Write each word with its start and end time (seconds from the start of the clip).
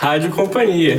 Rádio 0.00 0.30
Companhia. 0.32 0.98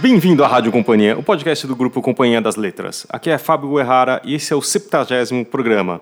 Bem-vindo 0.00 0.42
à 0.42 0.48
Rádio 0.48 0.72
Companhia, 0.72 1.18
o 1.18 1.22
podcast 1.22 1.66
do 1.66 1.76
grupo 1.76 2.00
Companhia 2.00 2.40
das 2.40 2.56
Letras. 2.56 3.06
Aqui 3.08 3.30
é 3.30 3.38
Fábio 3.38 3.78
Errara 3.78 4.20
e 4.24 4.34
esse 4.34 4.52
é 4.52 4.56
o 4.56 4.62
70 4.62 5.44
programa. 5.50 5.96
A 5.96 5.98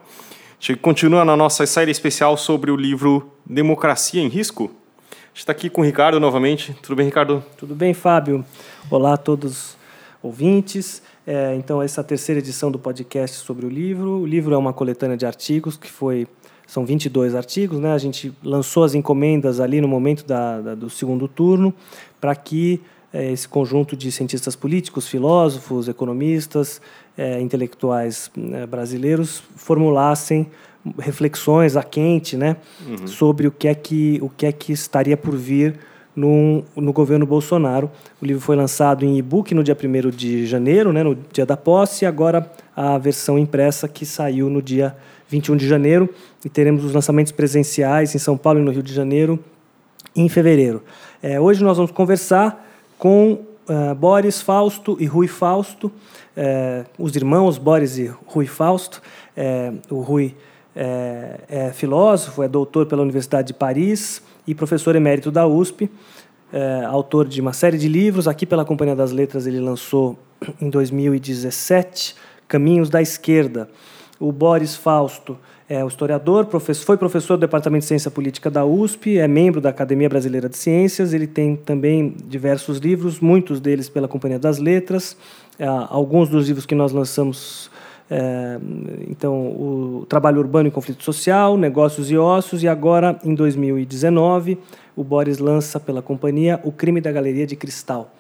gente 0.61 0.79
continua 0.79 1.25
na 1.25 1.37
nossa 1.37 1.67
série 1.67 1.91
especial 1.91 2.37
sobre 2.37 2.71
o 2.71 2.77
livro 2.77 3.31
Democracia 3.45 4.23
em 4.23 4.29
Risco. 4.29 4.71
A 5.01 5.15
gente 5.29 5.39
está 5.39 5.53
aqui 5.53 5.69
com 5.69 5.81
o 5.81 5.85
Ricardo 5.85 6.19
novamente. 6.21 6.75
Tudo 6.83 6.97
bem, 6.97 7.07
Ricardo? 7.07 7.45
Tudo 7.57 7.75
bem, 7.75 7.93
Fábio. 7.93 8.45
Olá 8.91 9.15
a 9.15 9.17
todos 9.17 9.77
ouvintes. 10.23 11.03
É, 11.27 11.55
então, 11.57 11.83
essa 11.83 12.01
é 12.01 12.03
a 12.03 12.05
terceira 12.05 12.39
edição 12.39 12.71
do 12.71 12.79
podcast 12.79 13.37
sobre 13.39 13.67
o 13.67 13.69
livro. 13.69 14.21
O 14.21 14.27
livro 14.27 14.55
é 14.55 14.59
uma 14.59 14.73
coletânea 14.73 15.17
de 15.17 15.27
artigos 15.27 15.77
que 15.77 15.91
foi 15.91 16.27
são 16.67 16.85
22 16.85 17.35
artigos, 17.35 17.79
né? 17.79 17.93
A 17.93 17.99
gente 17.99 18.33
lançou 18.43 18.85
as 18.85 18.95
encomendas 18.95 19.61
ali 19.61 19.81
no 19.81 19.89
momento 19.89 20.25
da, 20.27 20.61
da 20.61 20.75
do 20.75 20.91
segundo 20.91 21.29
turno 21.29 21.73
para 22.21 22.35
que 22.35 22.81
é, 23.13 23.33
esse 23.33 23.49
conjunto 23.49 23.97
de 23.97 24.11
cientistas 24.11 24.57
políticos, 24.57 25.07
filósofos, 25.07 25.89
economistas, 25.89 26.81
é, 27.17 27.41
intelectuais 27.41 28.31
é, 28.53 28.67
brasileiros 28.67 29.43
formulassem 29.57 30.47
reflexões 30.99 31.77
a 31.77 31.83
quente, 31.83 32.37
né, 32.37 32.57
uhum. 32.87 33.07
sobre 33.07 33.47
o 33.47 33.51
que 33.51 33.67
é 33.67 33.75
que 33.75 34.19
o 34.23 34.29
que 34.29 34.47
é 34.47 34.53
que 34.53 34.73
estaria 34.73 35.17
por 35.17 35.35
vir 35.35 35.79
no, 36.15 36.65
no 36.75 36.93
governo 36.93 37.27
Bolsonaro. 37.27 37.91
O 38.21 38.25
livro 38.25 38.41
foi 38.41 38.57
lançado 38.57 39.05
em 39.05 39.19
e-book 39.19 39.55
no 39.55 39.63
dia 39.63 39.77
1 39.77 40.11
de 40.11 40.47
janeiro, 40.47 40.93
né, 40.93 41.03
no 41.03 41.17
dia 41.33 41.45
da 41.45 41.57
posse, 41.57 42.05
e 42.05 42.07
agora 42.07 42.51
a 42.75 42.97
versão 42.99 43.39
impressa 43.39 43.87
que 43.87 44.07
saiu 44.07 44.49
no 44.49 44.63
dia 44.63 44.97
21 45.29 45.57
de 45.57 45.67
janeiro, 45.67 46.09
e 46.45 46.49
teremos 46.49 46.85
os 46.85 46.93
lançamentos 46.93 47.33
presenciais 47.33 48.15
em 48.15 48.19
São 48.19 48.37
Paulo 48.37 48.61
e 48.61 48.63
no 48.63 48.71
Rio 48.71 48.83
de 48.83 48.93
Janeiro 48.93 49.39
em 50.15 50.29
fevereiro. 50.29 50.83
É, 51.23 51.41
hoje 51.41 51.63
nós 51.63 51.77
vamos 51.77 51.93
conversar 51.93 52.65
com 52.99 53.41
uh, 53.69 53.95
Boris 53.95 54.41
Fausto 54.41 54.97
e 55.01 55.07
Rui 55.07 55.27
Fausto, 55.27 55.93
é, 56.37 56.85
os 56.99 57.15
irmãos 57.17 57.59
Boris 57.59 57.99
e 57.99 58.11
Rui 58.27 58.47
Fausto. 58.47 59.03
É, 59.37 59.73
o 59.91 60.01
Rui 60.01 60.35
é, 60.75 61.41
é, 61.49 61.73
filósofo, 61.73 62.43
é 62.43 62.49
doutor 62.49 62.87
pela 62.87 63.03
Universidade 63.03 63.49
de 63.49 63.55
Paris 63.55 64.23
e 64.47 64.55
professor 64.55 64.95
emérito 64.95 65.31
da 65.31 65.47
USP, 65.47 65.91
é, 66.53 66.85
autor 66.85 67.27
de 67.27 67.41
uma 67.41 67.53
série 67.53 67.79
de 67.79 67.89
livros. 67.89 68.29
Aqui 68.29 68.45
pela 68.45 68.65
Companhia 68.65 68.95
das 68.95 69.13
Letras 69.13 69.47
ele 69.47 69.61
lançou 69.61 70.19
em 70.61 70.69
2017 70.69 72.15
Caminhos 72.47 72.89
da 72.91 73.01
Esquerda. 73.01 73.69
O 74.19 74.33
Boris 74.33 74.75
Fausto 74.75 75.37
é 75.69 75.85
o 75.85 75.89
historiador, 75.89 76.47
foi 76.85 76.97
professor 76.97 77.37
do 77.37 77.41
Departamento 77.41 77.83
de 77.83 77.89
Ciência 77.89 78.11
Política 78.11 78.51
da 78.51 78.65
USP, 78.65 79.19
é 79.19 79.27
membro 79.27 79.61
da 79.61 79.71
Academia 79.71 80.09
Brasileira 80.09 80.49
de 80.49 80.57
Ciências. 80.57 81.13
Ele 81.13 81.27
tem 81.27 81.57
também 81.57 82.15
diversos 82.27 82.79
livros, 82.79 83.21
muitos 83.21 83.61
deles 83.61 83.89
pela 83.89 84.07
Companhia 84.07 84.39
das 84.39 84.59
Letras. 84.59 85.17
É, 85.59 85.67
alguns 85.67 86.29
dos 86.29 86.47
livros 86.47 86.65
que 86.65 86.75
nós 86.75 86.93
lançamos 86.93 87.71
é, 88.09 88.59
então, 89.09 89.49
o 89.49 90.07
Trabalho 90.09 90.39
Urbano 90.39 90.69
e 90.69 90.71
Conflito 90.71 91.03
Social, 91.03 91.57
Negócios 91.57 92.11
e 92.11 92.17
Ossos, 92.17 92.63
e 92.63 92.69
agora, 92.69 93.19
em 93.25 93.35
2019, 93.35 94.59
o 94.95 95.03
Boris 95.03 95.39
lança 95.39 95.81
pela 95.81 96.01
companhia 96.01 96.61
O 96.63 96.71
Crime 96.71 97.01
da 97.01 97.11
Galeria 97.11 97.47
de 97.47 97.57
Cristal. 97.57 98.13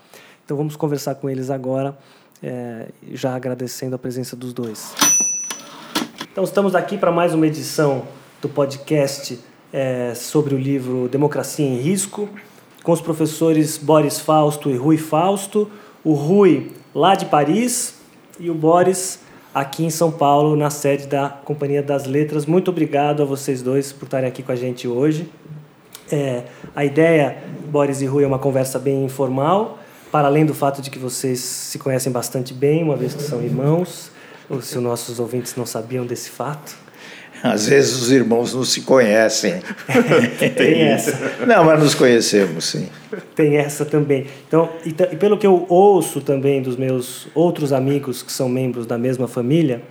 Então, 0.44 0.56
vamos 0.56 0.76
conversar 0.76 1.14
com 1.16 1.30
eles 1.30 1.50
agora, 1.50 1.96
é, 2.42 2.88
já 3.12 3.34
agradecendo 3.34 3.94
a 3.94 3.98
presença 3.98 4.34
dos 4.34 4.52
dois. 4.52 4.94
Então, 6.36 6.44
estamos 6.44 6.74
aqui 6.74 6.98
para 6.98 7.10
mais 7.10 7.32
uma 7.32 7.46
edição 7.46 8.02
do 8.42 8.48
podcast 8.50 9.40
é, 9.72 10.12
sobre 10.14 10.54
o 10.54 10.58
livro 10.58 11.08
Democracia 11.08 11.64
em 11.64 11.78
Risco, 11.78 12.28
com 12.82 12.92
os 12.92 13.00
professores 13.00 13.78
Boris 13.78 14.20
Fausto 14.20 14.68
e 14.68 14.76
Rui 14.76 14.98
Fausto. 14.98 15.70
O 16.04 16.12
Rui, 16.12 16.72
lá 16.94 17.14
de 17.14 17.24
Paris, 17.24 17.94
e 18.38 18.50
o 18.50 18.54
Boris, 18.54 19.20
aqui 19.54 19.82
em 19.82 19.88
São 19.88 20.12
Paulo, 20.12 20.54
na 20.56 20.68
sede 20.68 21.06
da 21.06 21.30
Companhia 21.30 21.82
das 21.82 22.04
Letras. 22.04 22.44
Muito 22.44 22.70
obrigado 22.70 23.22
a 23.22 23.24
vocês 23.24 23.62
dois 23.62 23.90
por 23.90 24.04
estarem 24.04 24.28
aqui 24.28 24.42
com 24.42 24.52
a 24.52 24.56
gente 24.56 24.86
hoje. 24.86 25.30
É, 26.12 26.42
a 26.74 26.84
ideia, 26.84 27.38
Boris 27.70 28.02
e 28.02 28.04
Rui, 28.04 28.24
é 28.24 28.26
uma 28.26 28.38
conversa 28.38 28.78
bem 28.78 29.06
informal, 29.06 29.78
para 30.12 30.28
além 30.28 30.44
do 30.44 30.52
fato 30.52 30.82
de 30.82 30.90
que 30.90 30.98
vocês 30.98 31.40
se 31.40 31.78
conhecem 31.78 32.12
bastante 32.12 32.52
bem, 32.52 32.82
uma 32.82 32.94
vez 32.94 33.14
que 33.14 33.22
são 33.22 33.42
irmãos 33.42 34.14
se 34.60 34.76
os 34.76 34.82
nossos 34.82 35.18
ouvintes 35.18 35.54
não 35.56 35.66
sabiam 35.66 36.06
desse 36.06 36.30
fato? 36.30 36.76
Às 37.42 37.68
vezes 37.68 38.00
os 38.00 38.10
irmãos 38.10 38.54
não 38.54 38.64
se 38.64 38.80
conhecem. 38.82 39.60
Tem 40.56 40.82
essa. 40.82 41.44
Não, 41.46 41.64
mas 41.64 41.80
nos 41.80 41.94
conhecemos, 41.94 42.64
sim. 42.64 42.88
Tem 43.34 43.56
essa 43.56 43.84
também. 43.84 44.26
Então, 44.48 44.70
e, 44.84 44.90
e, 44.90 45.16
pelo 45.16 45.36
que 45.36 45.46
eu 45.46 45.66
ouço 45.68 46.20
também 46.20 46.62
dos 46.62 46.76
meus 46.76 47.28
outros 47.34 47.72
amigos 47.72 48.22
que 48.22 48.32
são 48.32 48.48
membros 48.48 48.86
da 48.86 48.96
mesma 48.96 49.28
família, 49.28 49.82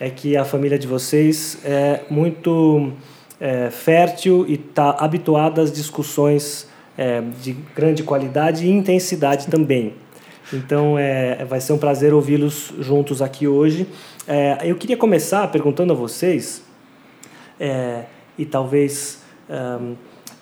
é 0.00 0.10
que 0.10 0.36
a 0.36 0.44
família 0.44 0.78
de 0.78 0.86
vocês 0.86 1.58
é 1.64 2.00
muito 2.10 2.92
é, 3.40 3.70
fértil 3.70 4.44
e 4.48 4.54
está 4.54 4.90
habituada 4.90 5.62
às 5.62 5.72
discussões 5.72 6.66
é, 6.96 7.22
de 7.42 7.56
grande 7.74 8.02
qualidade 8.02 8.66
e 8.66 8.70
intensidade 8.70 9.46
também. 9.46 9.94
Então 10.52 10.98
é, 10.98 11.44
vai 11.44 11.60
ser 11.60 11.72
um 11.72 11.78
prazer 11.78 12.14
ouvi-los 12.14 12.72
juntos 12.78 13.20
aqui 13.20 13.46
hoje. 13.46 13.86
É, 14.26 14.58
eu 14.62 14.76
queria 14.76 14.96
começar 14.96 15.46
perguntando 15.48 15.92
a 15.92 15.96
vocês, 15.96 16.62
é, 17.58 18.04
e 18.36 18.44
talvez 18.44 19.22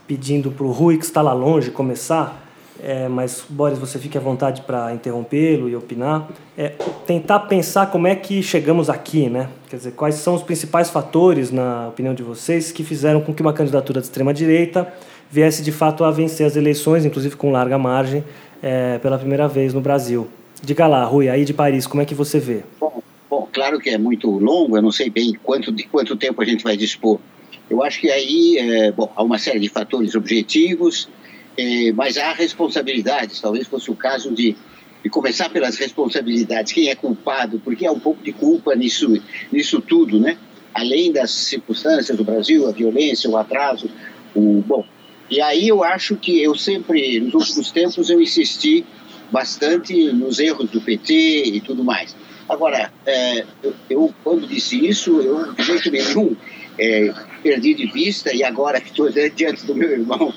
pedindo 0.07 0.51
para 0.51 0.67
o 0.67 0.73
Rui, 0.73 0.99
que 0.99 1.05
está 1.05 1.23
lá 1.23 1.33
longe, 1.33 1.71
começar, 1.71 2.47
é, 2.83 3.09
mas 3.09 3.45
Boris, 3.49 3.79
você 3.79 3.99
fique 3.99 4.19
à 4.19 4.21
vontade 4.21 4.63
para 4.63 4.93
interrompê-lo 4.93 5.69
e 5.69 5.77
opinar. 5.77 6.29
É, 6.57 6.73
tentar 7.07 7.41
pensar 7.41 7.91
como 7.91 8.07
é 8.07 8.15
que 8.15 8.43
chegamos 8.43 8.91
aqui, 8.91 9.29
né? 9.29 9.49
Quer 9.69 9.77
dizer, 9.77 9.93
quais 9.93 10.17
são 10.17 10.35
os 10.35 10.43
principais 10.43 10.91
fatores, 10.91 11.51
na 11.51 11.89
opinião 11.89 12.15
de 12.15 12.23
vocês, 12.23 12.73
que 12.73 12.85
fizeram 12.85 13.21
com 13.21 13.33
que 13.33 13.41
uma 13.41 13.53
candidatura 13.53 14.01
de 14.01 14.07
extrema 14.07 14.33
direita 14.33 14.93
viesse 15.31 15.63
de 15.63 15.73
fato 15.73 16.05
a 16.05 16.11
vencer 16.11 16.47
as 16.47 16.55
eleições, 16.55 17.05
inclusive 17.05 17.35
com 17.37 17.51
larga 17.51 17.79
margem, 17.79 18.23
é, 18.63 18.99
pela 18.99 19.19
primeira 19.19 19.47
vez 19.49 19.73
no 19.75 19.81
Brasil. 19.81 20.29
Diga 20.63 20.87
lá, 20.87 21.05
Rui, 21.05 21.29
aí 21.29 21.45
de 21.45 21.53
Paris, 21.53 21.87
como 21.87 22.03
é 22.03 22.05
que 22.05 22.15
você 22.15 22.39
vê? 22.39 22.63
Bom, 22.81 23.03
bom, 23.29 23.49
claro 23.53 23.79
que 23.79 23.91
é 23.91 23.99
muito 23.99 24.31
longo, 24.31 24.77
eu 24.77 24.83
não 24.83 24.91
sei 24.91 25.11
bem 25.11 25.35
quanto, 25.43 25.71
de 25.71 25.85
quanto 25.85 26.17
tempo 26.17 26.41
a 26.41 26.45
gente 26.45 26.65
vai 26.65 26.77
dispor. 26.77 27.19
Eu 27.69 27.83
acho 27.83 28.01
que 28.01 28.11
aí, 28.11 28.57
é, 28.59 28.93
bom, 28.93 29.13
há 29.15 29.23
uma 29.23 29.39
série 29.39 29.59
de 29.59 29.69
fatores 29.69 30.15
objetivos, 30.15 31.09
é, 31.59 31.93
mas 31.93 32.17
há 32.17 32.33
responsabilidades. 32.33 33.41
Talvez 33.41 33.67
fosse 33.67 33.91
o 33.91 33.97
caso 33.97 34.31
de, 34.33 34.57
de 35.03 35.11
começar 35.11 35.49
pelas 35.49 35.77
responsabilidades. 35.77 36.73
Quem 36.73 36.89
é 36.89 36.95
culpado? 36.95 37.61
Porque 37.65 37.85
há 37.85 37.93
um 37.93 37.99
pouco 37.99 38.23
de 38.23 38.33
culpa 38.33 38.75
nisso, 38.75 39.21
nisso 39.51 39.81
tudo, 39.81 40.21
né? 40.21 40.39
Além 40.73 41.13
das 41.13 41.31
circunstâncias 41.31 42.17
do 42.17 42.23
Brasil, 42.23 42.69
a 42.69 42.73
violência, 42.73 43.29
o 43.29 43.37
atraso, 43.37 43.89
o 44.35 44.63
bom, 44.67 44.85
e 45.31 45.41
aí 45.41 45.69
eu 45.69 45.83
acho 45.83 46.17
que 46.17 46.43
eu 46.43 46.55
sempre, 46.55 47.21
nos 47.21 47.35
últimos 47.35 47.71
tempos, 47.71 48.09
eu 48.11 48.21
insisti 48.21 48.85
bastante 49.31 50.13
nos 50.13 50.39
erros 50.39 50.71
do 50.71 50.81
PT 50.81 51.15
e 51.47 51.61
tudo 51.61 51.83
mais. 51.83 52.15
Agora, 52.49 52.93
é, 53.05 53.45
eu, 53.63 53.75
eu, 53.91 54.15
quando 54.23 54.47
disse 54.47 54.87
isso, 54.87 55.21
eu 55.21 55.53
de 55.53 55.63
jeito 55.65 55.91
nenhum 55.91 56.37
é, 56.79 57.13
perdi 57.43 57.75
de 57.75 57.87
vista 57.87 58.33
e 58.33 58.45
agora 58.45 58.81
que 58.81 58.91
estou 58.91 59.11
diante 59.35 59.67
do 59.67 59.75
meu 59.75 59.91
irmão, 59.91 60.33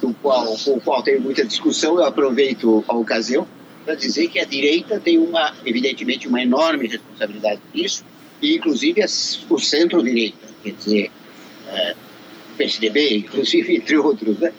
do 0.00 0.14
qual, 0.14 0.56
com 0.56 0.76
o 0.76 0.80
qual 0.80 1.02
tenho 1.02 1.20
muita 1.20 1.44
discussão, 1.44 1.96
eu 1.96 2.04
aproveito 2.04 2.84
a 2.86 2.94
ocasião 2.94 3.46
para 3.84 3.94
dizer 3.94 4.28
que 4.28 4.38
a 4.38 4.44
direita 4.44 5.00
tem 5.00 5.18
uma, 5.18 5.54
evidentemente, 5.64 6.28
uma 6.28 6.40
enorme 6.42 6.86
responsabilidade 6.86 7.60
nisso, 7.74 8.04
e 8.40 8.54
inclusive 8.54 9.02
o 9.48 9.58
centro-direita, 9.58 10.46
quer 10.62 10.72
dizer, 10.72 11.10
é, 11.68 11.96
PSDB, 12.58 13.16
inclusive, 13.16 13.76
entre 13.76 13.96
outros. 13.96 14.38
Né? 14.38 14.52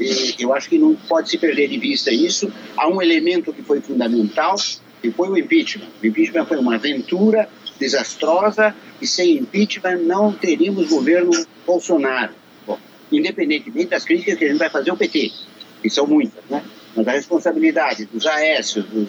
E 0.00 0.34
eu 0.42 0.52
acho 0.52 0.68
que 0.68 0.78
não 0.78 0.94
pode 0.94 1.28
se 1.30 1.38
perder 1.38 1.68
de 1.68 1.78
vista 1.78 2.10
isso. 2.10 2.52
Há 2.76 2.88
um 2.88 3.00
elemento 3.00 3.52
que 3.52 3.62
foi 3.62 3.80
fundamental, 3.80 4.56
que 5.00 5.10
foi 5.10 5.28
o 5.28 5.36
impeachment. 5.36 5.88
O 6.02 6.06
impeachment 6.06 6.46
foi 6.46 6.56
uma 6.58 6.74
aventura 6.74 7.48
desastrosa 7.78 8.74
e 9.00 9.06
sem 9.06 9.38
impeachment 9.38 9.98
não 9.98 10.32
teríamos 10.32 10.88
governo 10.88 11.30
Bolsonaro. 11.66 12.34
Bom, 12.66 12.78
independentemente 13.10 13.86
das 13.86 14.04
críticas 14.04 14.38
que 14.38 14.44
a 14.44 14.48
gente 14.48 14.58
vai 14.58 14.70
fazer 14.70 14.90
ao 14.90 14.96
PT, 14.96 15.32
que 15.82 15.90
são 15.90 16.06
muitas, 16.06 16.42
né? 16.48 16.62
mas 16.94 17.08
a 17.08 17.12
responsabilidade 17.12 18.04
dos 18.06 18.26
Aécios, 18.26 18.84
dos, 18.86 19.08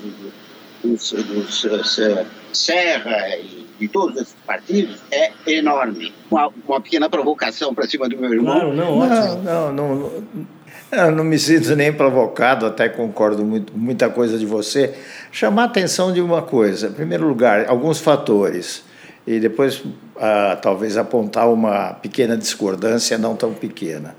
dos, 0.84 1.12
dos, 1.12 1.64
dos 1.64 1.98
uh, 1.98 2.26
Serra 2.52 3.38
e 3.38 3.63
de 3.80 3.88
todos 3.88 4.16
esses 4.18 4.36
partidos 4.46 5.00
é 5.12 5.32
enorme. 5.48 6.14
Uma, 6.30 6.52
uma 6.68 6.82
pequena 6.82 7.10
provocação 7.10 7.74
para 7.74 7.88
cima 7.88 8.08
do 8.08 8.18
meu 8.18 8.34
irmão. 8.34 8.56
Claro, 8.56 8.74
não, 8.74 8.98
ótimo. 8.98 9.44
Não, 9.44 9.74
não, 9.74 9.96
não, 9.96 10.24
eu 10.92 11.12
não 11.12 11.24
me 11.24 11.40
sinto 11.40 11.76
nem 11.76 11.92
provocado, 11.92 12.66
até 12.66 12.88
concordo 12.88 13.44
muito 13.44 13.74
muita 13.76 14.10
coisa 14.10 14.38
de 14.38 14.46
você. 14.46 14.94
Chamar 15.32 15.64
a 15.64 15.66
atenção 15.66 16.14
de 16.14 16.22
uma 16.22 16.42
coisa. 16.42 16.88
Em 16.88 16.94
primeiro 16.94 17.28
lugar, 17.28 17.66
alguns 17.68 18.00
fatores. 18.00 18.84
e 19.26 19.40
depois 19.40 19.84
ah, 20.18 20.58
talvez 20.62 20.98
apontar 20.98 21.52
uma 21.52 21.94
pequena 21.94 22.38
discordância 22.38 23.18
não 23.18 23.36
tão 23.36 23.54
pequena. 23.54 24.16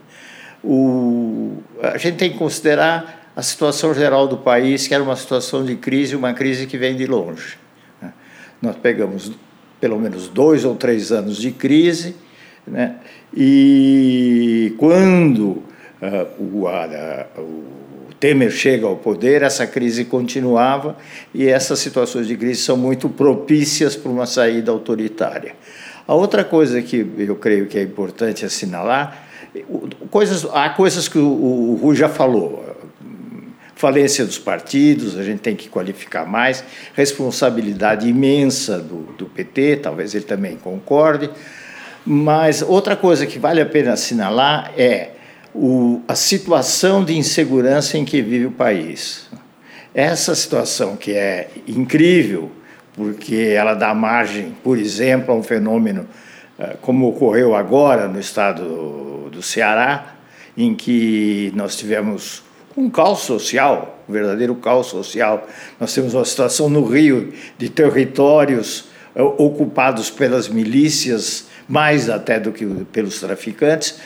O, 0.62 1.58
a 1.82 1.98
gente 1.98 2.16
tem 2.16 2.32
que 2.32 2.38
considerar 2.38 3.30
a 3.36 3.42
situação 3.42 3.92
geral 3.92 4.26
do 4.26 4.38
país, 4.38 4.86
que 4.86 4.94
era 4.94 5.02
uma 5.02 5.16
situação 5.16 5.64
de 5.64 5.76
crise, 5.76 6.16
uma 6.16 6.32
crise 6.32 6.66
que 6.66 6.78
vem 6.78 6.96
de 6.96 7.06
longe. 7.06 7.58
Nós 8.64 8.76
pegamos 8.76 9.31
pelo 9.78 10.00
menos 10.00 10.28
dois 10.28 10.64
ou 10.64 10.75
três 10.75 11.12
anos 11.12 11.37
de 11.37 11.50
crise, 11.50 12.16
né? 12.66 12.96
e 13.37 14.75
quando 14.78 15.43
uh, 15.44 15.62
o, 16.40 16.66
a, 16.66 17.26
o 17.38 18.14
Temer 18.19 18.50
chega 18.50 18.87
ao 18.87 18.96
poder, 18.96 19.43
essa 19.43 19.66
crise 19.66 20.06
continuava 20.06 20.96
e 21.34 21.46
essas 21.46 21.78
situações 21.81 22.26
de 22.26 22.38
crise 22.38 22.62
são 22.62 22.75
muito 22.75 23.11
propícias 23.11 23.94
para 23.94 24.11
uma 24.11 24.25
saída 24.25 24.70
autoritária. 24.70 25.55
A 26.08 26.14
outra 26.14 26.43
coisa 26.43 26.81
que 26.81 27.06
eu 27.19 27.37
creio 27.37 27.67
que 27.67 27.78
é 27.78 27.82
importante 27.82 28.46
assinalar, 28.46 29.26
coisas, 30.10 30.46
há 30.55 30.70
coisas 30.70 31.06
que 31.06 31.19
o, 31.19 31.26
o 31.26 31.78
Rui 31.82 31.94
já 31.94 32.08
falou, 32.08 32.64
falência 33.76 34.24
dos 34.24 34.38
partidos, 34.38 35.18
a 35.18 35.22
gente 35.22 35.40
tem 35.40 35.56
que 35.56 35.68
qualificar 35.68 36.24
mais, 36.24 36.64
responsabilidade 36.94 38.08
imensa 38.08 38.78
do, 38.78 39.12
do 39.18 39.26
PT, 39.26 39.80
talvez 39.82 40.14
ele 40.14 40.24
também 40.24 40.56
concorde, 40.56 41.30
mas 42.06 42.62
outra 42.62 42.96
coisa 42.96 43.26
que 43.26 43.38
vale 43.38 43.60
a 43.60 43.66
pena 43.66 43.92
assinalar 43.92 44.72
é 44.76 45.10
o, 45.54 46.02
a 46.06 46.14
situação 46.14 47.04
de 47.04 47.16
insegurança 47.16 47.96
em 47.96 48.04
que 48.04 48.20
vive 48.20 48.46
o 48.46 48.50
país. 48.50 49.28
Essa 49.94 50.34
situação 50.34 50.96
que 50.96 51.12
é 51.12 51.48
incrível, 51.66 52.50
porque 52.94 53.54
ela 53.56 53.74
dá 53.74 53.94
margem, 53.94 54.54
por 54.62 54.76
exemplo, 54.78 55.32
a 55.32 55.36
um 55.36 55.42
fenômeno 55.42 56.06
eh, 56.58 56.76
como 56.80 57.08
ocorreu 57.08 57.54
agora 57.54 58.06
no 58.06 58.20
estado 58.20 59.28
do 59.30 59.42
Ceará, 59.42 60.14
em 60.56 60.74
que 60.74 61.52
nós 61.54 61.76
tivemos 61.76 62.44
um 62.76 62.90
caos 62.90 63.20
social, 63.20 64.02
um 64.08 64.12
verdadeiro 64.12 64.54
caos 64.56 64.88
social. 64.88 65.46
Nós 65.80 65.92
temos 65.94 66.14
uma 66.14 66.24
situação 66.24 66.68
no 66.68 66.84
Rio 66.84 67.32
de 67.56 67.68
territórios 67.68 68.86
eh, 69.14 69.22
ocupados 69.22 70.10
pelas 70.10 70.48
milícias, 70.48 71.46
mais 71.68 72.10
até 72.10 72.38
do 72.38 72.52
que 72.52 72.66
pelos 72.92 73.20
traficantes, 73.20 73.98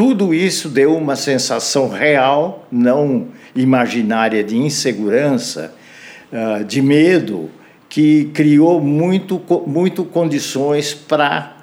tudo 0.00 0.32
isso 0.32 0.68
deu 0.68 0.96
uma 0.96 1.14
sensação 1.14 1.88
real, 1.88 2.66
não 2.70 3.28
imaginária, 3.54 4.42
de 4.42 4.56
insegurança, 4.56 5.74
ah, 6.32 6.62
de 6.66 6.80
medo, 6.80 7.50
que 7.88 8.30
criou 8.32 8.80
muito, 8.80 9.42
muito 9.66 10.04
condições 10.04 10.94
para 10.94 11.56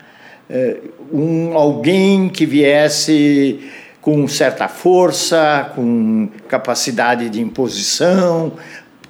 eh, 0.50 0.78
um, 1.12 1.58
alguém 1.58 2.28
que 2.30 2.46
viesse 2.46 3.60
com 4.08 4.26
certa 4.26 4.70
força, 4.70 5.70
com 5.76 6.30
capacidade 6.48 7.30
de 7.30 7.42
imposição 7.42 8.54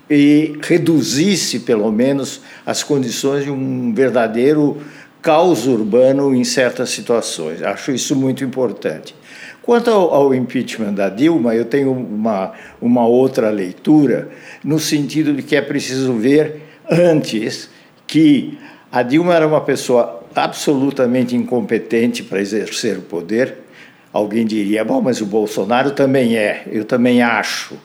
e 0.09 0.57
reduzisse, 0.63 1.59
pelo 1.59 1.91
menos, 1.91 2.41
as 2.65 2.81
condições 2.81 3.43
de 3.43 3.51
um 3.51 3.93
verdadeiro 3.93 4.81
caos 5.21 5.67
urbano 5.67 6.33
em 6.33 6.43
certas 6.43 6.89
situações. 6.89 7.61
Acho 7.61 7.91
isso 7.91 8.15
muito 8.15 8.43
importante. 8.43 9.13
Quanto 9.61 9.91
ao, 9.91 10.33
impeachment 10.33 10.95
da 10.95 11.09
Dilma, 11.09 11.53
eu 11.53 11.65
tenho 11.65 11.91
uma, 11.91 12.53
uma 12.81 13.05
outra 13.05 13.51
leitura, 13.51 14.29
no 14.63 14.79
sentido 14.79 15.31
de 15.31 15.43
que 15.43 15.55
é 15.55 15.61
preciso 15.61 16.13
ver 16.13 16.63
antes 16.89 17.69
que 18.07 18.57
a 18.91 19.03
Dilma 19.03 19.35
era 19.35 19.45
uma 19.45 19.61
pessoa 19.61 20.23
absolutamente 20.33 21.35
incompetente 21.35 22.23
para 22.23 22.41
exercer 22.41 22.97
o 22.97 23.01
poder. 23.03 23.66
Alguém 24.11 24.45
diria, 24.45 24.83
bom, 24.83 25.01
mas 25.01 25.21
o 25.21 25.25
Bolsonaro 25.25 25.91
também 25.91 26.35
é, 26.37 26.63
eu 26.71 26.85
também 26.85 27.21
acho. 27.21 27.75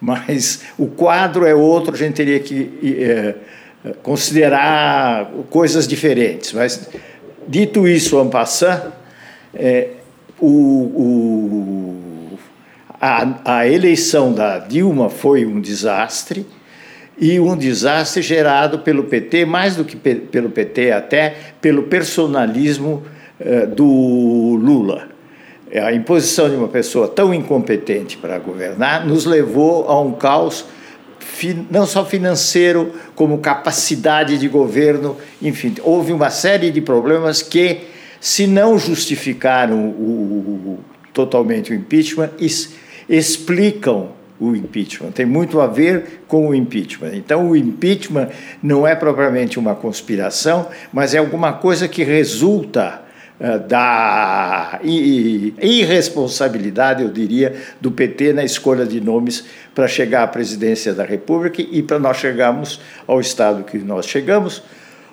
Mas 0.00 0.62
o 0.78 0.86
quadro 0.86 1.44
é 1.46 1.54
outro, 1.54 1.94
a 1.94 1.98
gente 1.98 2.14
teria 2.14 2.40
que. 2.40 2.96
É, 2.98 3.34
considerar 4.02 5.30
coisas 5.48 5.86
diferentes. 5.86 6.52
Mas, 6.52 6.88
dito 7.46 7.86
isso, 7.88 8.20
en 8.20 8.28
passant, 8.28 8.92
é, 9.54 9.88
o, 10.38 10.48
o, 10.48 12.38
a, 13.00 13.58
a 13.58 13.66
eleição 13.66 14.32
da 14.32 14.58
Dilma 14.58 15.08
foi 15.08 15.46
um 15.46 15.60
desastre, 15.60 16.46
e 17.18 17.38
um 17.38 17.54
desastre 17.54 18.22
gerado 18.22 18.78
pelo 18.78 19.04
PT, 19.04 19.44
mais 19.44 19.76
do 19.76 19.84
que 19.84 19.94
pe 19.94 20.14
pelo 20.14 20.48
PT, 20.48 20.90
até 20.90 21.34
pelo 21.60 21.82
personalismo 21.82 23.02
eh, 23.38 23.66
do 23.66 23.84
Lula. 23.84 25.08
A 25.74 25.92
imposição 25.92 26.48
de 26.50 26.56
uma 26.56 26.68
pessoa 26.68 27.06
tão 27.06 27.32
incompetente 27.32 28.16
para 28.16 28.38
governar 28.38 29.06
nos 29.06 29.24
levou 29.24 29.88
a 29.88 30.00
um 30.00 30.12
caos 30.12 30.64
não 31.70 31.86
só 31.86 32.04
financeiro, 32.04 32.92
como 33.14 33.38
capacidade 33.38 34.36
de 34.36 34.48
governo, 34.48 35.16
enfim, 35.40 35.74
houve 35.82 36.12
uma 36.12 36.30
série 36.30 36.70
de 36.70 36.80
problemas 36.80 37.40
que, 37.40 37.82
se 38.20 38.46
não 38.46 38.78
justificaram 38.78 39.88
o, 39.88 40.78
totalmente 41.12 41.72
o 41.72 41.74
impeachment, 41.74 42.30
explicam 43.08 44.10
o 44.38 44.54
impeachment. 44.54 45.12
Tem 45.12 45.26
muito 45.26 45.60
a 45.60 45.66
ver 45.66 46.22
com 46.26 46.48
o 46.48 46.54
impeachment. 46.54 47.12
Então, 47.14 47.50
o 47.50 47.56
impeachment 47.56 48.28
não 48.62 48.86
é 48.86 48.94
propriamente 48.94 49.58
uma 49.58 49.74
conspiração, 49.74 50.68
mas 50.92 51.14
é 51.14 51.18
alguma 51.18 51.52
coisa 51.52 51.86
que 51.86 52.02
resulta 52.02 53.02
da 53.68 54.78
irresponsabilidade, 54.82 57.02
eu 57.02 57.08
diria, 57.08 57.54
do 57.80 57.90
PT 57.90 58.34
na 58.34 58.44
escolha 58.44 58.84
de 58.84 59.00
nomes 59.00 59.44
para 59.74 59.88
chegar 59.88 60.24
à 60.24 60.26
presidência 60.26 60.92
da 60.92 61.04
República 61.04 61.62
e 61.62 61.82
para 61.82 61.98
nós 61.98 62.18
chegarmos 62.18 62.82
ao 63.06 63.18
estado 63.18 63.64
que 63.64 63.78
nós 63.78 64.06
chegamos, 64.06 64.62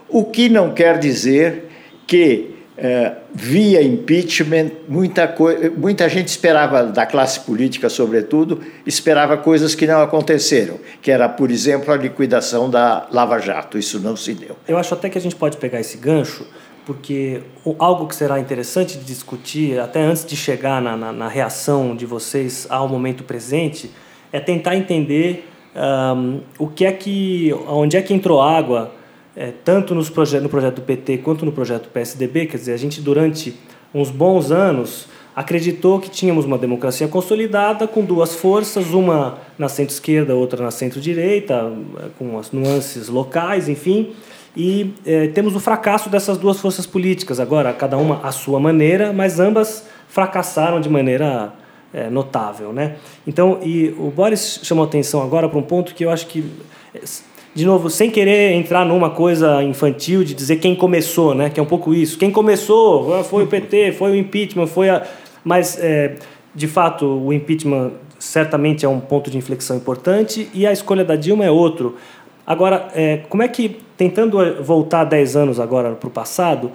o 0.10 0.26
que 0.26 0.50
não 0.50 0.74
quer 0.74 1.00
dizer 1.00 1.70
que 2.06 2.58
eh, 2.78 3.12
via 3.34 3.82
impeachment, 3.82 4.72
muita, 4.88 5.34
muita 5.76 6.08
gente 6.08 6.28
esperava, 6.28 6.84
da 6.84 7.06
classe 7.06 7.40
política 7.40 7.90
sobretudo, 7.90 8.62
esperava 8.86 9.36
coisas 9.36 9.74
que 9.74 9.88
não 9.88 10.02
aconteceram, 10.02 10.80
que 11.02 11.10
era, 11.10 11.28
por 11.28 11.50
exemplo, 11.50 11.92
a 11.92 11.98
liquidação 11.98 12.70
da 12.70 13.08
Lava 13.12 13.40
Jato. 13.40 13.78
Isso 13.78 14.00
não 14.00 14.16
se 14.16 14.34
deu. 14.34 14.56
Eu 14.68 14.78
acho 14.78 14.94
até 14.94 15.10
que 15.10 15.18
a 15.18 15.22
gente 15.22 15.36
pode 15.36 15.58
pegar 15.58 15.80
esse 15.80 15.98
gancho 15.98 16.46
porque 16.88 17.42
algo 17.80 18.08
que 18.08 18.16
será 18.16 18.40
interessante 18.40 18.98
de 18.98 19.04
discutir, 19.04 19.78
até 19.78 20.02
antes 20.02 20.26
de 20.26 20.38
chegar 20.38 20.82
na, 20.82 20.96
na, 20.96 21.12
na 21.12 21.28
reação 21.28 21.94
de 21.94 22.06
vocês 22.06 22.66
ao 22.70 22.88
momento 22.88 23.26
presente, 23.26 23.92
é 24.32 24.40
tentar 24.40 24.78
entender 24.78 25.50
um, 25.76 26.40
o 26.58 26.66
que 26.66 26.86
é 26.86 26.94
que, 26.94 27.54
onde 27.68 27.98
é 27.98 28.02
que 28.02 28.14
entrou 28.14 28.42
água, 28.42 28.90
é, 29.36 29.52
tanto 29.66 29.94
nos 29.94 30.10
proje 30.10 30.40
no 30.40 30.48
projeto 30.48 30.76
do 30.76 30.82
PT 30.82 31.18
quanto 31.18 31.46
no 31.46 31.52
projeto 31.52 31.84
do 31.84 31.90
PSDB. 31.90 32.46
Quer 32.46 32.56
dizer, 32.56 32.74
a 32.74 32.78
gente 32.78 33.02
durante 33.02 33.54
uns 33.94 34.10
bons 34.10 34.50
anos 34.50 35.10
acreditou 35.36 36.00
que 36.00 36.10
tínhamos 36.10 36.46
uma 36.46 36.58
democracia 36.58 37.10
consolidada 37.10 37.86
com 37.86 38.02
duas 38.02 38.34
forças, 38.34 38.94
uma 38.94 39.40
na 39.60 39.68
centro-esquerda, 39.68 40.34
outra 40.36 40.64
na 40.64 40.72
centro-direita, 40.72 41.70
com 42.18 42.40
as 42.40 42.54
nuances 42.54 43.10
locais, 43.10 43.68
enfim 43.68 44.14
e 44.58 44.92
é, 45.06 45.28
temos 45.28 45.56
o 45.56 45.60
fracasso 45.60 46.10
dessas 46.10 46.36
duas 46.36 46.60
forças 46.60 46.88
políticas, 46.88 47.40
agora, 47.40 47.72
cada 47.72 47.96
uma 47.96 48.20
à 48.24 48.32
sua 48.32 48.60
maneira, 48.60 49.14
mas 49.14 49.40
ambas 49.40 49.88
fracassaram 50.08 50.82
de 50.82 50.90
maneira 50.90 51.54
é, 51.94 52.10
notável. 52.10 52.74
Né? 52.74 52.96
Então, 53.28 53.60
e 53.64 53.94
o 54.00 54.10
Boris 54.10 54.62
chamou 54.64 54.84
atenção 54.84 55.22
agora 55.22 55.48
para 55.48 55.60
um 55.60 55.62
ponto 55.62 55.94
que 55.94 56.04
eu 56.04 56.10
acho 56.10 56.26
que, 56.26 56.44
de 57.54 57.66
novo, 57.68 57.88
sem 57.88 58.10
querer 58.10 58.54
entrar 58.54 58.84
numa 58.84 59.12
coisa 59.12 59.62
infantil 59.62 60.24
de 60.24 60.34
dizer 60.34 60.56
quem 60.56 60.76
começou, 60.76 61.36
né? 61.36 61.52
que 61.52 61.60
é 61.60 61.64
um 61.64 61.68
pouco 61.68 61.94
isso. 61.94 62.18
Quem 62.18 62.32
começou 62.32 63.24
foi 63.26 63.44
o 63.44 63.48
PT, 63.48 63.92
foi 63.92 64.10
o 64.10 64.16
impeachment, 64.16 64.66
foi 64.66 64.90
a. 64.90 65.06
Mas, 65.44 65.78
é, 65.80 66.16
de 66.56 66.68
fato, 66.68 67.06
o 67.06 67.32
impeachment 67.32 67.92
certamente 68.18 68.84
é 68.84 68.90
um 68.90 69.00
ponto 69.00 69.30
de 69.30 69.38
inflexão 69.38 69.78
importante 69.78 70.50
e 70.52 70.66
a 70.66 70.72
escolha 70.72 71.06
da 71.06 71.16
Dilma 71.16 71.46
é 71.46 71.52
outro. 71.52 71.96
Agora, 72.44 72.88
é, 72.96 73.18
como 73.30 73.44
é 73.44 73.48
que, 73.48 73.86
tentando 73.98 74.38
voltar 74.64 75.04
10 75.04 75.36
anos 75.36 75.60
agora 75.60 75.92
para 75.92 76.08
o 76.08 76.12
passado, 76.12 76.72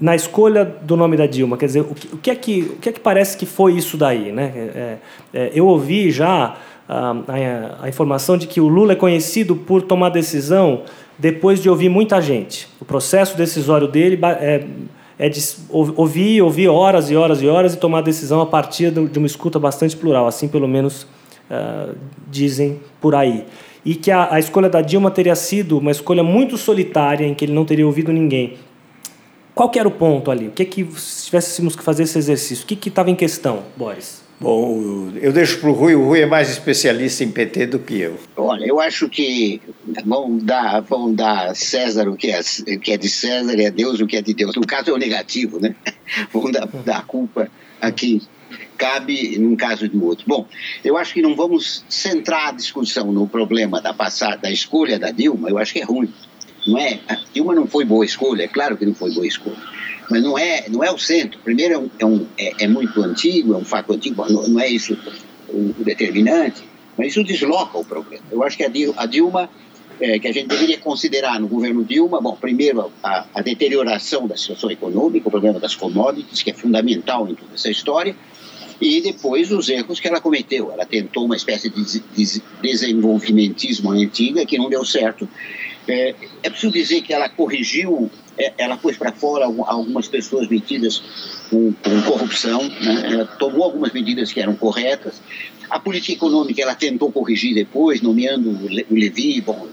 na 0.00 0.14
escolha 0.14 0.64
do 0.64 0.96
nome 0.96 1.16
da 1.16 1.26
Dilma, 1.26 1.56
quer 1.56 1.66
dizer, 1.66 1.80
o 1.80 1.94
que, 1.94 2.14
o 2.14 2.18
que, 2.18 2.30
é, 2.30 2.34
que, 2.34 2.60
o 2.62 2.76
que 2.76 2.88
é 2.88 2.92
que 2.92 3.00
parece 3.00 3.36
que 3.36 3.46
foi 3.46 3.74
isso 3.74 3.96
daí? 3.96 4.32
Né? 4.32 4.52
É, 4.54 4.96
é, 5.32 5.52
eu 5.54 5.66
ouvi 5.66 6.10
já 6.10 6.56
a, 6.88 7.10
a, 7.10 7.84
a, 7.84 7.88
informação 7.88 8.36
de 8.36 8.46
que 8.46 8.60
o 8.60 8.68
Lula 8.68 8.92
é 8.92 8.96
conhecido 8.96 9.56
por 9.56 9.82
tomar 9.82 10.10
decisão 10.10 10.82
depois 11.18 11.60
de 11.60 11.70
ouvir 11.70 11.88
muita 11.88 12.20
gente. 12.20 12.68
O 12.80 12.84
processo 12.84 13.36
decisório 13.36 13.86
dele 13.86 14.18
é, 14.40 14.64
é 15.18 15.28
de 15.28 15.40
ouvir, 15.70 16.42
ouvir 16.42 16.68
horas 16.68 17.08
e 17.10 17.16
horas 17.16 17.40
e 17.40 17.46
horas 17.46 17.74
e 17.74 17.76
tomar 17.76 18.02
decisão 18.02 18.40
a 18.40 18.46
partir 18.46 18.90
de 18.90 19.18
uma 19.18 19.26
escuta 19.26 19.58
bastante 19.60 19.96
plural, 19.96 20.26
assim 20.26 20.48
pelo 20.48 20.66
menos 20.66 21.04
uh, 21.50 21.94
dizem 22.28 22.80
por 23.00 23.14
aí 23.14 23.44
e 23.84 23.94
que 23.94 24.10
a, 24.10 24.32
a 24.34 24.38
escolha 24.38 24.68
da 24.68 24.80
Dilma 24.80 25.10
teria 25.10 25.34
sido 25.34 25.78
uma 25.78 25.90
escolha 25.90 26.22
muito 26.22 26.56
solitária, 26.56 27.26
em 27.26 27.34
que 27.34 27.44
ele 27.44 27.52
não 27.52 27.64
teria 27.64 27.86
ouvido 27.86 28.12
ninguém. 28.12 28.56
qual 29.54 29.68
que 29.68 29.78
era 29.78 29.86
o 29.86 29.90
ponto 29.90 30.30
ali? 30.30 30.48
O 30.48 30.52
que 30.52 30.64
que 30.64 30.88
se 30.96 31.26
tivéssemos 31.26 31.76
que 31.76 31.82
fazer 31.82 32.04
esse 32.04 32.18
exercício? 32.18 32.64
O 32.64 32.66
que 32.66 32.88
estava 32.88 33.10
em 33.10 33.14
questão, 33.14 33.62
Boris? 33.76 34.24
Bom, 34.40 35.12
eu 35.22 35.32
deixo 35.32 35.60
para 35.60 35.70
o 35.70 35.72
Rui. 35.72 35.94
O 35.94 36.04
Rui 36.04 36.20
é 36.20 36.26
mais 36.26 36.50
especialista 36.50 37.22
em 37.22 37.30
PT 37.30 37.66
do 37.66 37.78
que 37.78 38.00
eu. 38.00 38.18
Olha, 38.36 38.66
eu 38.66 38.80
acho 38.80 39.08
que 39.08 39.60
vão 40.04 40.36
dar, 40.38 40.80
vão 40.80 41.14
dar 41.14 41.54
César 41.54 42.08
o 42.08 42.16
que 42.16 42.30
é, 42.30 42.40
o 42.40 42.80
que 42.80 42.92
é 42.92 42.96
de 42.96 43.08
César 43.08 43.54
e 43.54 43.66
a 43.66 43.70
Deus 43.70 44.00
o 44.00 44.06
que 44.06 44.16
é 44.16 44.22
de 44.22 44.34
Deus. 44.34 44.56
No 44.56 44.66
caso 44.66 44.90
é 44.90 44.92
o 44.92 44.98
negativo, 44.98 45.60
né? 45.60 45.74
Vão 46.32 46.50
dar, 46.50 46.66
dar 46.84 46.98
a 46.98 47.02
culpa 47.02 47.48
a 47.80 47.90
quem 47.90 48.20
cabe 48.76 49.38
num 49.38 49.56
caso 49.56 49.86
e 49.86 49.88
no 49.88 50.04
outro. 50.04 50.24
Bom, 50.26 50.46
eu 50.84 50.96
acho 50.96 51.14
que 51.14 51.22
não 51.22 51.34
vamos 51.34 51.84
centrar 51.88 52.48
a 52.48 52.52
discussão 52.52 53.12
no 53.12 53.26
problema 53.26 53.80
da 53.80 53.92
passada, 53.92 54.36
da 54.36 54.50
escolha 54.50 54.98
da 54.98 55.10
Dilma. 55.10 55.48
Eu 55.48 55.58
acho 55.58 55.72
que 55.72 55.80
é 55.80 55.84
ruim. 55.84 56.12
Não 56.66 56.78
é? 56.78 57.00
A 57.08 57.16
Dilma 57.32 57.54
não 57.54 57.66
foi 57.66 57.84
boa 57.84 58.04
escolha, 58.04 58.44
é 58.44 58.48
claro 58.48 58.76
que 58.76 58.86
não 58.86 58.94
foi 58.94 59.12
boa 59.12 59.26
escolha 59.26 59.74
mas 60.10 60.22
não 60.22 60.38
é, 60.38 60.68
não 60.68 60.84
é 60.84 60.90
o 60.90 60.98
centro. 60.98 61.40
Primeiro, 61.42 61.74
é, 61.74 61.78
um, 61.78 61.90
é, 61.98 62.06
um, 62.06 62.26
é, 62.36 62.64
é 62.64 62.68
muito 62.68 63.02
antigo, 63.02 63.54
é 63.54 63.56
um 63.56 63.64
fato 63.64 63.92
antigo, 63.92 64.24
não, 64.30 64.46
não 64.46 64.60
é 64.60 64.68
isso 64.68 64.98
o, 65.48 65.72
determinante, 65.82 66.62
mas 66.96 67.08
isso 67.08 67.24
desloca 67.24 67.78
o 67.78 67.84
problema. 67.84 68.22
Eu 68.30 68.42
acho 68.42 68.56
que 68.56 68.64
a 68.64 69.06
Dilma 69.06 69.48
é, 70.00 70.18
que 70.18 70.26
a 70.26 70.32
gente 70.32 70.48
deveria 70.48 70.78
considerar 70.78 71.38
no 71.40 71.46
governo 71.46 71.84
Dilma, 71.84 72.20
bom, 72.20 72.36
primeiro 72.36 72.92
a, 73.02 73.26
a, 73.32 73.42
deterioração 73.42 74.26
da 74.26 74.36
situação 74.36 74.70
econômica, 74.70 75.28
o 75.28 75.30
problema 75.30 75.60
das 75.60 75.74
commodities, 75.74 76.42
que 76.42 76.50
é 76.50 76.54
fundamental 76.54 77.28
em 77.28 77.34
toda 77.34 77.54
essa 77.54 77.70
história, 77.70 78.16
e 78.80 79.00
depois 79.00 79.50
os 79.50 79.68
erros 79.68 80.00
que 80.00 80.08
ela 80.08 80.20
cometeu. 80.20 80.72
Ela 80.72 80.84
tentou 80.84 81.24
uma 81.24 81.36
espécie 81.36 81.68
de, 81.70 82.00
de 82.00 82.42
desenvolvimentismo 82.62 83.90
antiga 83.90 84.44
que 84.44 84.58
não 84.58 84.68
deu 84.68 84.84
certo. 84.84 85.28
É, 85.86 86.14
é 86.42 86.50
preciso 86.50 86.72
dizer 86.72 87.02
que 87.02 87.12
ela 87.12 87.28
corrigiu 87.28 88.10
é, 88.36 88.52
ela 88.58 88.76
pôs 88.76 88.96
para 88.96 89.12
fora 89.12 89.44
algumas 89.44 90.08
pessoas 90.08 90.48
metidas 90.48 91.02
com, 91.50 91.72
com 91.72 92.02
corrupção, 92.02 92.62
né? 92.62 93.28
tomou 93.38 93.62
algumas 93.62 93.92
medidas 93.92 94.32
que 94.32 94.40
eram 94.40 94.54
corretas. 94.56 95.22
A 95.70 95.78
política 95.78 96.12
econômica 96.12 96.60
ela 96.60 96.74
tentou 96.74 97.10
corrigir 97.10 97.54
depois, 97.54 98.02
nomeando 98.02 98.50
o 98.50 98.94
Levi, 98.94 99.40
bom, 99.40 99.68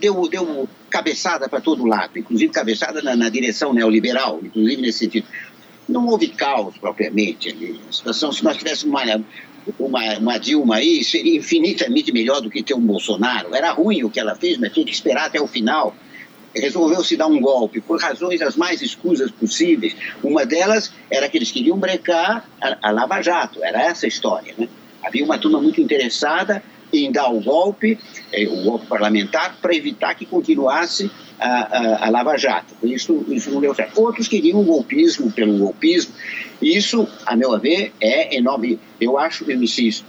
deu, 0.00 0.28
deu 0.28 0.68
cabeçada 0.90 1.48
para 1.48 1.60
todo 1.60 1.84
lado, 1.84 2.18
inclusive 2.18 2.52
cabeçada 2.52 3.00
na, 3.00 3.14
na, 3.14 3.28
direção 3.28 3.72
neoliberal, 3.72 4.40
inclusive 4.42 4.82
nesse 4.82 4.98
sentido. 4.98 5.26
Não 5.92 6.06
houve 6.06 6.28
caos 6.28 6.76
propriamente 6.76 7.50
ali. 7.50 7.80
A 7.88 7.92
situação, 7.92 8.32
se 8.32 8.42
nós 8.42 8.56
tivéssemos 8.56 9.02
uma, 9.02 9.24
uma, 9.78 10.18
uma 10.18 10.38
Dilma 10.38 10.76
aí, 10.76 11.04
seria 11.04 11.36
infinitamente 11.36 12.10
melhor 12.12 12.40
do 12.40 12.50
que 12.50 12.62
ter 12.62 12.74
um 12.74 12.80
Bolsonaro. 12.80 13.54
Era 13.54 13.72
ruim 13.72 14.02
o 14.02 14.10
que 14.10 14.18
ela 14.18 14.34
fez, 14.34 14.58
mas 14.58 14.72
tinha 14.72 14.86
que 14.86 14.92
esperar 14.92 15.26
até 15.26 15.40
o 15.40 15.46
final 15.46 15.94
resolveu 16.54 17.02
se 17.02 17.16
dar 17.16 17.26
um 17.26 17.40
golpe 17.40 17.80
por 17.80 18.00
razões 18.00 18.42
as 18.42 18.56
mais 18.56 18.82
escusas 18.82 19.30
possíveis. 19.30 19.96
Uma 20.22 20.44
delas 20.44 20.92
era 21.10 21.28
que 21.28 21.38
eles 21.38 21.50
queriam 21.50 21.78
brecar 21.78 22.46
a, 22.60 22.88
a 22.88 22.90
Lava 22.90 23.22
Jato, 23.22 23.64
era 23.64 23.80
essa 23.80 24.06
a 24.06 24.08
história. 24.08 24.54
Né? 24.58 24.68
Havia 25.02 25.24
uma 25.24 25.38
turma 25.38 25.60
muito 25.60 25.80
interessada 25.80 26.62
em 26.92 27.10
dar 27.10 27.30
o 27.30 27.40
golpe, 27.40 27.98
o 28.48 28.62
golpe 28.62 28.86
parlamentar, 28.86 29.56
para 29.60 29.74
evitar 29.74 30.14
que 30.14 30.24
continuasse 30.24 31.10
a, 31.38 31.46
a, 31.46 32.06
a, 32.06 32.10
Lava 32.10 32.36
Jato. 32.36 32.74
Isso, 32.82 33.24
isso 33.28 33.50
não 33.50 33.60
deu 33.60 33.74
certo. 33.74 34.00
Outros 34.00 34.28
queriam 34.28 34.60
um 34.60 34.64
golpismo 34.64 35.30
pelo 35.30 35.58
golpismo. 35.58 36.12
Isso, 36.60 37.06
a 37.26 37.36
meu 37.36 37.58
ver, 37.58 37.92
é 38.00 38.36
enorme. 38.36 38.78
Eu 39.00 39.18
acho, 39.18 39.50
eu 39.50 39.62
insisto, 39.62 40.06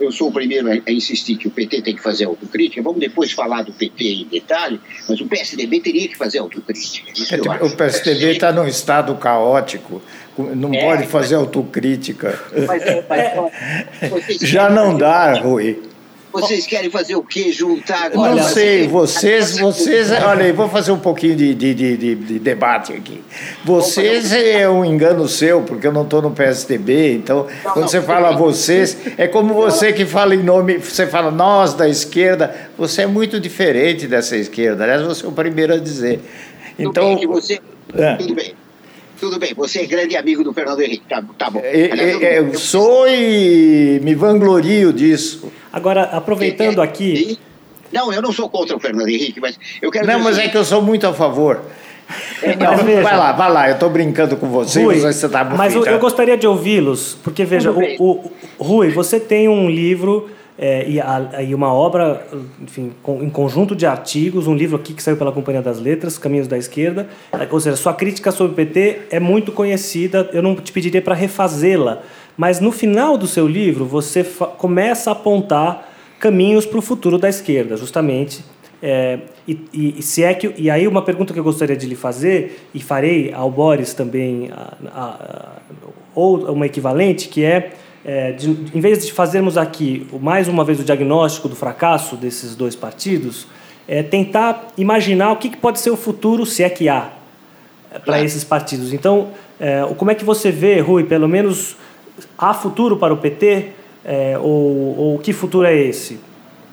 eu 0.00 0.12
sou 0.12 0.28
o 0.28 0.32
primeiro 0.32 0.68
a, 0.70 0.92
insistir 0.92 1.36
que 1.36 1.48
o 1.48 1.50
PT 1.50 1.82
tem 1.82 1.96
que 1.96 2.02
fazer 2.02 2.24
autocrítica. 2.24 2.82
Vamos 2.82 3.00
depois 3.00 3.32
falar 3.32 3.62
do 3.62 3.72
PT 3.72 4.04
em 4.04 4.24
detalhe, 4.26 4.80
mas 5.08 5.20
o 5.20 5.26
PSDB 5.26 5.80
teria 5.80 6.08
que 6.08 6.16
fazer 6.16 6.38
autocrítica. 6.38 7.10
É 7.30 7.64
o 7.64 7.76
PSDB 7.76 8.32
está 8.32 8.52
num 8.52 8.66
estado 8.66 9.14
caótico, 9.16 10.02
não 10.38 10.72
é, 10.72 10.80
pode 10.80 11.06
fazer 11.06 11.36
autocrítica. 11.36 12.38
Mas, 12.66 12.82
é, 12.82 13.04
mas, 13.08 14.38
Já 14.40 14.70
não 14.70 14.96
dá, 14.96 15.34
Rui. 15.34 15.82
Vocês 16.40 16.66
querem 16.66 16.90
fazer 16.90 17.16
o 17.16 17.22
quê? 17.22 17.50
Juntar 17.52 18.06
agora? 18.06 18.34
Não 18.34 18.42
sei, 18.42 18.86
vocês, 18.86 19.58
vocês. 19.58 20.10
Olha 20.10 20.44
aí, 20.44 20.52
vou 20.52 20.68
fazer 20.68 20.92
um 20.92 20.98
pouquinho 20.98 21.36
de, 21.36 21.54
de, 21.54 21.74
de, 21.74 22.14
de 22.14 22.38
debate 22.38 22.92
aqui. 22.92 23.22
Vocês 23.64 24.32
é 24.32 24.68
um 24.68 24.84
engano 24.84 25.26
seu, 25.28 25.62
porque 25.62 25.86
eu 25.86 25.92
não 25.92 26.02
estou 26.02 26.20
no 26.20 26.30
PSDB, 26.30 27.14
então, 27.14 27.46
não, 27.64 27.72
quando 27.72 27.84
não, 27.84 27.88
você 27.88 28.02
fala 28.02 28.28
bem. 28.30 28.38
vocês, 28.38 28.96
é 29.16 29.26
como 29.26 29.54
você 29.54 29.92
que 29.92 30.04
fala 30.04 30.34
em 30.34 30.42
nome, 30.42 30.78
você 30.78 31.06
fala 31.06 31.30
nós 31.30 31.74
da 31.74 31.88
esquerda, 31.88 32.54
você 32.76 33.02
é 33.02 33.06
muito 33.06 33.40
diferente 33.40 34.06
dessa 34.06 34.36
esquerda. 34.36 34.84
Aliás, 34.84 35.02
você 35.02 35.24
é 35.24 35.28
o 35.28 35.32
primeiro 35.32 35.74
a 35.74 35.78
dizer. 35.78 36.20
Então. 36.78 37.14
Bem, 37.14 37.26
você, 37.26 37.60
é. 37.94 38.16
Tudo 38.16 38.34
bem. 38.34 38.54
Tudo 39.18 39.38
bem, 39.38 39.54
você 39.54 39.80
é 39.80 39.86
grande 39.86 40.16
amigo 40.16 40.44
do 40.44 40.52
Fernando 40.52 40.80
Henrique, 40.80 41.04
tá, 41.08 41.22
tá 41.38 41.50
bom. 41.50 41.60
É, 41.62 41.90
Aliás, 41.90 42.22
é, 42.22 42.38
eu, 42.38 42.48
eu 42.48 42.58
sou 42.58 43.08
e 43.08 44.00
me 44.02 44.14
vanglorio 44.14 44.92
disso. 44.92 45.50
Agora, 45.72 46.02
aproveitando 46.04 46.82
aqui. 46.82 47.38
Não, 47.92 48.12
eu 48.12 48.20
não 48.20 48.32
sou 48.32 48.48
contra 48.48 48.76
o 48.76 48.80
Fernando 48.80 49.08
Henrique, 49.08 49.40
mas 49.40 49.58
eu 49.80 49.90
quero. 49.90 50.06
Não, 50.06 50.18
mas 50.20 50.38
é 50.38 50.48
que 50.48 50.56
eu 50.56 50.64
sou 50.64 50.82
muito 50.82 51.06
a 51.06 51.14
favor. 51.14 51.62
É, 52.42 52.54
não, 52.54 52.76
veja, 52.76 53.02
vai 53.02 53.16
lá, 53.16 53.32
vai 53.32 53.50
lá, 53.50 53.68
eu 53.68 53.74
estou 53.74 53.90
brincando 53.90 54.36
com 54.36 54.48
você, 54.48 54.80
Rui, 54.82 55.00
você 55.00 55.28
tá 55.28 55.42
Mas 55.42 55.74
eu, 55.74 55.84
eu, 55.84 55.98
gostaria 55.98 56.36
de 56.36 56.46
ouvi-los, 56.46 57.18
porque 57.22 57.44
veja, 57.44 57.72
o, 57.72 57.80
o, 57.98 58.30
Rui, 58.58 58.90
você 58.90 59.18
tem 59.18 59.48
um 59.48 59.68
livro 59.68 60.30
é, 60.58 60.88
e, 60.88 61.00
a, 61.00 61.42
e, 61.42 61.54
uma 61.54 61.72
obra, 61.72 62.26
enfim, 62.62 62.92
com, 63.02 63.22
em 63.22 63.28
conjunto 63.28 63.76
de 63.76 63.84
artigos, 63.84 64.46
um 64.46 64.54
livro 64.54 64.76
aqui 64.76 64.94
que 64.94 65.02
saiu 65.02 65.16
pela 65.16 65.30
Companhia 65.30 65.60
das 65.60 65.78
Letras, 65.78 66.16
Caminhos 66.16 66.48
da 66.48 66.56
Esquerda. 66.56 67.08
Ou 67.50 67.60
seja, 67.60 67.76
sua 67.76 67.92
crítica 67.92 68.32
sobre 68.32 68.52
o 68.52 68.56
PT 68.56 69.02
é 69.10 69.20
muito 69.20 69.52
conhecida, 69.52 70.30
eu 70.32 70.42
não 70.42 70.56
te 70.56 70.72
pediria 70.72 71.02
para 71.02 71.14
refazê-la, 71.14 72.00
mas 72.36 72.58
no 72.58 72.72
final 72.72 73.18
do 73.18 73.26
seu 73.26 73.46
livro 73.46 73.84
você 73.84 74.24
começa 74.56 75.10
a 75.10 75.12
apontar 75.12 75.92
caminhos 76.18 76.64
para 76.64 76.78
o 76.78 76.82
futuro 76.82 77.18
da 77.18 77.28
esquerda, 77.28 77.76
justamente. 77.76 78.42
É, 78.82 79.20
e, 79.46 79.96
e, 79.98 80.02
se 80.02 80.22
é 80.22 80.32
que, 80.34 80.54
e 80.56 80.70
aí 80.70 80.88
uma 80.88 81.02
pergunta 81.02 81.32
que 81.32 81.38
eu 81.38 81.44
gostaria 81.44 81.76
de 81.76 81.86
lhe 81.86 81.96
fazer, 81.96 82.66
e 82.74 82.80
farei 82.80 83.32
ao 83.32 83.50
Boris 83.50 83.92
também, 83.92 84.50
a, 84.52 84.74
a, 84.88 85.56
ou 86.14 86.50
uma 86.52 86.64
equivalente, 86.64 87.28
que 87.28 87.44
é 87.44 87.72
é, 88.06 88.30
de, 88.30 88.48
em 88.48 88.80
vez 88.80 89.04
de 89.04 89.12
fazermos 89.12 89.58
aqui 89.58 90.06
mais 90.22 90.46
uma 90.46 90.64
vez 90.64 90.78
o 90.78 90.84
diagnóstico 90.84 91.48
do 91.48 91.56
fracasso 91.56 92.14
desses 92.14 92.54
dois 92.54 92.76
partidos, 92.76 93.48
é 93.88 94.00
tentar 94.00 94.68
imaginar 94.78 95.32
o 95.32 95.36
que, 95.36 95.50
que 95.50 95.56
pode 95.56 95.80
ser 95.80 95.90
o 95.90 95.96
futuro, 95.96 96.46
se 96.46 96.62
é 96.62 96.70
que 96.70 96.88
há, 96.88 97.10
é, 97.90 97.98
para 97.98 98.22
esses 98.22 98.44
partidos. 98.44 98.92
Então, 98.92 99.32
é, 99.58 99.82
como 99.96 100.12
é 100.12 100.14
que 100.14 100.24
você 100.24 100.52
vê, 100.52 100.78
Rui, 100.78 101.02
pelo 101.02 101.28
menos 101.28 101.76
há 102.38 102.54
futuro 102.54 102.96
para 102.96 103.12
o 103.12 103.16
PT? 103.16 103.72
É, 104.04 104.38
ou, 104.38 104.96
ou 104.96 105.18
que 105.18 105.32
futuro 105.32 105.66
é 105.66 105.76
esse? 105.76 106.20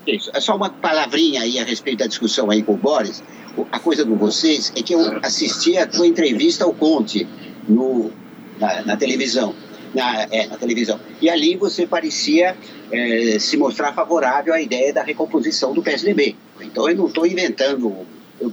Isso. 0.06 0.30
É 0.32 0.40
só 0.40 0.54
uma 0.54 0.70
palavrinha 0.70 1.42
aí 1.42 1.58
a 1.58 1.64
respeito 1.64 1.98
da 1.98 2.06
discussão 2.06 2.48
aí 2.48 2.62
com 2.62 2.74
o 2.74 2.76
Boris. 2.76 3.24
A 3.72 3.80
coisa 3.80 4.06
com 4.06 4.14
vocês 4.14 4.72
é 4.76 4.82
que 4.82 4.94
eu 4.94 5.18
assisti 5.20 5.76
a 5.76 5.84
tua 5.84 6.06
entrevista 6.06 6.64
ao 6.64 6.72
Conte 6.72 7.26
no, 7.68 8.12
na, 8.60 8.82
na 8.82 8.96
televisão 8.96 9.52
na, 9.94 10.26
é, 10.30 10.46
na 10.46 10.56
televisão. 10.56 10.98
E 11.20 11.30
ali 11.30 11.56
você 11.56 11.86
parecia 11.86 12.56
é, 12.90 13.38
se 13.38 13.56
mostrar 13.56 13.92
favorável 13.92 14.52
à 14.52 14.60
ideia 14.60 14.92
da 14.92 15.02
recomposição 15.02 15.72
do 15.72 15.82
PSDB. 15.82 16.34
Então 16.60 16.88
eu 16.88 16.96
não 16.96 17.06
estou 17.06 17.26
inventando, 17.26 17.94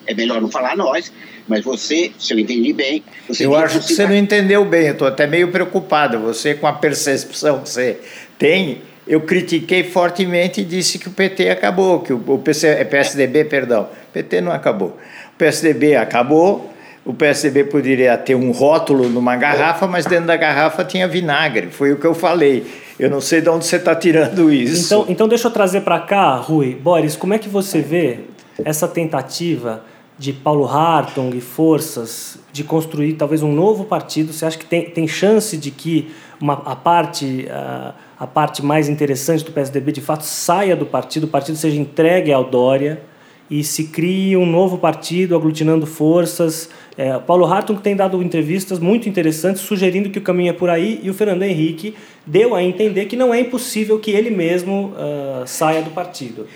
é 0.05 0.13
melhor 0.13 0.39
não 0.39 0.50
falar 0.50 0.77
nós, 0.77 1.12
mas 1.48 1.63
você, 1.63 2.12
se 2.17 2.33
eu 2.33 2.39
entendi 2.39 2.71
bem. 2.71 3.03
eu 3.39 3.55
acho 3.55 3.79
que 3.79 3.93
você 3.93 4.05
não 4.05 4.15
entendeu 4.15 4.63
bem, 4.63 4.88
eu 4.88 4.93
estou 4.93 5.07
até 5.07 5.25
meio 5.25 5.51
preocupado. 5.51 6.19
Você, 6.19 6.53
com 6.53 6.67
a 6.67 6.74
percepção 6.74 7.62
que 7.62 7.69
você 7.69 8.00
tem, 8.38 8.81
eu 9.07 9.21
critiquei 9.21 9.83
fortemente 9.83 10.62
e 10.62 10.63
disse 10.63 11.00
que 11.00 11.07
o 11.07 11.12
PT 11.12 11.50
acabou, 11.50 12.01
que 12.01 12.13
o, 12.13 12.24
o 12.27 12.39
PC, 12.39 12.86
PSDB, 12.86 13.45
perdão, 13.45 13.89
PT 14.13 14.41
não 14.41 14.51
acabou. 14.51 14.98
O 15.33 15.38
PSDB 15.38 15.95
acabou, 15.95 16.71
o 17.03 17.13
PSDB 17.13 17.63
poderia 17.63 18.17
ter 18.17 18.36
um 18.36 18.51
rótulo 18.51 19.10
numa 19.10 19.36
garrafa, 19.36 19.88
mas 19.88 20.05
dentro 20.05 20.27
da 20.27 20.38
garrafa 20.38 20.84
tinha 20.84 21.08
vinagre. 21.08 21.67
Foi 21.72 21.91
o 21.91 21.98
que 21.98 22.05
eu 22.05 22.13
falei. 22.13 22.65
Eu 23.00 23.10
não 23.10 23.20
sei 23.20 23.41
de 23.41 23.50
onde 23.50 23.65
você 23.65 23.77
está 23.77 23.96
tirando 23.96 24.51
isso. 24.51 24.86
Então, 24.86 25.05
então 25.10 25.27
deixa 25.27 25.48
eu 25.48 25.51
trazer 25.51 25.81
para 25.81 26.00
cá, 26.00 26.36
Rui. 26.36 26.75
Boris, 26.75 27.15
como 27.15 27.34
é 27.34 27.39
que 27.39 27.50
você 27.50 27.81
vê 27.81 28.20
essa 28.63 28.88
tentativa 28.88 29.84
de 30.20 30.31
Paulo 30.31 30.67
Hartung 30.67 31.36
e 31.36 31.41
forças 31.41 32.38
de 32.53 32.63
construir 32.63 33.13
talvez 33.13 33.41
um 33.41 33.51
novo 33.51 33.86
partido? 33.86 34.31
Você 34.31 34.46
acha 34.46 34.58
que 34.58 34.65
tem, 34.65 34.88
tem 34.91 35.08
chance 35.08 35.58
de 35.58 35.72
que 35.72 36.12
uma, 36.39 36.62
a, 36.63 36.75
parte, 36.75 37.48
a, 37.50 37.96
a 38.20 38.27
parte 38.27 38.63
mais 38.63 38.88
interessante 38.88 39.43
do 39.43 39.51
PSDB 39.51 39.91
de 39.91 40.01
fato 40.01 40.24
saia 40.24 40.75
do 40.75 40.86
partido, 40.86 41.24
o 41.24 41.27
partido 41.27 41.58
seja 41.58 41.81
entregue 41.81 42.31
ao 42.31 42.43
Dória 42.43 43.01
e 43.50 43.65
se 43.65 43.86
crie 43.86 44.38
um 44.38 44.46
novo 44.46 44.77
partido 44.77 45.36
aglutinando 45.36 45.86
forças? 45.86 46.70
É, 46.98 47.17
Paulo 47.19 47.45
Hartung 47.45 47.77
tem 47.77 47.95
dado 47.95 48.21
entrevistas 48.21 48.77
muito 48.79 49.07
interessantes 49.07 49.62
sugerindo 49.62 50.10
que 50.10 50.19
o 50.19 50.21
caminho 50.21 50.50
é 50.50 50.53
por 50.53 50.69
aí 50.69 51.00
e 51.01 51.10
o 51.10 51.13
Fernando 51.13 51.43
Henrique 51.43 51.95
deu 52.25 52.53
a 52.53 52.62
entender 52.62 53.05
que 53.05 53.15
não 53.15 53.33
é 53.33 53.39
impossível 53.39 53.98
que 54.00 54.12
ele 54.12 54.29
mesmo 54.29 54.93
uh, 54.93 55.48
saia 55.48 55.81
do 55.81 55.91
partido. 55.91 56.48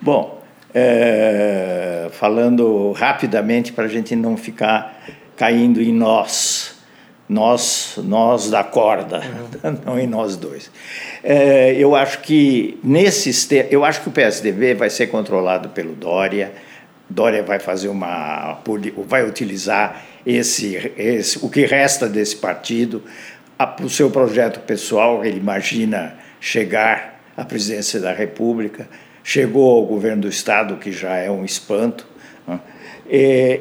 Bom, 0.00 0.42
é, 0.74 2.08
falando 2.12 2.90
rapidamente 2.92 3.72
para 3.72 3.84
a 3.84 3.88
gente 3.88 4.16
não 4.16 4.36
ficar 4.36 5.00
caindo 5.36 5.80
em 5.80 5.92
nós, 5.92 6.74
nós, 7.28 7.94
nós 8.04 8.50
da 8.50 8.64
corda, 8.64 9.22
uhum. 9.62 9.78
não 9.86 9.98
em 9.98 10.06
nós 10.06 10.36
dois. 10.36 10.70
É, 11.22 11.74
eu 11.74 11.94
acho 11.94 12.20
que 12.20 12.78
nesses, 12.82 13.48
eu 13.70 13.84
acho 13.84 14.02
que 14.02 14.08
o 14.08 14.12
PSDB 14.12 14.74
vai 14.74 14.90
ser 14.90 15.06
controlado 15.06 15.68
pelo 15.68 15.94
Dória. 15.94 16.52
Dória 17.08 17.42
vai 17.42 17.58
fazer 17.58 17.88
uma, 17.88 18.58
vai 19.06 19.26
utilizar 19.26 20.02
esse, 20.26 20.92
esse 20.96 21.38
o 21.44 21.50
que 21.50 21.66
resta 21.66 22.08
desse 22.08 22.36
partido 22.36 23.02
para 23.56 23.84
o 23.84 23.90
seu 23.90 24.10
projeto 24.10 24.60
pessoal. 24.60 25.24
Ele 25.24 25.38
imagina 25.38 26.16
chegar 26.40 27.20
à 27.36 27.44
presidência 27.44 28.00
da 28.00 28.12
República, 28.12 28.88
chegou 29.22 29.76
ao 29.76 29.84
governo 29.84 30.22
do 30.22 30.28
estado 30.28 30.76
que 30.76 30.90
já 30.92 31.16
é 31.16 31.30
um 31.30 31.44
espanto. 31.44 32.06
Né? 32.46 32.60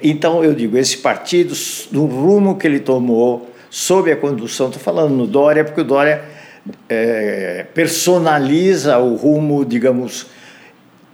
Então 0.02 0.44
eu 0.44 0.54
digo 0.54 0.78
esse 0.78 0.98
partido 0.98 1.54
do 1.92 2.06
rumo 2.06 2.58
que 2.58 2.66
ele 2.66 2.80
tomou 2.80 3.52
sob 3.70 4.12
a 4.12 4.16
condução, 4.16 4.68
estou 4.68 4.82
falando 4.82 5.16
no 5.16 5.28
Dória 5.28 5.64
porque 5.64 5.82
o 5.82 5.84
Dória 5.84 6.24
é, 6.88 7.66
personaliza 7.74 8.98
o 9.00 9.16
rumo, 9.16 9.66
digamos, 9.66 10.28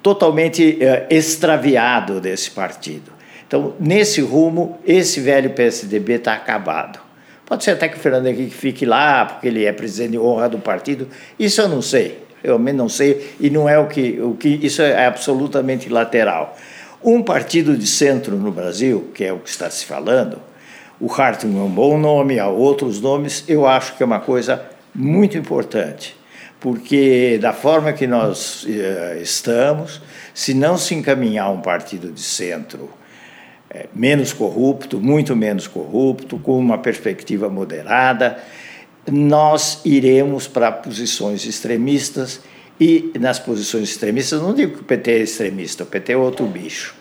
totalmente 0.02 0.78
é, 0.82 1.08
extraviado 1.10 2.20
desse 2.20 2.52
partido. 2.52 3.12
Então, 3.48 3.74
nesse 3.80 4.22
rumo, 4.22 4.80
esse 4.86 5.20
velho 5.20 5.50
PSDB 5.52 6.14
está 6.14 6.34
acabado. 6.34 7.00
Pode 7.46 7.64
ser 7.64 7.72
até 7.72 7.88
que 7.88 7.98
o 7.98 8.00
Fernando 8.00 8.28
Henrique 8.28 8.54
fique 8.54 8.86
lá, 8.86 9.26
porque 9.26 9.48
ele 9.48 9.66
é 9.66 9.72
presidente 9.72 10.12
de 10.12 10.20
honra 10.20 10.48
do 10.48 10.60
partido. 10.60 11.08
Isso 11.38 11.60
eu 11.60 11.68
não 11.68 11.82
sei. 11.82 12.30
Eu 12.44 12.58
não 12.58 12.88
sei, 12.88 13.34
e 13.40 13.50
não 13.50 13.68
é 13.68 13.78
o 13.78 13.88
que, 13.88 14.20
o 14.22 14.34
que. 14.34 14.48
Isso 14.48 14.82
é 14.82 15.06
absolutamente 15.06 15.90
lateral. 15.90 16.58
Um 17.04 17.22
partido 17.22 17.78
de 17.78 17.86
centro 17.86 18.38
no 18.38 18.52
Brasil, 18.52 19.10
que 19.14 19.26
é 19.26 19.34
o 19.34 19.40
que 19.40 19.50
está 19.50 19.70
se 19.70 19.86
falando, 19.86 20.40
o 21.00 21.12
Hartung 21.12 21.58
é 21.58 21.62
um 21.62 21.70
bom 21.70 21.98
nome, 21.98 22.40
há 22.40 22.48
outros 22.48 23.00
nomes, 23.02 23.44
eu 23.48 23.66
acho 23.66 23.96
que 23.96 24.04
é 24.04 24.06
uma 24.06 24.20
coisa 24.20 24.66
muito 24.94 25.38
importante, 25.38 26.16
porque 26.60 27.38
da 27.42 27.54
forma 27.54 27.94
que 27.94 28.06
nós 28.06 28.64
uh, 28.64 29.22
estamos, 29.22 30.02
se 30.34 30.54
não 30.54 30.78
se 30.78 30.94
encaminhar 30.94 31.52
um 31.52 31.62
partido 31.62 32.12
de 32.12 32.22
centro 32.22 32.90
é, 33.70 33.88
menos 33.94 34.34
corrupto, 34.34 35.00
muito 35.00 35.36
menos 35.36 35.68
corrupto, 35.68 36.40
com 36.40 36.58
uma 36.58 36.80
perspectiva 36.80 37.50
moderada, 37.50 38.40
nós 39.10 39.82
iremos 39.86 40.48
para 40.48 40.72
posições 40.72 41.46
extremistas 41.46 42.42
e 42.80 43.12
nas 43.20 43.40
posições 43.40 43.90
extremistas, 43.90 44.42
não 44.42 44.54
digo 44.54 44.78
que 44.78 44.82
o 44.82 44.86
PT 44.86 45.12
é 45.12 45.18
extremista, 45.20 45.84
o 45.84 45.88
PT 45.88 46.14
é 46.14 46.18
outro 46.18 46.46
bicho, 46.46 46.96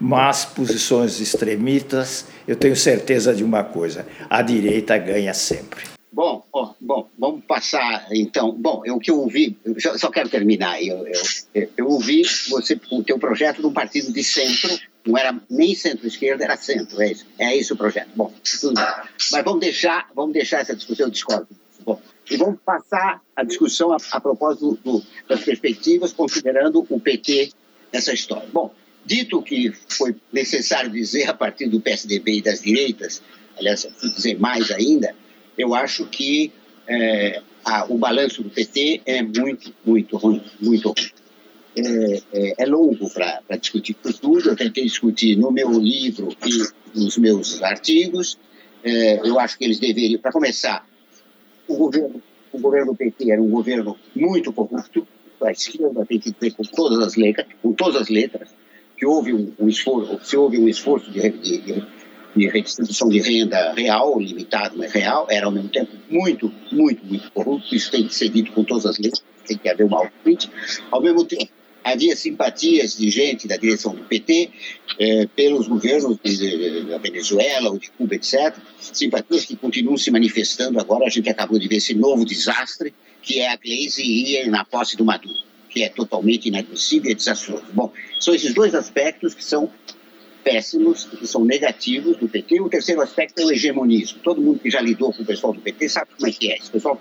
mas 0.00 0.44
posições 0.44 1.20
extremistas, 1.20 2.26
eu 2.46 2.56
tenho 2.56 2.74
certeza 2.76 3.34
de 3.34 3.44
uma 3.44 3.62
coisa: 3.62 4.06
a 4.28 4.42
direita 4.42 4.96
ganha 4.96 5.34
sempre. 5.34 5.97
Bom, 6.10 6.42
bom, 6.80 7.08
vamos 7.18 7.44
passar 7.44 8.08
então. 8.12 8.52
Bom, 8.52 8.82
o 8.86 8.98
que 8.98 9.10
eu 9.10 9.20
ouvi, 9.20 9.56
eu 9.64 9.78
só, 9.78 9.96
só 9.98 10.10
quero 10.10 10.28
terminar. 10.28 10.82
Eu, 10.82 11.06
eu, 11.54 11.70
eu 11.76 11.86
ouvi 11.86 12.22
você, 12.48 12.80
o 12.90 13.04
teu 13.04 13.18
projeto 13.18 13.60
de 13.60 13.66
um 13.66 13.72
partido 13.72 14.12
de 14.12 14.24
centro, 14.24 14.70
não 15.06 15.18
era 15.18 15.38
nem 15.50 15.74
centro-esquerda, 15.74 16.44
era 16.44 16.56
centro, 16.56 17.00
é 17.02 17.12
isso. 17.12 17.26
É 17.38 17.56
isso 17.56 17.74
o 17.74 17.76
projeto. 17.76 18.08
Bom, 18.16 18.32
tudo 18.60 18.74
bem. 18.74 18.84
Mas 19.32 19.44
vamos 19.44 19.60
deixar, 19.60 20.10
vamos 20.14 20.32
deixar 20.32 20.60
essa 20.60 20.74
discussão, 20.74 21.06
eu 21.06 21.10
discordo. 21.10 21.48
Bom, 21.84 22.00
e 22.30 22.36
vamos 22.36 22.58
passar 22.64 23.22
a 23.36 23.44
discussão 23.44 23.92
a, 23.92 23.98
a 24.10 24.20
propósito 24.20 24.78
do, 24.82 25.02
das 25.28 25.40
perspectivas, 25.44 26.12
considerando 26.12 26.86
o 26.88 27.00
PT 27.00 27.52
nessa 27.92 28.12
história. 28.12 28.48
Bom, 28.52 28.74
dito 29.04 29.42
que 29.42 29.72
foi 29.88 30.16
necessário 30.32 30.90
dizer 30.90 31.28
a 31.28 31.34
partir 31.34 31.68
do 31.68 31.80
PSDB 31.80 32.38
e 32.38 32.42
das 32.42 32.60
direitas, 32.60 33.22
aliás, 33.56 33.86
dizer 34.02 34.38
mais 34.38 34.70
ainda, 34.70 35.14
eu 35.58 35.74
acho 35.74 36.06
que 36.06 36.52
é, 36.86 37.42
a, 37.64 37.84
o 37.92 37.98
balanço 37.98 38.42
do 38.42 38.48
PT 38.48 39.02
é 39.04 39.22
muito, 39.22 39.74
muito 39.84 40.16
ruim, 40.16 40.42
muito 40.60 40.88
ruim. 40.88 41.10
É, 41.76 42.22
é, 42.32 42.54
é 42.58 42.66
longo 42.66 43.10
para 43.10 43.56
discutir 43.56 43.94
tudo, 43.94 44.48
eu 44.48 44.56
tentei 44.56 44.84
discutir 44.84 45.36
no 45.36 45.50
meu 45.50 45.70
livro 45.72 46.28
e 46.46 46.98
nos 46.98 47.18
meus 47.18 47.62
artigos. 47.62 48.38
É, 48.82 49.28
eu 49.28 49.38
acho 49.38 49.58
que 49.58 49.64
eles 49.64 49.78
deveriam, 49.78 50.20
para 50.20 50.32
começar, 50.32 50.86
o 51.66 51.76
governo, 51.76 52.22
o 52.52 52.58
governo 52.58 52.92
do 52.92 52.96
PT 52.96 53.30
era 53.30 53.42
um 53.42 53.50
governo 53.50 53.96
muito 54.14 54.52
corrupto, 54.52 55.06
a 55.42 55.52
esquerda 55.52 56.04
tem 56.06 56.18
que 56.18 56.32
dizer 56.32 56.52
com 56.52 56.62
todas 56.62 56.98
as 57.00 57.16
letras, 57.16 57.46
com 57.62 57.72
todas 57.72 58.02
as 58.02 58.08
letras, 58.08 58.48
que 58.96 59.06
houve 59.06 59.32
um, 59.32 59.52
um 59.58 59.68
esforço, 59.68 60.18
se 60.24 60.36
houve 60.36 60.58
um 60.58 60.68
esforço 60.68 61.10
de, 61.10 61.28
de, 61.30 61.58
de 61.58 61.86
de 62.36 62.48
redistribuição 62.48 63.08
de 63.08 63.20
renda 63.20 63.72
real, 63.72 64.18
limitado, 64.18 64.76
mas 64.76 64.92
real, 64.92 65.26
era 65.30 65.46
ao 65.46 65.52
mesmo 65.52 65.68
tempo 65.68 65.90
muito, 66.10 66.52
muito, 66.70 67.04
muito 67.04 67.30
corrupto. 67.32 67.74
Isso 67.74 67.90
tem 67.90 68.06
que 68.06 68.14
ser 68.14 68.28
dito 68.28 68.52
com 68.52 68.64
todas 68.64 68.86
as 68.86 68.98
leis, 68.98 69.22
tem 69.46 69.56
que 69.56 69.68
haver 69.68 69.84
uma 69.84 69.98
autocrítica. 69.98 70.52
Ao 70.90 71.00
mesmo 71.00 71.24
tempo, 71.24 71.50
havia 71.82 72.14
simpatias 72.14 72.96
de 72.96 73.10
gente 73.10 73.48
da 73.48 73.56
direção 73.56 73.94
do 73.94 74.04
PT 74.04 74.50
eh, 74.98 75.26
pelos 75.34 75.68
governos 75.68 76.18
da 76.88 76.98
Venezuela 76.98 77.70
ou 77.70 77.78
de 77.78 77.90
Cuba, 77.90 78.14
etc. 78.14 78.54
Simpatias 78.80 79.44
que 79.44 79.56
continuam 79.56 79.96
se 79.96 80.10
manifestando 80.10 80.78
agora. 80.78 81.06
A 81.06 81.10
gente 81.10 81.28
acabou 81.28 81.58
de 81.58 81.68
ver 81.68 81.76
esse 81.76 81.94
novo 81.94 82.24
desastre, 82.24 82.94
que 83.22 83.40
é 83.40 83.50
a 83.50 83.56
Gleisi 83.56 84.02
ir 84.02 84.48
na 84.48 84.64
posse 84.64 84.96
do 84.96 85.04
Maduro, 85.04 85.34
que 85.70 85.82
é 85.82 85.88
totalmente 85.88 86.48
inadmissível 86.48 87.10
e 87.10 87.14
desastroso. 87.14 87.64
Bom, 87.72 87.92
são 88.20 88.34
esses 88.34 88.52
dois 88.52 88.74
aspectos 88.74 89.34
que 89.34 89.44
são 89.44 89.70
péssimos, 90.48 91.04
que 91.04 91.26
são 91.26 91.44
negativos 91.44 92.16
do 92.16 92.26
PT. 92.26 92.60
O 92.62 92.70
terceiro 92.70 93.02
aspecto 93.02 93.38
é 93.40 93.44
o 93.44 93.52
hegemonismo. 93.52 94.20
Todo 94.20 94.40
mundo 94.40 94.58
que 94.58 94.70
já 94.70 94.80
lidou 94.80 95.12
com 95.12 95.22
o 95.22 95.26
pessoal 95.26 95.52
do 95.52 95.60
PT 95.60 95.88
sabe 95.90 96.08
como 96.16 96.26
é 96.26 96.32
que 96.32 96.50
é. 96.50 96.56
Esse 96.56 96.70
pessoal 96.70 96.98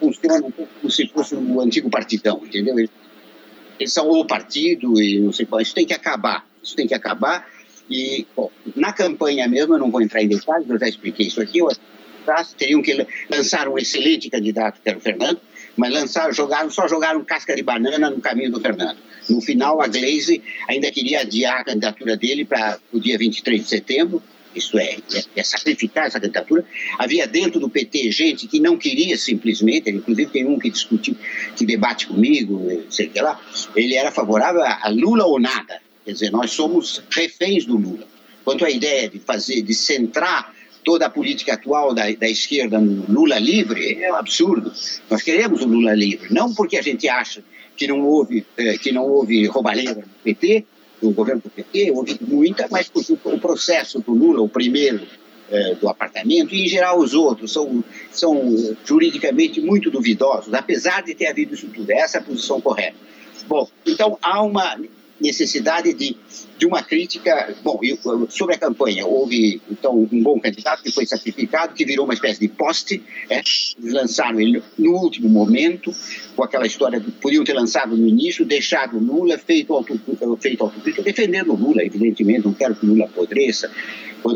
funciona 0.00 0.44
um 0.44 0.50
pouco 0.50 0.72
como 0.80 0.90
se 0.90 1.06
fosse 1.06 1.36
o 1.36 1.60
antigo 1.60 1.88
partidão, 1.88 2.42
entendeu? 2.44 2.76
Eles 2.78 3.92
são 3.92 4.10
o 4.10 4.26
partido 4.26 5.00
e 5.00 5.20
não 5.20 5.32
sei 5.32 5.46
qual. 5.46 5.60
Isso 5.60 5.74
tem 5.74 5.86
que 5.86 5.94
acabar. 5.94 6.44
Isso 6.60 6.74
tem 6.74 6.88
que 6.88 6.94
acabar. 6.94 7.48
E, 7.88 8.26
bom, 8.34 8.50
na 8.74 8.92
campanha 8.92 9.46
mesmo, 9.46 9.74
eu 9.74 9.78
não 9.78 9.90
vou 9.90 10.02
entrar 10.02 10.20
em 10.20 10.28
detalhes, 10.28 10.68
eu 10.68 10.78
já 10.78 10.88
expliquei 10.88 11.28
isso 11.28 11.40
aqui, 11.40 11.58
eu 11.58 11.68
teriam 12.56 12.82
que 12.82 13.06
lançar 13.28 13.68
um 13.68 13.78
excelente 13.78 14.28
candidato, 14.28 14.80
que 14.80 14.88
era 14.88 14.98
o 14.98 15.00
Fernando, 15.00 15.40
mas 15.80 15.94
lançaram, 15.94 16.30
jogaram, 16.30 16.68
só 16.68 16.86
jogaram 16.86 17.24
casca 17.24 17.56
de 17.56 17.62
banana 17.62 18.10
no 18.10 18.20
caminho 18.20 18.52
do 18.52 18.60
Fernando. 18.60 18.98
No 19.30 19.40
final, 19.40 19.80
a 19.80 19.88
Glaze 19.88 20.42
ainda 20.68 20.90
queria 20.90 21.20
adiar 21.20 21.60
a 21.60 21.64
candidatura 21.64 22.18
dele 22.18 22.44
para 22.44 22.78
o 22.92 23.00
dia 23.00 23.16
23 23.16 23.62
de 23.62 23.66
setembro, 23.66 24.22
isso 24.54 24.78
é, 24.78 24.98
é, 25.14 25.24
é, 25.36 25.42
sacrificar 25.42 26.06
essa 26.06 26.20
candidatura. 26.20 26.66
Havia 26.98 27.26
dentro 27.26 27.58
do 27.58 27.70
PT 27.70 28.12
gente 28.12 28.46
que 28.46 28.60
não 28.60 28.76
queria 28.76 29.16
simplesmente, 29.16 29.88
inclusive 29.88 30.30
tem 30.30 30.44
um 30.44 30.58
que 30.58 30.68
discute, 30.68 31.16
que 31.56 31.64
debate 31.64 32.06
comigo, 32.08 32.84
sei 32.90 33.08
que 33.08 33.18
lá, 33.18 33.40
ele 33.74 33.94
era 33.94 34.10
favorável 34.10 34.62
a 34.62 34.88
Lula 34.90 35.24
ou 35.24 35.40
nada. 35.40 35.80
Quer 36.04 36.12
dizer, 36.12 36.30
nós 36.30 36.50
somos 36.50 37.02
reféns 37.10 37.64
do 37.64 37.74
Lula. 37.74 38.06
Quanto 38.44 38.66
à 38.66 38.70
ideia 38.70 39.08
de 39.08 39.18
fazer, 39.18 39.62
de 39.62 39.72
centrar 39.72 40.54
toda 40.90 41.06
a 41.06 41.10
política 41.10 41.54
atual 41.54 41.94
da, 41.94 42.10
da 42.10 42.28
esquerda 42.28 42.76
Lula 43.08 43.38
livre 43.38 44.02
é 44.02 44.12
um 44.12 44.16
absurdo. 44.16 44.72
Nós 45.08 45.22
queremos 45.22 45.62
o 45.62 45.68
Lula 45.68 45.94
livre, 45.94 46.34
não 46.34 46.52
porque 46.52 46.76
a 46.76 46.82
gente 46.82 47.08
acha 47.08 47.44
que 47.76 47.86
não 47.86 48.00
houve, 48.00 48.44
eh, 48.56 48.76
que 48.76 48.90
não 48.90 49.04
houve 49.04 49.46
roubalheira 49.46 49.94
no 49.94 50.02
PT, 50.24 50.64
no 51.00 51.12
governo 51.12 51.42
do 51.42 51.48
PT, 51.48 51.92
houve 51.92 52.18
muita, 52.20 52.66
mas 52.68 52.88
porque 52.88 53.12
o 53.12 53.38
processo 53.38 54.00
do 54.00 54.12
Lula, 54.12 54.42
o 54.42 54.48
primeiro 54.48 55.06
eh, 55.48 55.76
do 55.80 55.88
apartamento, 55.88 56.52
e 56.52 56.64
em 56.64 56.68
geral 56.68 56.98
os 56.98 57.14
outros, 57.14 57.52
são, 57.52 57.84
são 58.10 58.76
juridicamente 58.84 59.60
muito 59.60 59.92
duvidosos, 59.92 60.52
apesar 60.52 61.04
de 61.04 61.14
ter 61.14 61.28
havido 61.28 61.54
isso 61.54 61.68
tudo. 61.68 61.88
Essa 61.92 62.18
é 62.18 62.20
a 62.20 62.24
posição 62.24 62.60
correta. 62.60 62.96
Bom, 63.46 63.68
então 63.86 64.18
há 64.20 64.42
uma 64.42 64.76
necessidade 65.20 65.92
de, 65.92 66.16
de 66.58 66.66
uma 66.66 66.82
crítica. 66.82 67.54
Bom, 67.62 67.78
sobre 68.28 68.54
a 68.54 68.58
campanha, 68.58 69.06
houve 69.06 69.60
então 69.70 70.08
um 70.10 70.22
bom 70.22 70.40
candidato 70.40 70.82
que 70.82 70.90
foi 70.90 71.06
sacrificado, 71.06 71.74
que 71.74 71.84
virou 71.84 72.04
uma 72.04 72.14
espécie 72.14 72.40
de 72.40 72.48
poste. 72.48 73.02
É? 73.28 73.42
Lançaram 73.82 74.40
ele 74.40 74.62
no 74.78 74.92
último 74.92 75.28
momento, 75.28 75.94
com 76.34 76.42
aquela 76.42 76.66
história 76.66 77.00
que 77.00 77.10
podiam 77.10 77.44
ter 77.44 77.52
lançado 77.52 77.96
no 77.96 78.06
início, 78.06 78.44
deixado 78.44 78.98
Lula, 78.98 79.38
feito 79.38 79.72
autocrítica, 79.74 80.36
feito 80.38 80.62
autocrítica 80.64 81.02
defendendo 81.02 81.54
Lula, 81.54 81.84
evidentemente, 81.84 82.46
não 82.46 82.54
quero 82.54 82.74
que 82.74 82.86
Lula 82.86 83.04
apodreça, 83.04 83.70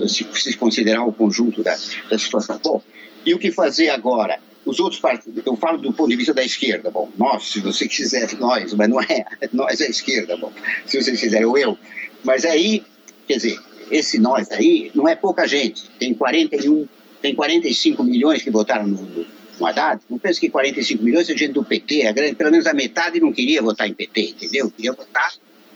se, 0.06 0.26
se 0.32 0.56
considerar 0.56 1.04
o 1.04 1.12
conjunto 1.12 1.62
da, 1.62 1.76
da 2.10 2.18
situação. 2.18 2.60
Bom, 2.62 2.82
e 3.24 3.34
o 3.34 3.38
que 3.38 3.50
fazer 3.50 3.88
agora? 3.88 4.38
Os 4.64 4.80
outros 4.80 5.00
partidos, 5.00 5.44
eu 5.44 5.56
falo 5.56 5.78
do 5.78 5.92
ponto 5.92 6.08
de 6.08 6.16
vista 6.16 6.32
da 6.32 6.42
esquerda, 6.42 6.90
bom, 6.90 7.10
nós, 7.18 7.50
se 7.50 7.60
você 7.60 7.86
quiser, 7.86 8.32
nós, 8.38 8.72
mas 8.72 8.88
não 8.88 9.00
é, 9.00 9.24
nós 9.52 9.80
é 9.80 9.86
a 9.86 9.90
esquerda, 9.90 10.36
bom, 10.36 10.52
se 10.86 11.00
vocês 11.02 11.20
quiserem, 11.20 11.46
ou 11.46 11.58
eu. 11.58 11.78
Mas 12.24 12.44
aí, 12.46 12.82
quer 13.28 13.34
dizer, 13.34 13.58
esse 13.90 14.18
nós 14.18 14.50
aí 14.50 14.90
não 14.94 15.06
é 15.06 15.14
pouca 15.14 15.46
gente, 15.46 15.90
tem 15.98 16.14
41, 16.14 16.88
tem 17.20 17.34
45 17.34 18.02
milhões 18.02 18.42
que 18.42 18.50
votaram 18.50 18.86
no, 18.86 19.26
no 19.58 19.66
Haddad, 19.66 20.02
não 20.08 20.18
penso 20.18 20.40
que 20.40 20.48
45 20.48 21.02
milhões 21.02 21.28
é 21.28 21.36
gente 21.36 21.52
do 21.52 21.64
PT, 21.64 22.06
a 22.06 22.12
grande, 22.12 22.34
pelo 22.34 22.50
menos 22.50 22.66
a 22.66 22.72
metade 22.72 23.20
não 23.20 23.32
queria 23.32 23.60
votar 23.60 23.86
em 23.86 23.92
PT, 23.92 24.30
entendeu? 24.30 24.70
Queria 24.70 24.92
votar, 24.92 25.32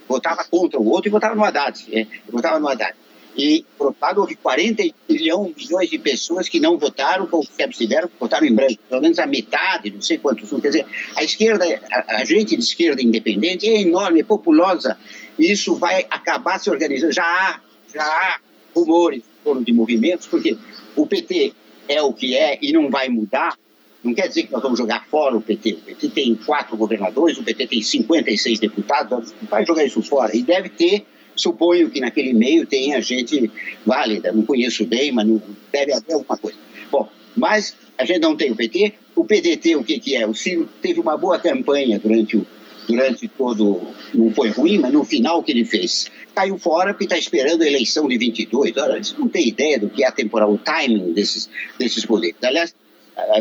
votava 0.07 0.43
contra 0.45 0.79
o 0.79 0.87
outro 0.87 1.09
e 1.09 1.11
votava 1.11 1.35
no 1.35 1.43
Haddad, 1.43 1.85
é, 1.91 2.07
votava 2.31 2.59
no 2.59 2.67
Haddad. 2.67 2.95
E, 3.39 3.65
lado, 4.01 4.19
houve 4.19 4.35
40 4.35 4.83
milhões, 5.07 5.55
milhões 5.55 5.89
de 5.89 5.97
pessoas 5.97 6.49
que 6.49 6.59
não 6.59 6.77
votaram, 6.77 7.25
ou 7.31 7.41
que 7.41 7.63
abstiveram, 7.63 8.09
votaram 8.19 8.45
em 8.45 8.53
branco. 8.53 8.77
Pelo 8.89 9.01
menos 9.01 9.17
a 9.17 9.25
metade, 9.25 9.91
não 9.91 10.01
sei 10.01 10.17
quantos. 10.17 10.49
Quer 10.49 10.67
dizer, 10.67 10.85
a 11.15 11.23
esquerda, 11.23 11.63
a, 11.89 12.17
a 12.17 12.25
gente 12.25 12.57
de 12.57 12.61
esquerda 12.61 13.01
independente 13.01 13.65
é 13.65 13.79
enorme, 13.79 14.19
é 14.19 14.23
populosa. 14.23 14.97
E 15.37 15.49
isso 15.49 15.75
vai 15.75 16.05
acabar 16.09 16.59
se 16.59 16.69
organizando. 16.69 17.13
Já 17.13 17.23
há, 17.23 17.61
já 17.93 18.03
há 18.03 18.39
rumores 18.75 19.23
de 19.63 19.71
movimentos, 19.71 20.27
porque 20.27 20.57
o 20.97 21.07
PT 21.07 21.53
é 21.87 22.01
o 22.01 22.11
que 22.11 22.35
é 22.35 22.59
e 22.61 22.73
não 22.73 22.89
vai 22.89 23.07
mudar. 23.07 23.57
Não 24.03 24.13
quer 24.13 24.27
dizer 24.27 24.43
que 24.43 24.51
nós 24.51 24.61
vamos 24.61 24.77
jogar 24.77 25.05
fora 25.05 25.37
o 25.37 25.41
PT. 25.41 25.71
O 25.71 25.81
PT 25.81 26.09
tem 26.09 26.35
quatro 26.35 26.75
governadores, 26.75 27.37
o 27.37 27.43
PT 27.43 27.67
tem 27.67 27.81
56 27.81 28.59
deputados, 28.59 29.33
vai 29.49 29.65
jogar 29.65 29.85
isso 29.85 30.01
fora. 30.01 30.35
E 30.35 30.43
deve 30.43 30.67
ter 30.67 31.05
Suponho 31.39 31.89
que 31.89 32.01
naquele 32.01 32.33
meio 32.33 32.65
tenha 32.65 33.01
gente 33.01 33.49
válida, 33.85 34.31
não 34.31 34.43
conheço 34.43 34.85
bem, 34.85 35.11
mas 35.11 35.27
não, 35.27 35.41
deve 35.71 35.93
haver 35.93 36.13
alguma 36.13 36.37
coisa. 36.37 36.57
Bom, 36.91 37.09
mas 37.35 37.75
a 37.97 38.03
gente 38.05 38.19
não 38.19 38.35
tem 38.35 38.51
o 38.51 38.55
PT. 38.55 38.93
O 39.15 39.23
PDT, 39.23 39.75
o 39.75 39.83
que, 39.83 39.99
que 39.99 40.15
é? 40.15 40.27
O 40.27 40.33
Ciro 40.33 40.67
teve 40.81 40.99
uma 40.99 41.17
boa 41.17 41.39
campanha 41.39 41.97
durante 41.99 42.37
o, 42.37 42.45
durante 42.87 43.27
todo. 43.27 43.81
Não 44.13 44.31
foi 44.31 44.49
ruim, 44.49 44.79
mas 44.79 44.91
no 44.91 45.03
final 45.03 45.39
o 45.39 45.43
que 45.43 45.51
ele 45.51 45.63
fez? 45.63 46.11
Caiu 46.35 46.57
fora 46.57 46.93
porque 46.93 47.05
está 47.05 47.17
esperando 47.17 47.61
a 47.61 47.67
eleição 47.67 48.07
de 48.07 48.17
22. 48.17 48.75
Olha, 48.77 48.95
eles 48.95 49.15
não 49.17 49.29
tem 49.29 49.47
ideia 49.47 49.79
do 49.79 49.89
que 49.89 50.03
é 50.03 50.07
a 50.07 50.11
temporal, 50.11 50.51
o 50.51 50.57
timing 50.57 51.13
desses, 51.13 51.49
desses 51.77 52.05
poderes. 52.05 52.35
Aliás, 52.43 52.73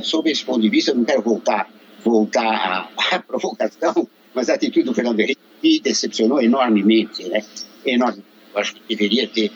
sob 0.03 0.31
esse 0.31 0.45
ponto 0.45 0.61
de 0.61 0.69
vista, 0.69 0.93
eu 0.93 0.95
não 0.95 1.05
quero 1.05 1.23
voltar, 1.23 1.69
voltar 2.05 2.45
à, 2.45 3.17
à 3.17 3.19
provocação, 3.27 4.09
mas 4.35 4.49
a 4.49 4.55
atitude 4.55 4.85
do 4.85 4.95
Fernando 4.95 5.21
Henrique 5.21 5.41
me 5.63 5.81
decepcionou 5.81 6.41
enormemente. 6.41 7.25
Né? 7.29 7.43
Enorme. 7.95 8.25
Eu 8.55 8.61
acho 8.61 8.75
que 8.75 8.83
deveria 8.89 9.27
ter 9.27 9.51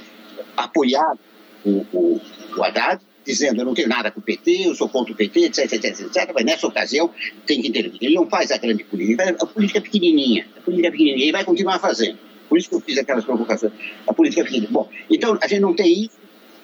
apoiado 0.57 1.19
o, 1.65 1.87
o, 1.93 2.21
o 2.57 2.65
Haddad, 2.65 3.01
dizendo 3.25 3.61
eu 3.61 3.65
não 3.65 3.75
tenho 3.75 3.89
nada 3.89 4.11
com 4.11 4.21
o 4.21 4.23
PT, 4.23 4.67
eu 4.67 4.75
sou 4.75 4.89
contra 4.89 5.13
o 5.13 5.17
PT, 5.17 5.45
etc, 5.45 5.73
etc, 5.73 6.01
etc, 6.01 6.31
mas 6.35 6.45
nessa 6.45 6.67
ocasião 6.67 7.11
tem 7.47 7.63
que 7.63 7.69
intervir. 7.69 7.99
Ele 8.01 8.15
não 8.15 8.29
faz 8.29 8.51
a 8.51 8.59
grande 8.59 8.85
política, 8.85 9.37
a 9.41 9.47
política 9.47 9.79
é 9.79 9.83
pequenininha, 9.83 10.47
a 10.57 10.61
política 10.61 10.89
é 10.89 10.91
pequenininha, 10.91 11.29
e 11.29 11.33
vai 11.33 11.45
continuar 11.45 11.79
fazendo. 11.79 12.19
Por 12.49 12.59
isso 12.59 12.69
que 12.69 12.75
eu 12.75 12.81
fiz 12.81 12.99
aquelas 12.99 13.25
provocações. 13.25 13.73
A 14.07 14.13
política 14.13 14.43
é 14.43 14.45
pequenininha. 14.45 14.73
Bom, 14.73 14.89
então 15.11 15.39
a 15.41 15.47
gente 15.47 15.61
não 15.61 15.75
tem 15.75 16.05
isso, 16.05 16.19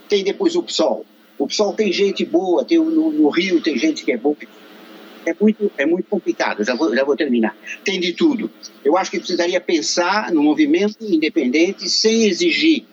tem 0.09 0.25
depois 0.25 0.57
o 0.57 0.63
PSOL. 0.63 1.07
O 1.39 1.47
PSOL 1.47 1.73
tem 1.73 1.93
gente 1.93 2.25
boa, 2.25 2.65
tem, 2.65 2.79
no, 2.79 3.13
no 3.13 3.29
Rio 3.29 3.61
tem 3.61 3.79
gente 3.79 4.05
que 4.05 4.13
é 4.13 4.17
boa, 4.17 4.37
é 5.29 5.37
muito, 5.39 5.71
é 5.77 5.87
muito 5.87 6.07
complicado, 6.07 6.65
já 6.65 6.75
vou, 6.75 6.95
já 6.95 7.05
vou 7.05 7.17
terminar. 7.17 7.57
Tem 7.85 8.01
de 8.01 8.13
tudo. 8.13 8.51
Eu 8.85 8.97
acho 8.97 9.11
que 9.11 9.19
precisaria 9.19 9.61
pensar 9.61 10.33
no 10.33 10.43
movimento 10.43 10.97
independente 11.01 11.89
sem 11.89 12.25
exigir 12.25 12.85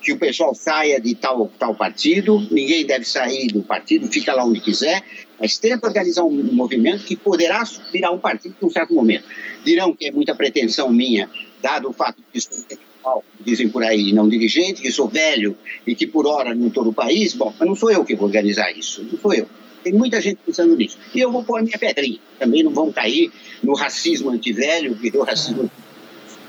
que 0.00 0.12
o 0.12 0.18
pessoal 0.18 0.54
saia 0.54 1.00
de 1.00 1.14
tal, 1.14 1.50
tal 1.58 1.74
partido, 1.74 2.46
ninguém 2.50 2.86
deve 2.86 3.04
sair 3.04 3.48
do 3.48 3.62
partido, 3.62 4.06
fica 4.08 4.32
lá 4.32 4.44
onde 4.44 4.60
quiser, 4.60 5.02
mas 5.40 5.58
tenta 5.58 5.86
organizar 5.86 6.24
um 6.24 6.30
movimento 6.52 7.04
que 7.04 7.16
poderá 7.16 7.62
virar 7.92 8.10
um 8.12 8.18
partido 8.18 8.54
em 8.62 8.66
um 8.66 8.70
certo 8.70 8.94
momento. 8.94 9.24
Dirão 9.64 9.94
que 9.94 10.06
é 10.06 10.12
muita 10.12 10.34
pretensão 10.34 10.90
minha, 10.90 11.28
dado 11.60 11.90
o 11.90 11.92
fato 11.92 12.22
de 12.32 12.40
sou 12.40 12.56
intelectual, 12.58 13.24
dizem 13.40 13.68
por 13.68 13.82
aí, 13.82 14.12
não 14.12 14.28
dirigente, 14.28 14.80
que 14.80 14.90
sou 14.90 15.08
velho 15.08 15.56
e 15.86 15.94
que 15.94 16.06
por 16.06 16.26
hora 16.26 16.54
não 16.54 16.68
estou 16.68 16.84
no 16.84 16.92
país, 16.92 17.34
bom, 17.34 17.52
mas 17.58 17.68
não 17.68 17.74
sou 17.74 17.90
eu 17.90 18.04
que 18.04 18.14
vou 18.14 18.26
organizar 18.26 18.70
isso, 18.70 19.02
não 19.02 19.18
sou 19.18 19.34
eu. 19.34 19.48
Tem 19.82 19.92
muita 19.92 20.20
gente 20.20 20.38
pensando 20.44 20.76
nisso. 20.76 20.98
E 21.14 21.20
eu 21.20 21.30
vou 21.30 21.42
pôr 21.44 21.60
a 21.60 21.62
minha 21.62 21.78
pedrinha. 21.78 22.18
Também 22.38 22.62
não 22.62 22.72
vão 22.72 22.92
cair 22.92 23.30
no 23.62 23.74
racismo 23.74 24.30
antivelho, 24.30 24.94
virou 24.94 25.24
racismo 25.24 25.70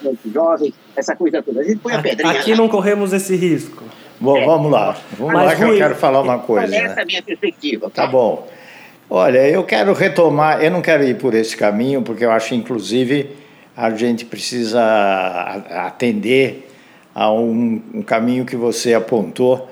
anti-jovem, 0.05 0.73
essa 0.95 1.15
coisa 1.15 1.41
toda. 1.41 1.61
A 1.61 1.63
gente 1.63 1.77
põe 1.79 1.93
a 1.93 2.01
pedrinha. 2.01 2.31
Aqui 2.31 2.51
lá. 2.51 2.57
não 2.57 2.69
corremos 2.69 3.13
esse 3.13 3.35
risco. 3.35 3.83
Bom, 4.19 4.37
É. 4.37 4.45
vamos 4.45 4.71
lá. 4.71 4.97
Vamos 5.17 5.33
Mas, 5.33 5.45
lá 5.45 5.55
que 5.55 5.63
eu 5.63 5.67
Rui, 5.67 5.77
quero 5.77 5.95
falar 5.95 6.21
uma 6.21 6.39
coisa. 6.39 6.75
Essa 6.75 6.93
é 6.93 6.95
né? 6.95 7.01
a 7.01 7.05
minha 7.05 7.23
perspectiva. 7.23 7.89
Tá 7.89 8.07
bom. 8.07 8.47
Olha, 9.09 9.47
eu 9.47 9.63
quero 9.63 9.93
retomar, 9.93 10.63
eu 10.63 10.69
não 10.69 10.81
quero 10.81 11.03
ir 11.03 11.17
por 11.17 11.33
esse 11.33 11.57
caminho, 11.57 12.01
porque 12.01 12.23
eu 12.23 12.31
acho, 12.31 12.53
inclusive, 12.53 13.31
a 13.75 13.89
gente 13.91 14.25
precisa 14.25 14.81
atender 15.87 16.67
a 17.15 17.31
um, 17.31 17.81
um 17.93 18.01
caminho 18.03 18.45
que 18.45 18.55
você 18.55 18.93
apontou, 18.93 19.67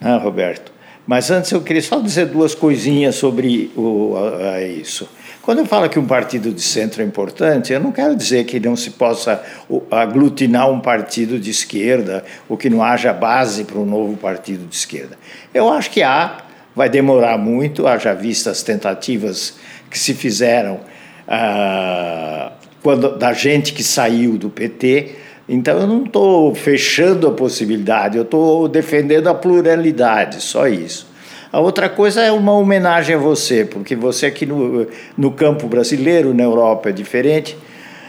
né, 0.00 0.16
Roberto? 0.18 0.71
Mas 1.06 1.30
antes 1.30 1.50
eu 1.50 1.60
queria 1.60 1.82
só 1.82 2.00
dizer 2.00 2.26
duas 2.26 2.54
coisinhas 2.54 3.16
sobre 3.16 3.70
o, 3.76 4.14
a- 4.16 4.54
a 4.54 4.62
isso. 4.64 5.08
Quando 5.42 5.58
eu 5.58 5.66
falo 5.66 5.88
que 5.88 5.98
um 5.98 6.06
partido 6.06 6.52
de 6.52 6.60
centro 6.62 7.02
é 7.02 7.04
importante, 7.04 7.72
eu 7.72 7.80
não 7.80 7.90
quero 7.90 8.14
dizer 8.14 8.44
que 8.44 8.60
não 8.60 8.76
se 8.76 8.90
possa 8.90 9.42
aglutinar 9.90 10.70
um 10.70 10.78
partido 10.78 11.38
de 11.40 11.50
esquerda 11.50 12.24
ou 12.48 12.56
que 12.56 12.70
não 12.70 12.80
haja 12.82 13.12
base 13.12 13.64
para 13.64 13.78
um 13.78 13.84
novo 13.84 14.16
partido 14.16 14.64
de 14.68 14.76
esquerda. 14.76 15.18
Eu 15.52 15.68
acho 15.68 15.90
que 15.90 16.00
há, 16.02 16.38
vai 16.76 16.88
demorar 16.88 17.36
muito, 17.38 17.88
haja 17.88 18.14
vista 18.14 18.50
as 18.50 18.62
tentativas 18.62 19.54
que 19.90 19.98
se 19.98 20.14
fizeram 20.14 20.80
ah, 21.26 22.52
quando, 22.80 23.16
da 23.18 23.32
gente 23.32 23.72
que 23.72 23.82
saiu 23.82 24.38
do 24.38 24.48
PT. 24.48 25.16
Então 25.52 25.80
eu 25.80 25.86
não 25.86 26.04
estou 26.04 26.54
fechando 26.54 27.28
a 27.28 27.30
possibilidade, 27.30 28.16
eu 28.16 28.22
estou 28.22 28.66
defendendo 28.66 29.26
a 29.26 29.34
pluralidade, 29.34 30.42
só 30.42 30.66
isso. 30.66 31.06
A 31.52 31.60
outra 31.60 31.90
coisa 31.90 32.22
é 32.22 32.32
uma 32.32 32.54
homenagem 32.54 33.14
a 33.14 33.18
você, 33.18 33.62
porque 33.62 33.94
você 33.94 34.24
aqui 34.24 34.46
no, 34.46 34.86
no 35.14 35.30
campo 35.30 35.66
brasileiro, 35.66 36.32
na 36.32 36.42
Europa 36.42 36.88
é 36.88 36.92
diferente, 36.92 37.54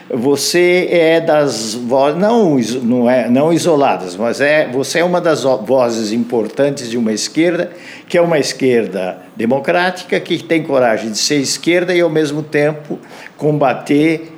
você 0.09 0.87
é 0.89 1.19
das 1.19 1.73
vozes, 1.73 2.17
não, 2.17 2.57
não, 2.81 3.09
é, 3.09 3.29
não 3.29 3.51
isoladas, 3.51 4.15
mas 4.15 4.39
é, 4.39 4.69
você 4.71 4.99
é 4.99 5.03
uma 5.03 5.19
das 5.19 5.43
vozes 5.43 6.13
importantes 6.13 6.89
de 6.89 6.97
uma 6.97 7.11
esquerda, 7.11 7.71
que 8.07 8.17
é 8.17 8.21
uma 8.21 8.39
esquerda 8.39 9.17
democrática, 9.35 10.17
que 10.17 10.41
tem 10.41 10.63
coragem 10.63 11.11
de 11.11 11.17
ser 11.17 11.39
esquerda 11.39 11.93
e, 11.93 11.99
ao 11.99 12.09
mesmo 12.09 12.41
tempo, 12.41 12.97
combater 13.35 14.32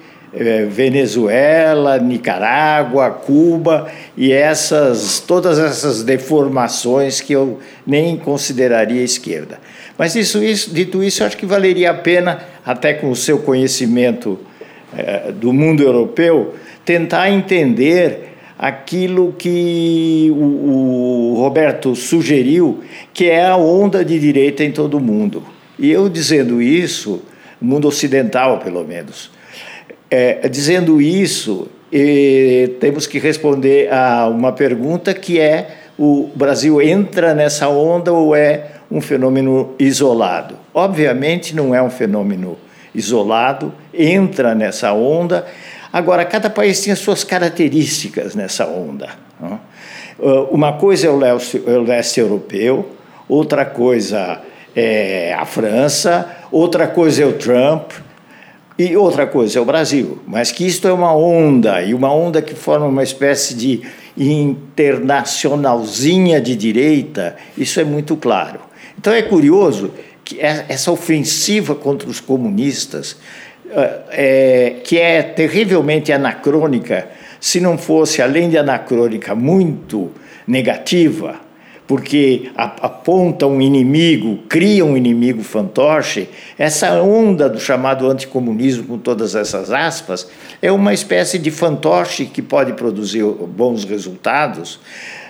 Venezuela, 0.69 1.97
Nicarágua, 1.97 3.09
Cuba 3.09 3.91
e 4.17 4.31
essas 4.31 5.19
todas 5.19 5.57
essas 5.57 6.03
deformações 6.03 7.21
que 7.21 7.33
eu 7.33 7.59
nem 7.85 8.17
consideraria 8.17 9.01
esquerda. 9.01 9.59
Mas 9.97 10.15
isso, 10.15 10.43
isso, 10.43 10.73
dito 10.73 11.01
isso, 11.01 11.23
acho 11.23 11.37
que 11.37 11.45
valeria 11.45 11.91
a 11.91 11.93
pena, 11.93 12.41
até 12.65 12.93
com 12.93 13.09
o 13.09 13.15
seu 13.15 13.39
conhecimento 13.39 14.39
eh, 14.97 15.31
do 15.31 15.53
mundo 15.53 15.81
europeu, 15.81 16.55
tentar 16.83 17.29
entender 17.29 18.35
aquilo 18.57 19.33
que 19.37 20.29
o, 20.31 21.33
o 21.33 21.35
Roberto 21.37 21.95
sugeriu, 21.95 22.83
que 23.13 23.29
é 23.29 23.45
a 23.45 23.55
onda 23.55 24.03
de 24.03 24.19
direita 24.19 24.63
em 24.63 24.71
todo 24.71 24.97
o 24.97 25.01
mundo. 25.01 25.43
E 25.77 25.91
eu 25.91 26.09
dizendo 26.09 26.61
isso, 26.61 27.21
mundo 27.61 27.87
ocidental 27.87 28.59
pelo 28.59 28.83
menos, 28.83 29.31
é, 30.09 30.47
dizendo 30.47 31.01
isso, 31.01 31.67
temos 32.79 33.07
que 33.07 33.19
responder 33.19 33.91
a 33.91 34.27
uma 34.27 34.51
pergunta 34.51 35.13
que 35.13 35.39
é: 35.39 35.77
o 35.97 36.29
Brasil 36.35 36.81
entra 36.81 37.33
nessa 37.33 37.69
onda 37.69 38.11
ou 38.11 38.35
é 38.35 38.71
um 38.91 39.01
fenômeno 39.01 39.73
isolado? 39.79 40.57
Obviamente 40.73 41.55
não 41.55 41.73
é 41.73 41.81
um 41.81 41.89
fenômeno 41.89 42.57
isolado, 42.93 43.73
entra 43.93 44.53
nessa 44.55 44.93
onda. 44.93 45.45
Agora, 45.91 46.25
cada 46.25 46.49
país 46.49 46.87
as 46.89 46.99
suas 46.99 47.23
características 47.23 48.35
nessa 48.35 48.65
onda. 48.67 49.09
não? 49.39 49.59
Uh, 50.19 50.43
Uma 50.51 50.73
coisa 50.73 51.07
é 51.07 51.09
é 51.09 51.77
o 51.77 51.81
leste 51.81 52.19
europeu, 52.19 52.89
outra 53.27 53.65
coisa 53.65 54.41
é 54.75 55.33
a 55.33 55.45
França, 55.45 56.29
outra 56.51 56.87
coisa 56.87 57.23
é 57.23 57.25
o 57.25 57.33
Trump, 57.33 57.91
e 58.77 58.95
outra 58.97 59.25
coisa 59.25 59.57
é 59.57 59.61
o 59.61 59.65
Brasil, 59.65 60.19
mas 60.27 60.51
que 60.51 60.65
isto 60.65 60.87
é 60.87 60.93
uma 60.93 61.15
onda, 61.15 61.81
e 61.81 61.93
uma 61.93 62.13
onda 62.13 62.41
que 62.41 62.53
forma 62.53 62.85
uma 62.85 63.03
espécie 63.03 63.53
de 63.53 63.81
internacionalzinha 64.17 66.41
de 66.41 66.55
direita, 66.55 67.35
isso 67.57 67.79
é 67.79 67.83
muito 67.83 68.15
claro. 68.15 68.59
Então 68.97 69.13
é 69.13 69.21
curioso 69.21 69.91
que 70.23 70.39
é- 70.39 70.65
essa 70.67 70.91
ofensiva 70.91 71.75
contra 71.75 72.09
os 72.09 72.19
comunistas, 72.19 73.17
eh, 73.69 73.99
é, 74.11 74.75
que 74.83 74.97
é 74.97 75.21
terrivelmente 75.21 76.11
anacrônica, 76.11 77.07
se 77.39 77.59
não 77.59 77.77
fosse, 77.77 78.21
além 78.21 78.49
de 78.49 78.57
anacrônica, 78.57 79.35
muito 79.35 80.11
negativa, 80.47 81.35
porque 81.87 82.49
aponta 82.57 83.45
um 83.45 83.61
inimigo, 83.61 84.39
cria 84.49 84.83
um 84.83 84.97
inimigo 84.97 85.43
fantoche, 85.43 86.27
essa 86.57 86.99
onda 87.01 87.47
do 87.47 87.59
chamado 87.59 88.09
anticomunismo, 88.09 88.83
com 88.85 88.97
todas 88.97 89.35
essas 89.35 89.71
aspas, 89.71 90.27
é 90.61 90.71
uma 90.71 90.93
espécie 90.93 91.37
de 91.37 91.51
fantoche 91.51 92.25
que 92.25 92.41
pode 92.41 92.73
produzir 92.73 93.23
bons 93.23 93.83
resultados, 93.85 94.79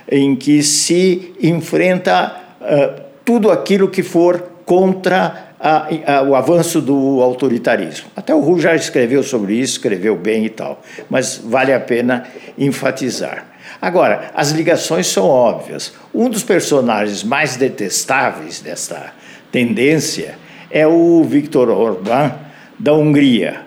em 0.10 0.36
que 0.36 0.64
se 0.64 1.34
enfrenta 1.42 2.38
ah, 2.62 3.02
tudo 3.26 3.52
aquilo 3.52 3.90
que 3.90 4.02
for 4.04 4.42
contra 4.66 5.50
a- 5.60 5.88
a- 6.08 6.22
o 6.24 6.36
avanço 6.36 6.80
do 6.82 7.22
autoritarismo. 7.22 8.08
Até 8.16 8.34
o 8.34 8.40
Ru 8.40 8.60
já 8.60 8.76
escreveu 8.76 9.24
sobre 9.24 9.56
isso, 9.56 9.74
escreveu 9.74 10.16
bem 10.16 10.46
e 10.46 10.50
tal, 10.50 10.82
mas 11.10 11.42
vale 11.44 11.74
a 11.74 11.80
pena 11.80 12.26
enfatizar. 12.58 13.46
Agora, 13.82 14.32
as 14.34 14.52
ligações 14.52 15.08
são 15.08 15.26
óbvias. 15.26 15.94
Um 16.14 16.30
dos 16.30 16.44
personagens 16.44 17.24
mais 17.24 17.56
detestáveis 17.56 18.60
desta 18.62 19.14
tendência 19.52 20.38
é 20.70 20.88
o 20.88 21.24
Viktor 21.24 21.70
Orbán 21.70 22.34
da 22.80 22.94
Hungria. 22.94 23.62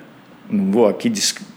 Não 0.51 0.71
vou 0.73 0.88
aqui 0.88 1.12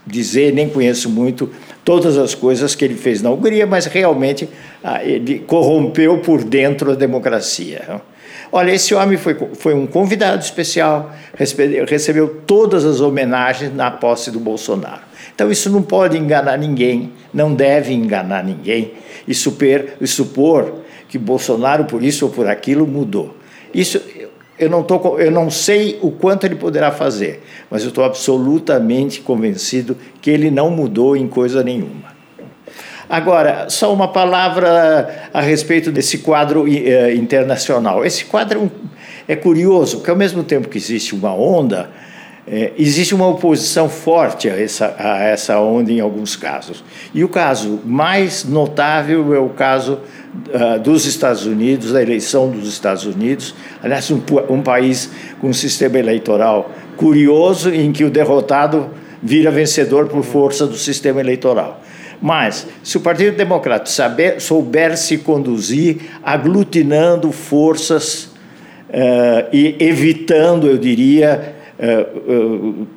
dizer, 0.06 0.54
nem 0.54 0.70
conheço 0.70 1.10
muito 1.10 1.50
todas 1.84 2.18
as 2.18 2.36
coisas 2.36 2.76
que 2.76 2.86
ele 2.86 2.96
fez 2.96 3.22
na 3.22 3.30
Hungria, 3.32 3.66
mas 3.66 3.86
realmente 3.86 4.48
ah, 4.84 5.04
ele 5.04 5.40
corrompeu 5.40 6.20
por 6.20 6.44
dentro 6.44 6.92
a 6.92 6.96
democracia. 6.96 8.02
Olha, 8.52 8.72
esse 8.72 8.94
homem 8.94 9.18
foi, 9.18 9.36
foi 9.54 9.74
um 9.74 9.88
convidado 9.88 10.44
especial, 10.44 11.14
recebeu 11.88 12.42
todas 12.46 12.84
as 12.84 13.00
homenagens 13.00 13.74
na 13.74 13.90
posse 13.90 14.30
do 14.30 14.40
Bolsonaro. 14.40 15.11
Então, 15.42 15.52
isso 15.52 15.72
não 15.72 15.82
pode 15.82 16.20
enganar 16.20 16.56
ninguém, 16.56 17.14
não 17.34 17.52
deve 17.52 17.92
enganar 17.92 18.44
ninguém 18.44 18.92
e, 19.28 19.34
super, 19.34 19.98
e 20.00 20.06
supor 20.06 20.82
que 21.10 21.18
Bolsonaro, 21.18 21.86
por 21.86 22.04
isso 22.04 22.28
ou 22.28 22.32
por 22.32 22.46
aquilo, 22.48 22.86
mudou. 22.86 23.36
Isso 23.74 24.00
eu 24.60 24.70
não, 24.70 24.84
tô, 24.84 25.18
eu 25.18 25.32
não 25.32 25.50
sei 25.50 25.98
o 26.00 26.12
quanto 26.12 26.46
ele 26.46 26.54
poderá 26.54 26.92
fazer, 26.92 27.42
mas 27.72 27.82
eu 27.82 27.90
estou 27.90 28.04
absolutamente 28.04 29.22
convencido 29.22 29.98
que 30.22 30.30
ele 30.30 30.52
não 30.52 30.70
mudou 30.70 31.18
em 31.18 31.28
coisa 31.28 31.64
nenhuma. 31.64 32.12
Agora, 33.10 33.68
só 33.68 33.92
uma 33.92 34.10
palavra 34.10 35.28
a 35.34 35.42
respeito 35.42 35.92
desse 35.92 36.20
quadro 36.20 36.66
uh, 36.66 37.12
internacional. 37.16 38.06
Esse 38.06 38.26
quadro 38.26 38.72
é 39.28 39.36
curioso, 39.36 39.98
porque 39.98 40.12
ao 40.12 40.16
mesmo 40.16 40.44
tempo 40.44 40.70
que 40.70 40.78
existe 40.78 41.16
uma 41.16 41.34
onda, 41.34 41.90
é, 42.48 42.74
existe 42.78 43.14
uma 43.14 43.28
oposição 43.28 43.88
forte 43.88 44.50
a 44.50 44.60
essa, 44.60 44.96
a 44.98 45.24
essa 45.24 45.60
onda 45.60 45.92
em 45.92 46.00
alguns 46.00 46.36
casos. 46.36 46.84
E 47.14 47.24
o 47.24 47.30
caso 47.30 47.80
mais 47.86 48.44
notável 48.44 49.34
é 49.34 49.40
o 49.40 49.50
caso 49.50 50.00
uh, 50.50 50.80
dos 50.80 51.06
Estados 51.06 51.46
Unidos, 51.46 51.94
da 51.94 52.02
eleição 52.02 52.50
dos 52.50 52.68
Estados 52.68 53.06
Unidos. 53.06 53.54
Aliás, 53.82 54.10
um, 54.10 54.22
um 54.50 54.62
país 54.62 55.12
com 55.40 55.50
um 55.50 55.54
sistema 55.54 56.00
eleitoral 56.00 56.72
curioso 56.98 57.70
em 57.70 57.92
que 57.92 58.04
o 58.04 58.10
derrotado 58.10 58.90
vira 59.22 59.52
vencedor 59.52 60.08
por 60.08 60.24
força 60.24 60.66
do 60.66 60.76
sistema 60.76 61.20
eleitoral. 61.20 61.82
Mas, 62.20 62.68
se 62.84 62.98
o 62.98 63.02
Partido 63.02 63.36
Democrata 63.36 63.86
saber, 63.88 64.40
souber 64.42 64.98
se 64.98 65.20
conduzir, 65.20 65.98
aglutinando 66.24 67.32
forças 67.32 68.26
uh, 68.90 69.48
e 69.52 69.76
evitando, 69.80 70.68
eu 70.68 70.78
diria, 70.78 71.61
uh, 71.82 72.82
uh, 72.82 72.88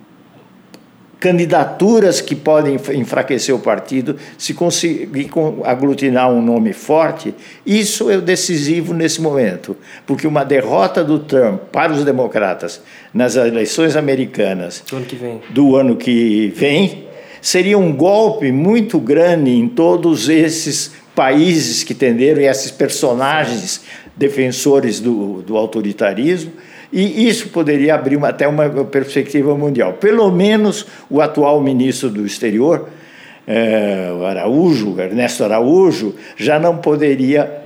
candidaturas 1.25 2.21
que 2.21 2.35
podem 2.35 2.77
enfraquecer 2.95 3.55
o 3.55 3.59
partido, 3.59 4.17
se 4.37 4.53
conseguir 4.53 5.31
aglutinar 5.65 6.31
um 6.31 6.43
nome 6.43 6.75
forte, 6.75 7.35
isso 7.65 8.11
é 8.11 8.21
decisivo 8.21 8.93
nesse 8.93 9.23
momento, 9.23 9.75
porque 10.07 10.27
uma 10.27 10.45
derrota 10.45 11.03
do 11.03 11.19
Trump 11.19 11.63
para 11.73 11.93
os 11.93 12.05
democratas 12.05 12.83
nas 13.15 13.37
eleições 13.37 13.97
americanas 13.97 14.85
do 14.87 14.97
ano 14.97 15.07
que 15.07 15.17
vem, 15.17 15.41
ano 15.77 15.97
que 15.97 16.53
vem 16.55 17.05
seria 17.41 17.79
um 17.79 17.91
golpe 17.97 18.53
muito 18.53 18.99
grande 18.99 19.51
em 19.51 19.67
todos 19.67 20.29
esses 20.29 20.93
países 21.15 21.83
que 21.83 21.95
tenderam 21.95 22.43
e 22.43 22.47
esses 22.47 22.71
personagens 22.71 23.81
defensores 24.15 25.01
do, 25.01 25.41
do 25.41 25.57
autoritarismo. 25.57 26.53
E 26.97 27.29
isso 27.29 27.49
poderia 27.49 27.97
abrir 27.97 28.17
uma, 28.17 28.29
até 28.29 28.47
uma 28.47 28.69
perspectiva 28.85 29.53
mundial. 29.57 29.95
Pelo 29.95 30.31
menos 30.31 30.87
o 31.11 31.21
atual 31.21 31.61
ministro 31.61 32.09
do 32.09 32.25
exterior, 32.25 32.89
é, 33.49 34.13
Araújo, 34.25 34.95
Ernesto 35.01 35.43
Araújo, 35.43 36.15
já 36.37 36.57
não 36.61 36.77
poderia 36.77 37.65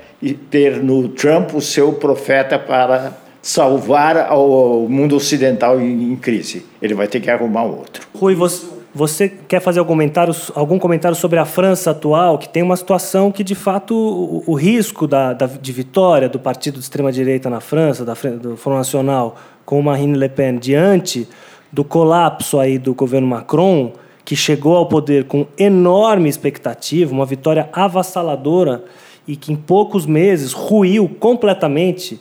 ter 0.50 0.82
no 0.82 1.10
Trump 1.10 1.54
o 1.54 1.60
seu 1.60 1.92
profeta 1.92 2.58
para 2.58 3.18
salvar 3.42 4.32
o 4.32 4.88
mundo 4.88 5.14
ocidental 5.16 5.78
em, 5.78 6.16
crise. 6.16 6.64
Ele 6.80 6.94
vai 6.94 7.06
ter 7.06 7.20
que 7.20 7.30
arrumar 7.30 7.64
outro. 7.64 8.08
Rui, 8.14 8.34
você, 8.34 8.66
você 8.98 9.28
quer 9.28 9.60
fazer 9.60 9.78
algum 9.78 9.92
comentário, 9.92 10.34
algum 10.56 10.76
comentário 10.76 11.16
sobre 11.16 11.38
a 11.38 11.44
França 11.44 11.92
atual, 11.92 12.36
que 12.36 12.48
tem 12.48 12.64
uma 12.64 12.76
situação 12.76 13.30
que, 13.30 13.44
de 13.44 13.54
fato, 13.54 13.94
o, 13.94 14.42
o 14.44 14.54
risco 14.54 15.06
da, 15.06 15.32
da, 15.32 15.46
de 15.46 15.72
vitória 15.72 16.28
do 16.28 16.40
partido 16.40 16.74
de 16.74 16.80
extrema-direita 16.80 17.48
na 17.48 17.60
França, 17.60 18.04
da, 18.04 18.14
do 18.14 18.56
Front 18.56 18.76
Nacional, 18.76 19.36
com 19.64 19.80
Marine 19.80 20.18
Le 20.18 20.28
Pen, 20.28 20.58
diante 20.58 21.28
do 21.70 21.84
colapso 21.84 22.58
aí 22.58 22.76
do 22.76 22.92
governo 22.92 23.28
Macron, 23.28 23.92
que 24.24 24.34
chegou 24.34 24.74
ao 24.74 24.86
poder 24.86 25.24
com 25.24 25.46
enorme 25.56 26.28
expectativa, 26.28 27.12
uma 27.12 27.24
vitória 27.24 27.68
avassaladora 27.72 28.82
e 29.28 29.36
que 29.36 29.52
em 29.52 29.56
poucos 29.56 30.06
meses 30.06 30.52
ruiu 30.52 31.08
completamente, 31.08 32.20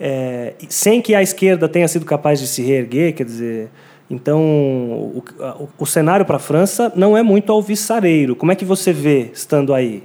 é, 0.00 0.54
sem 0.68 1.00
que 1.00 1.14
a 1.14 1.22
esquerda 1.22 1.68
tenha 1.68 1.86
sido 1.86 2.04
capaz 2.04 2.40
de 2.40 2.48
se 2.48 2.62
reerguer, 2.62 3.14
quer 3.14 3.24
dizer 3.24 3.70
então, 4.08 4.40
o, 4.40 5.24
o, 5.58 5.68
o 5.78 5.86
cenário 5.86 6.24
para 6.24 6.36
a 6.36 6.40
França 6.40 6.92
não 6.94 7.16
é 7.16 7.22
muito 7.22 7.50
alvissareiro. 7.52 8.36
Como 8.36 8.52
é 8.52 8.54
que 8.54 8.64
você 8.64 8.92
vê 8.92 9.30
estando 9.34 9.74
aí? 9.74 10.02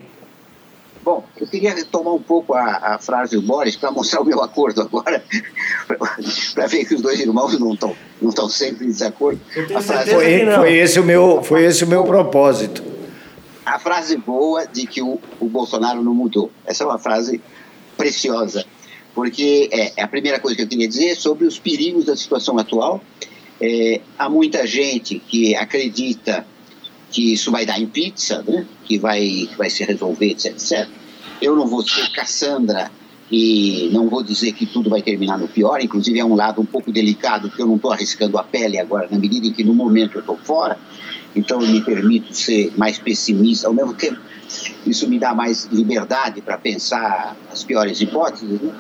Bom, 1.04 1.24
eu 1.40 1.48
queria 1.48 1.74
retomar 1.74 2.14
um 2.14 2.22
pouco 2.22 2.54
a, 2.54 2.94
a 2.96 3.00
frase 3.00 3.36
do 3.36 3.42
Boris 3.42 3.76
para 3.76 3.92
mostrar 3.92 4.22
o 4.22 4.26
meu 4.26 4.42
acordo 4.42 4.82
agora, 4.82 5.24
para 6.54 6.68
ver 6.68 6.86
que 6.86 6.94
os 6.94 7.02
dois 7.02 7.20
irmãos 7.20 7.60
não 7.60 7.74
estão 7.74 7.96
não 8.22 8.30
estão 8.30 8.48
sempre 8.48 8.86
em 8.86 8.90
desacordo. 8.90 9.40
Frase... 9.82 10.12
Foi, 10.12 10.46
foi, 10.46 10.78
esse 10.78 11.00
o 11.00 11.04
meu, 11.04 11.42
foi 11.44 11.66
esse 11.66 11.84
o 11.84 11.88
meu 11.88 12.04
propósito. 12.04 12.84
A 13.66 13.80
frase 13.80 14.16
boa 14.16 14.66
de 14.68 14.86
que 14.86 15.02
o, 15.02 15.20
o 15.40 15.46
Bolsonaro 15.48 16.04
não 16.04 16.14
mudou. 16.14 16.52
Essa 16.66 16.84
é 16.84 16.88
uma 16.88 17.00
frase 17.00 17.42
preciosa, 17.98 18.64
porque 19.16 19.70
é, 19.72 20.02
é 20.02 20.04
a 20.04 20.08
primeira 20.08 20.40
coisa 20.40 20.56
que 20.56 20.62
eu 20.62 20.68
queria 20.68 20.88
dizer 20.88 21.16
sobre 21.16 21.46
os 21.46 21.58
perigos 21.58 22.06
da 22.06 22.16
situação 22.16 22.60
atual 22.60 23.02
é, 23.62 24.02
há 24.18 24.28
muita 24.28 24.66
gente 24.66 25.20
que 25.20 25.56
acredita 25.56 26.46
que 27.12 27.34
isso 27.34 27.52
vai 27.52 27.66
dar 27.66 27.80
em 27.80 27.86
pizza, 27.86 28.44
né? 28.48 28.66
que, 28.86 28.98
vai, 28.98 29.20
que 29.20 29.56
vai 29.56 29.70
se 29.70 29.84
resolver, 29.84 30.32
etc, 30.32 30.54
etc. 30.54 30.88
Eu 31.42 31.56
não 31.56 31.68
vou 31.68 31.88
ser 31.88 32.12
Cassandra 32.12 32.92
e 33.32 33.90
não 33.94 34.10
vou 34.10 34.24
dizer 34.24 34.52
que 34.54 34.66
tudo 34.66 34.90
vai 34.90 35.02
terminar 35.02 35.38
no 35.38 35.48
pior, 35.48 35.80
inclusive 35.80 36.20
é 36.20 36.26
um 36.26 36.36
lado 36.36 36.60
um 36.60 36.66
pouco 36.66 36.92
delicado, 36.92 37.50
porque 37.50 37.62
eu 37.62 37.68
não 37.68 37.76
estou 37.76 37.92
arriscando 37.92 38.38
a 38.38 38.44
pele 38.44 38.80
agora, 38.80 39.08
na 39.10 39.18
medida 39.18 39.48
em 39.48 39.54
que 39.54 39.64
no 39.64 39.74
momento 39.74 40.16
eu 40.16 40.22
estou 40.22 40.38
fora, 40.38 40.78
então 41.36 41.62
eu 41.62 41.68
me 41.68 41.82
permito 41.82 42.34
ser 42.34 42.74
mais 42.78 42.98
pessimista, 43.00 43.68
ao 43.68 43.74
mesmo 43.74 43.94
tempo 43.94 44.20
isso 44.86 45.08
me 45.08 45.18
dá 45.18 45.34
mais 45.34 45.66
liberdade 45.72 46.42
para 46.42 46.58
pensar 46.58 47.38
as 47.50 47.64
piores 47.64 48.02
hipóteses, 48.02 48.60
né? 48.60 48.74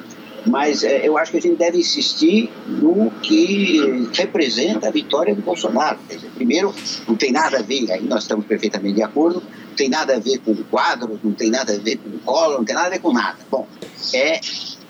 Mas 0.45 0.83
é, 0.83 1.07
eu 1.07 1.17
acho 1.17 1.31
que 1.31 1.37
a 1.37 1.41
gente 1.41 1.57
deve 1.57 1.77
insistir 1.77 2.51
no 2.67 3.11
que 3.21 4.09
representa 4.13 4.87
a 4.87 4.91
vitória 4.91 5.35
do 5.35 5.41
Bolsonaro. 5.41 5.99
Dizer, 6.09 6.29
primeiro, 6.31 6.73
não 7.07 7.15
tem 7.15 7.31
nada 7.31 7.59
a 7.59 7.61
ver, 7.61 7.91
aí 7.91 8.03
nós 8.03 8.23
estamos 8.23 8.45
perfeitamente 8.45 8.95
de 8.95 9.03
acordo, 9.03 9.43
não 9.69 9.75
tem 9.75 9.89
nada 9.89 10.15
a 10.15 10.19
ver 10.19 10.39
com 10.39 10.55
quadros, 10.63 11.19
não 11.23 11.33
tem 11.33 11.49
nada 11.49 11.73
a 11.73 11.77
ver 11.77 11.97
com 11.97 12.17
colo, 12.19 12.57
não 12.57 12.65
tem 12.65 12.75
nada 12.75 12.87
a 12.87 12.91
ver 12.91 12.99
com 12.99 13.13
nada. 13.13 13.37
Bom, 13.49 13.67
é 14.13 14.39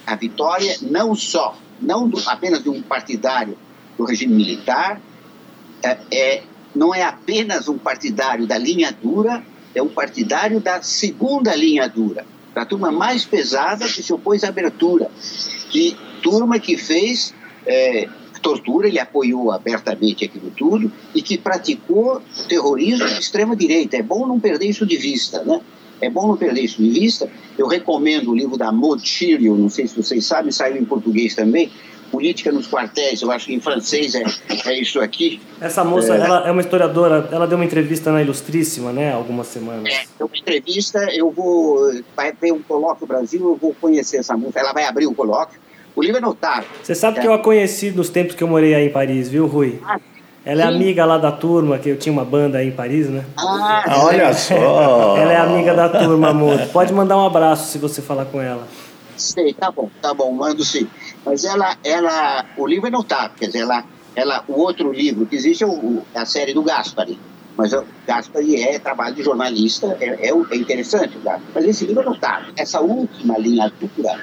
a 0.06 0.16
vitória 0.16 0.78
não 0.82 1.14
só, 1.14 1.58
não 1.82 2.08
do, 2.08 2.22
apenas 2.28 2.64
de 2.64 2.70
um 2.70 2.82
partidário 2.82 3.58
do 3.98 4.06
regime 4.06 4.34
militar, 4.34 5.02
é, 5.84 5.98
é, 6.12 6.44
não 6.74 6.96
é 6.96 7.04
apenas 7.04 7.68
um 7.68 7.78
partidário 7.78 8.48
da 8.48 8.58
linha 8.58 8.96
dura, 9.04 9.44
é 9.76 9.82
um 9.82 9.90
partidário 9.90 10.60
da 10.62 10.82
segunda 10.82 11.54
linha 11.56 11.88
dura 11.90 12.26
da 12.54 12.66
turma 12.66 12.92
mais 12.92 13.26
pesada 13.26 13.88
que 13.88 14.04
se 14.04 14.12
opôs 14.14 14.44
à 14.44 14.50
abertura, 14.50 15.10
de 15.72 15.96
turma 16.22 16.60
que 16.60 16.78
fez 16.78 17.34
é, 17.66 18.08
tortura, 18.42 18.88
ele 18.88 19.00
apoiou 19.00 19.52
abertamente 19.52 20.26
aquilo 20.26 20.52
tudo 20.52 20.92
e 21.14 21.22
que 21.22 21.38
praticou 21.38 22.22
terrorismo 22.50 23.08
de 23.08 23.20
extrema 23.20 23.56
direita. 23.56 23.98
É 23.98 24.02
bom 24.02 24.28
não 24.28 24.40
perder 24.40 24.68
isso 24.68 24.86
de 24.86 24.98
vista, 24.98 25.44
né? 25.44 25.62
É 26.02 26.10
bom 26.10 26.28
não 26.28 26.36
perder 26.36 26.62
isso 26.62 26.82
de 26.82 26.90
vista. 26.90 27.30
Eu 27.58 27.68
recomendo 27.68 28.32
o 28.32 28.36
livro 28.36 28.58
da 28.58 28.72
Maud 28.72 29.02
não 29.40 29.70
sei 29.70 29.88
se 29.88 29.96
vocês 29.96 30.26
sabem, 30.26 30.52
saiu 30.52 30.78
em 30.78 30.86
português 30.86 31.36
também, 31.36 31.72
política 32.12 32.52
nos 32.52 32.68
quartéis, 32.68 33.22
eu 33.22 33.32
acho 33.32 33.46
que 33.46 33.54
em 33.54 33.60
francês 33.60 34.14
é, 34.14 34.24
é 34.66 34.80
isso 34.80 35.00
aqui. 35.00 35.42
Essa 35.60 35.84
moça, 35.84 36.14
é, 36.16 36.20
ela 36.20 36.48
é 36.48 36.52
uma 36.52 36.62
historiadora, 36.62 37.30
ela 37.32 37.48
deu 37.48 37.58
uma 37.58 37.66
entrevista 37.66 38.12
na 38.12 38.22
Ilustríssima, 38.22 38.92
né, 38.92 39.14
algumas 39.14 39.48
semanas. 39.48 39.92
É, 39.92 40.24
uma 40.24 40.38
entrevista, 40.38 41.00
eu 41.14 41.32
vou, 41.32 41.80
vai 42.16 42.34
ter 42.34 42.52
um 42.52 42.62
colóquio 42.62 43.02
no 43.02 43.08
Brasil, 43.08 43.40
eu 43.42 43.56
vou 43.56 43.74
conhecer 43.80 44.18
essa 44.18 44.36
moça, 44.36 44.60
ela 44.60 44.74
vai 44.74 44.86
abrir 44.86 45.08
o 45.08 45.16
colóquio. 45.16 45.60
O 45.96 46.02
livro 46.02 46.18
é 46.18 46.22
notável. 46.22 46.68
Você 46.82 46.96
sabe 46.96 47.18
é. 47.18 47.22
que 47.22 47.28
eu 47.28 47.34
a 47.34 47.40
conheci 47.40 47.92
nos 47.92 48.10
tempos 48.10 48.36
que 48.36 48.44
eu 48.44 48.48
morei 48.48 48.74
aí 48.74 48.88
em 48.88 48.92
Paris, 48.92 49.30
viu, 49.30 49.48
Rui? 49.48 49.80
Ah, 49.84 50.00
ela 50.44 50.64
é 50.64 50.68
Sim. 50.68 50.76
amiga 50.76 51.06
lá 51.06 51.18
da 51.18 51.32
turma, 51.32 51.78
que 51.78 51.90
eu 51.90 51.98
tinha 51.98 52.12
uma 52.12 52.26
banda 52.26 52.58
aí 52.58 52.70
em 52.70 52.72
Paris, 52.72 53.08
né? 53.08 53.26
Ah, 53.38 53.84
olha 54.06 54.34
só! 54.34 54.56
ela 55.18 55.32
é 55.32 55.38
amiga 55.38 55.74
da 55.74 55.88
turma, 55.88 56.30
amor. 56.30 56.60
Pode 56.74 56.92
mandar 56.94 57.18
um 57.18 57.26
abraço 57.26 57.72
se 57.72 57.78
você 57.78 58.02
falar 58.02 58.26
com 58.26 58.42
ela. 58.42 58.68
Sei, 59.18 59.54
tá 59.54 59.70
bom, 59.70 59.90
tá 60.02 60.14
bom, 60.14 60.32
mando 60.32 60.64
sim. 60.64 60.88
Mas 61.26 61.46
ela, 61.46 61.78
ela, 61.84 62.46
o 62.58 62.66
livro 62.66 62.88
é 62.88 62.92
notável, 62.92 63.32
quer 63.38 63.48
dizer, 63.48 63.60
ela, 63.60 63.84
ela, 64.16 64.44
o 64.48 64.60
outro 64.60 64.92
livro 64.92 65.26
que 65.26 65.36
existe 65.36 65.64
é 65.64 65.68
o, 65.68 66.02
a 66.16 66.26
série 66.26 66.54
do 66.54 66.64
Gaspari, 66.64 67.20
Mas 67.56 67.74
o 67.74 67.86
Gaspari 68.08 68.62
é 68.62 68.80
trabalho 68.80 69.16
de 69.16 69.24
jornalista, 69.24 69.98
é, 70.00 70.30
é, 70.30 70.30
é 70.30 70.56
interessante 70.56 71.18
o 71.18 71.22
Gaspari. 71.22 71.52
Mas 71.54 71.66
esse 71.66 71.86
livro 71.86 72.02
é 72.02 72.06
notável. 72.06 72.54
Essa 72.58 72.82
última 72.82 73.38
linha 73.38 73.72
dura 73.80 74.20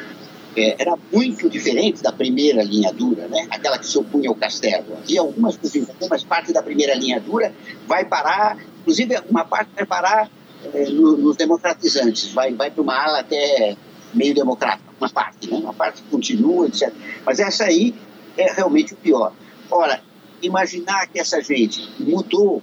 é, 0.57 0.77
era 0.79 0.97
muito 1.13 1.49
diferente 1.49 2.03
da 2.03 2.11
primeira 2.11 2.63
linha 2.63 2.93
dura, 2.93 3.29
né? 3.29 3.47
aquela 3.51 3.79
que 3.79 3.87
se 3.87 3.97
opunha 3.97 4.29
ao 4.29 4.35
castelo. 4.35 4.95
Aqui 4.95 5.17
algumas, 5.17 5.59
algumas 5.89 6.25
partes 6.25 6.53
da 6.53 6.63
primeira 6.63 6.95
linha 6.95 7.21
dura 7.21 7.55
vai 7.87 8.05
parar, 8.05 8.59
inclusive 8.81 9.21
uma 9.31 9.45
parte 9.45 9.71
vai 9.77 9.87
parar 9.87 10.31
é, 10.75 10.85
no, 10.91 11.17
nos 11.17 11.37
democratizantes, 11.37 12.33
vai, 12.33 12.53
vai 12.53 12.71
para 12.71 12.83
uma 12.83 12.97
ala 12.97 13.21
até 13.21 13.77
meio 14.13 14.35
democrática, 14.35 14.88
uma 15.01 15.09
parte, 15.09 15.51
né? 15.51 15.59
uma 15.59 15.73
parte 15.73 16.03
continua, 16.11 16.67
etc. 16.67 16.93
Mas 17.25 17.39
essa 17.39 17.65
aí 17.65 17.95
é 18.37 18.53
realmente 18.53 18.95
o 18.95 18.97
pior. 18.97 19.33
Ora, 19.71 20.01
imaginar 20.43 21.07
que 21.09 21.19
essa 21.19 21.41
gente 21.43 21.89
mudou 21.99 22.63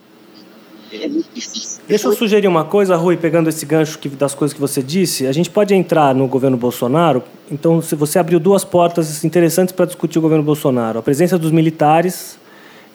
é 0.92 1.08
muito 1.08 1.28
difícil. 1.34 1.82
Deixa 1.88 2.08
eu 2.08 2.14
sugerir 2.14 2.48
uma 2.48 2.64
coisa, 2.64 2.96
Rui, 2.96 3.18
pegando 3.18 3.50
esse 3.50 3.66
gancho 3.66 3.98
que, 4.00 4.08
das 4.08 4.36
coisas 4.36 4.54
que 4.54 4.62
você 4.62 4.82
disse. 4.82 5.28
A 5.28 5.32
gente 5.32 5.50
pode 5.50 5.74
entrar 5.74 6.14
no 6.14 6.28
governo 6.28 6.58
Bolsonaro. 6.58 7.24
Então, 7.52 7.82
se 7.82 7.96
você 7.96 8.20
abriu 8.20 8.40
duas 8.40 8.64
portas 8.64 9.24
interessantes 9.24 9.74
para 9.74 9.86
discutir 9.86 10.20
o 10.20 10.22
governo 10.22 10.44
Bolsonaro: 10.44 11.00
a 11.00 11.02
presença 11.02 11.38
dos 11.38 11.52
militares 11.52 12.40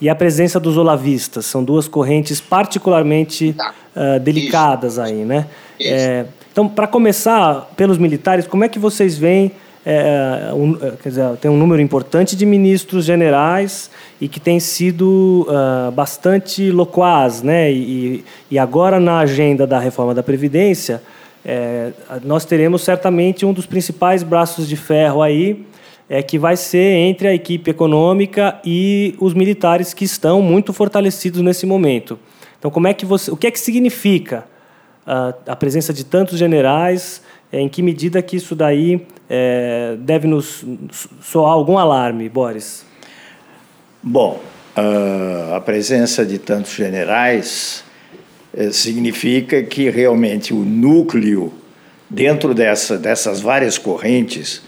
e 0.01 0.09
a 0.09 0.15
presença 0.15 0.59
dos 0.59 0.77
olavistas. 0.77 1.47
São 1.47 1.63
duas 1.63 1.87
correntes 1.87 2.41
particularmente 2.41 3.53
tá. 3.53 3.75
uh, 3.95 4.21
delicadas 4.21 4.93
Isso. 4.93 5.03
aí, 5.03 5.25
né? 5.25 5.47
É, 5.81 6.27
então, 6.53 6.69
para 6.69 6.87
começar 6.87 7.71
pelos 7.77 7.99
militares, 7.99 8.47
como 8.47 8.65
é 8.65 8.69
que 8.69 8.79
vocês 8.79 9.17
veem 9.17 9.53
é, 9.85 10.51
um, 10.53 10.75
quer 10.75 11.09
dizer, 11.09 11.37
tem 11.37 11.51
um 11.51 11.57
número 11.57 11.81
importante 11.81 12.37
de 12.37 12.45
ministros 12.45 13.05
generais 13.05 13.91
e 14.21 14.29
que 14.29 14.39
tem 14.39 14.61
sido 14.61 15.47
uh, 15.49 15.91
bastante 15.93 16.71
loquaz, 16.71 17.43
né? 17.43 17.73
E, 17.73 18.25
e 18.51 18.59
agora 18.59 19.01
na 19.01 19.21
agenda 19.21 19.67
da 19.67 19.79
reforma 19.79 20.15
da 20.15 20.23
Previdência, 20.23 21.03
é, 21.43 21.93
nós 22.23 22.45
teremos 22.45 22.83
certamente 22.83 23.47
um 23.47 23.53
dos 23.53 23.65
principais 23.65 24.23
braços 24.23 24.69
de 24.69 24.77
ferro 24.77 25.23
aí, 25.23 25.65
é, 26.11 26.23
que 26.23 26.39
vai 26.39 26.57
ser 26.57 26.97
entre 26.97 27.29
a 27.29 27.35
equipe 27.35 27.71
econômica 27.71 28.59
e 28.65 29.15
os 29.19 29.33
militares 29.33 29.95
que 29.95 30.05
estão 30.05 30.43
muito 30.43 30.73
fortalecidos 30.73 31.41
nesse 31.41 31.65
momento. 31.65 32.19
Então, 32.59 32.71
como 32.71 32.87
é 32.87 32.93
que 32.93 33.07
você, 33.07 33.31
o 33.31 33.37
que 33.37 33.47
é 33.47 33.51
que 33.51 33.59
significa 33.59 34.45
a 35.47 35.57
presença 35.57 35.93
de 35.93 36.05
tantos 36.05 36.39
generais? 36.39 37.23
É, 37.53 37.61
em 37.61 37.69
que 37.69 37.83
medida 37.83 38.23
que 38.23 38.37
isso 38.37 38.55
daí 38.55 39.05
é, 39.29 39.97
deve 39.99 40.29
nos 40.29 40.65
soar 41.21 41.53
algum 41.53 41.79
alarme, 41.79 42.29
Boris? 42.29 42.87
Bom, 44.03 44.41
a 45.55 45.61
presença 45.61 46.25
de 46.25 46.39
tantos 46.39 46.73
generais 46.73 47.85
uh, 48.55 48.73
significa 48.73 49.63
que 49.63 49.91
realmente 49.91 50.55
o 50.55 50.59
núcleo, 50.59 51.53
dentro 52.09 52.55
dessa, 52.55 52.97
dessas 52.97 53.41
várias 53.41 53.77
correntes, 53.77 54.63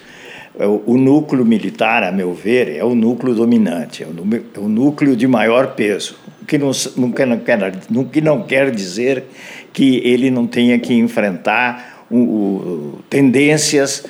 uh, 0.57 0.83
o 0.85 0.98
núcleo 0.98 1.46
militar, 1.46 2.02
a 2.02 2.12
meu 2.12 2.35
ver, 2.35 2.76
é 2.76 2.85
o 2.85 2.94
núcleo 2.94 3.35
dominante, 3.35 4.02
é 4.02 4.07
o, 4.07 4.11
é 4.11 4.68
núcleo 4.68 5.16
de 5.16 5.26
maior 5.26 5.68
peso, 5.68 6.16
o 6.42 6.44
que 6.44 6.59
não, 6.59 6.72
não, 6.96 7.11
quer, 7.11 7.26
não, 7.26 7.38
quer, 7.38 7.72
não, 7.88 8.05
que 8.05 8.20
não 8.20 8.42
quer 8.42 8.70
dizer 8.70 9.24
que 9.72 10.02
ele 10.04 10.30
não 10.30 10.46
tenha 10.46 10.78
que 10.78 10.94
enfrentar 10.94 12.06
o, 12.11 12.98
tendências, 13.08 14.04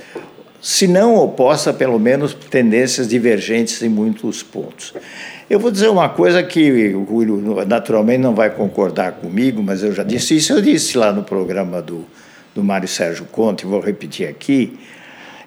se 0.60 0.86
não 0.86 1.16
oposta, 1.16 1.72
pelo 1.72 1.98
menos 1.98 2.34
tendências 2.34 3.08
divergentes 3.08 3.82
em 3.82 3.88
muitos 3.88 4.42
pontos. 4.42 4.92
Eu 5.48 5.60
vou 5.60 5.70
dizer 5.70 5.88
uma 5.88 6.08
coisa 6.08 6.42
que 6.42 6.94
o 6.94 7.02
Rui 7.02 7.26
naturalmente 7.66 8.20
não 8.20 8.34
vai 8.34 8.50
concordar 8.50 9.12
comigo, 9.12 9.62
mas 9.62 9.82
eu 9.82 9.92
já 9.92 10.02
disse 10.02 10.36
isso, 10.36 10.52
eu 10.52 10.62
disse 10.62 10.96
lá 10.96 11.12
no 11.12 11.22
programa 11.22 11.82
do, 11.82 12.06
do 12.54 12.62
Mário 12.62 12.88
Sérgio 12.88 13.26
Conte, 13.30 13.66
vou 13.66 13.80
repetir 13.80 14.26
aqui. 14.28 14.78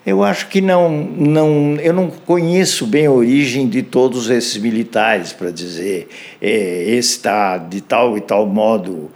Eu 0.06 0.24
acho 0.24 0.48
que 0.50 0.62
não, 0.62 0.92
não, 0.92 1.78
eu 1.78 1.92
não 1.92 2.12
conheço 2.12 2.86
bem 2.86 3.08
a 3.08 3.12
origem 3.12 3.68
de 3.68 3.82
todos 3.82 4.30
esses 4.30 4.56
militares 4.58 5.34
para 5.34 5.50
dizer 5.50 6.08
é, 6.40 6.84
está 6.92 7.58
de 7.58 7.82
tal 7.82 8.16
e 8.16 8.22
tal 8.22 8.46
modo 8.46 9.10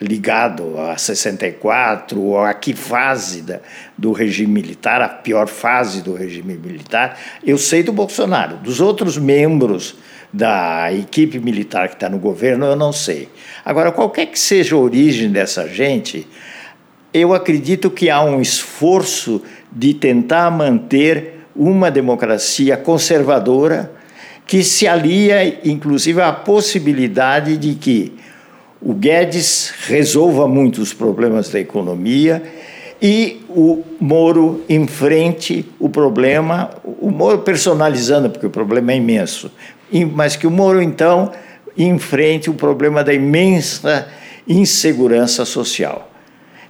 ligado 0.00 0.78
a 0.78 0.96
64 0.96 2.20
ou 2.20 2.38
a 2.40 2.52
que 2.52 2.74
fase 2.74 3.42
da, 3.42 3.60
do 3.96 4.12
regime 4.12 4.52
militar, 4.52 5.00
a 5.00 5.08
pior 5.08 5.46
fase 5.46 6.02
do 6.02 6.14
regime 6.14 6.54
militar, 6.54 7.18
eu 7.44 7.56
sei 7.56 7.82
do 7.82 7.92
Bolsonaro. 7.92 8.56
Dos 8.56 8.80
outros 8.80 9.16
membros 9.16 9.96
da 10.32 10.92
equipe 10.92 11.38
militar 11.38 11.88
que 11.88 11.94
está 11.94 12.08
no 12.08 12.18
governo, 12.18 12.66
eu 12.66 12.74
não 12.74 12.92
sei. 12.92 13.28
Agora, 13.64 13.92
qualquer 13.92 14.26
que 14.26 14.38
seja 14.38 14.74
a 14.74 14.78
origem 14.78 15.30
dessa 15.30 15.68
gente, 15.68 16.26
eu 17.12 17.32
acredito 17.32 17.88
que 17.88 18.10
há 18.10 18.20
um 18.20 18.40
esforço 18.40 19.40
de 19.70 19.94
tentar 19.94 20.50
manter 20.50 21.46
uma 21.54 21.90
democracia 21.90 22.76
conservadora 22.76 23.92
que 24.46 24.64
se 24.64 24.86
alia, 24.86 25.60
inclusive, 25.64 26.20
à 26.20 26.32
possibilidade 26.32 27.56
de 27.56 27.76
que 27.76 28.12
o 28.84 28.92
Guedes 28.92 29.72
resolva 29.86 30.46
muitos 30.46 30.92
problemas 30.92 31.48
da 31.48 31.58
economia 31.58 32.42
e 33.00 33.40
o 33.48 33.82
Moro 33.98 34.62
enfrente 34.68 35.66
o 35.80 35.88
problema, 35.88 36.70
o 37.00 37.10
Moro 37.10 37.38
personalizando, 37.38 38.28
porque 38.28 38.46
o 38.46 38.50
problema 38.50 38.92
é 38.92 38.96
imenso, 38.96 39.50
mas 40.12 40.36
que 40.36 40.46
o 40.46 40.50
Moro, 40.50 40.82
então, 40.82 41.32
enfrente 41.78 42.50
o 42.50 42.54
problema 42.54 43.02
da 43.02 43.14
imensa 43.14 44.06
insegurança 44.46 45.46
social. 45.46 46.10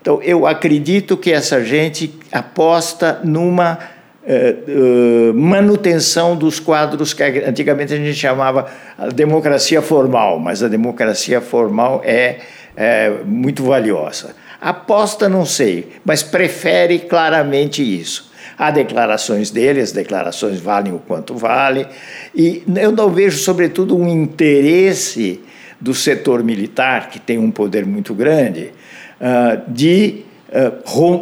Então, 0.00 0.22
eu 0.22 0.46
acredito 0.46 1.16
que 1.16 1.32
essa 1.32 1.64
gente 1.64 2.14
aposta 2.30 3.20
numa 3.24 3.78
é, 4.26 4.56
é, 4.66 5.32
manutenção 5.34 6.34
dos 6.34 6.58
quadros 6.58 7.12
que 7.12 7.22
antigamente 7.22 7.92
a 7.92 7.96
gente 7.96 8.14
chamava 8.14 8.66
democracia 9.14 9.82
formal, 9.82 10.38
mas 10.38 10.62
a 10.62 10.68
democracia 10.68 11.40
formal 11.40 12.00
é, 12.04 12.38
é 12.76 13.10
muito 13.24 13.64
valiosa. 13.64 14.34
Aposta, 14.60 15.28
não 15.28 15.44
sei, 15.44 15.88
mas 16.04 16.22
prefere 16.22 17.00
claramente 17.00 17.82
isso. 17.82 18.32
Há 18.56 18.70
declarações 18.70 19.50
dele, 19.50 19.80
as 19.80 19.92
declarações 19.92 20.58
valem 20.58 20.94
o 20.94 20.98
quanto 20.98 21.34
vale, 21.34 21.86
e 22.34 22.62
eu 22.76 22.92
não 22.92 23.10
vejo, 23.10 23.38
sobretudo, 23.38 23.96
um 23.96 24.08
interesse 24.08 25.40
do 25.78 25.92
setor 25.92 26.42
militar, 26.42 27.10
que 27.10 27.18
tem 27.18 27.36
um 27.36 27.50
poder 27.50 27.84
muito 27.84 28.14
grande, 28.14 28.72
uh, 29.20 29.70
de 29.70 30.20
eh, 30.20 30.33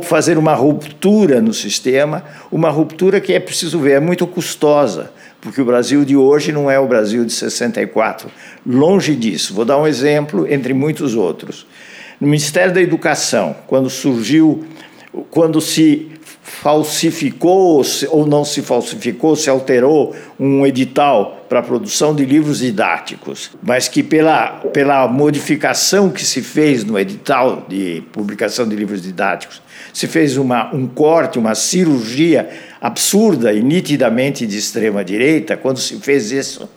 fazer 0.03 0.37
uma 0.37 0.55
ruptura 0.55 1.41
no 1.41 1.55
sistema, 1.55 2.23
uma 2.51 2.69
ruptura 2.69 3.21
que 3.21 3.33
é 3.33 3.41
preciso 3.41 3.79
ver, 3.79 3.93
é 3.93 4.01
muito 4.01 4.27
custosa, 4.27 5.11
porque 5.41 5.61
o 5.61 5.65
Brasil 5.65 6.05
de 6.05 6.15
hoje 6.15 6.53
não 6.53 6.71
é 6.71 6.79
o 6.79 6.87
Brasil 6.87 7.25
de 7.25 7.33
64. 7.33 8.31
Longe 8.65 9.17
disso. 9.17 9.55
Vou 9.55 9.65
dar 9.65 9.79
um 9.79 9.87
exemplo 9.87 10.47
entre 10.53 10.73
muitos 10.75 11.15
outros. 11.15 11.67
No 12.21 12.29
Ministério 12.29 12.73
da 12.73 12.81
Educação, 12.81 13.57
quando 13.67 13.91
surgiu, 13.91 14.65
quando 15.31 15.61
se 15.61 16.12
falsificou 16.63 17.83
ou 18.11 18.25
não 18.25 18.45
se 18.45 18.63
falsificou, 18.63 19.35
se 19.35 19.51
alterou 19.51 20.15
um 20.39 20.65
edital 20.65 21.45
para 21.49 21.59
a 21.59 21.63
produção 21.63 22.15
de 22.15 22.25
livros 22.25 22.61
didáticos, 22.61 23.51
mas 23.61 23.89
que 23.89 24.01
pela, 24.01 24.61
pela 24.73 25.09
modificação 25.09 26.09
que 26.09 26.25
se 26.25 26.41
fez 26.41 26.85
no 26.85 26.97
edital 26.97 27.67
de 27.69 28.05
publicação 28.13 28.69
de 28.69 28.77
livros 28.77 29.03
didáticos, 29.03 29.61
se 29.93 30.07
fez 30.07 30.37
uma, 30.37 30.73
um 30.73 30.87
corte, 30.87 31.37
uma 31.37 31.57
cirurgia 31.57 32.49
absurda 32.81 33.53
e 33.53 33.61
nitidamente 33.61 34.47
de 34.47 34.57
extrema 34.57 35.05
direita, 35.05 35.57
quando 35.57 35.81
se 35.81 35.97
fez 35.97 36.31
isso, 36.31 36.71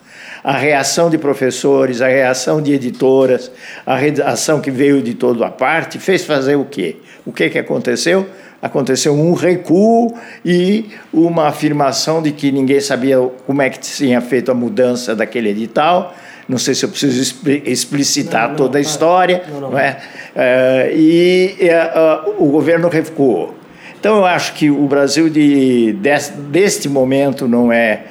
a 0.43 0.57
reação 0.57 1.11
de 1.11 1.19
professores, 1.19 2.01
a 2.01 2.07
reação 2.07 2.59
de 2.59 2.73
editoras, 2.73 3.51
a 3.85 3.95
reação 3.95 4.59
que 4.59 4.71
veio 4.71 4.99
de 5.03 5.13
toda 5.13 5.45
a 5.45 5.51
parte, 5.51 5.99
fez 5.99 6.25
fazer 6.25 6.55
o 6.55 6.65
quê? 6.65 6.97
O 7.23 7.31
que, 7.31 7.51
que 7.51 7.59
aconteceu? 7.59 8.27
Aconteceu 8.65 9.13
um 9.13 9.33
recuo 9.33 10.11
e 10.43 10.85
uma 11.13 11.47
afirmação 11.47 12.19
de 12.19 12.31
que 12.31 12.51
ninguém 12.51 12.81
sabia 12.81 13.17
como 13.45 13.61
é 13.61 13.69
que 13.69 13.79
tinha 13.79 14.19
feito 14.21 14.49
a 14.49 14.55
mudança 14.55 15.15
daquele 15.15 15.49
edital. 15.49 16.15
Não 16.49 16.57
sei 16.57 16.73
se 16.73 16.83
eu 16.83 16.89
preciso 16.89 17.35
explicitar 17.63 18.43
não, 18.43 18.49
não, 18.49 18.55
toda 18.55 18.79
a 18.79 18.81
história, 18.81 19.43
não, 19.51 19.61
não. 19.61 19.77
é? 19.77 19.97
é 20.35 20.91
e 20.95 21.55
é, 21.59 21.91
o 22.39 22.47
governo 22.47 22.89
recuou. 22.89 23.55
Então 23.99 24.17
eu 24.17 24.25
acho 24.25 24.53
que 24.53 24.69
o 24.71 24.87
Brasil 24.87 25.29
de, 25.29 25.95
deste 26.49 26.89
momento 26.89 27.47
não 27.47 27.71
é, 27.71 28.05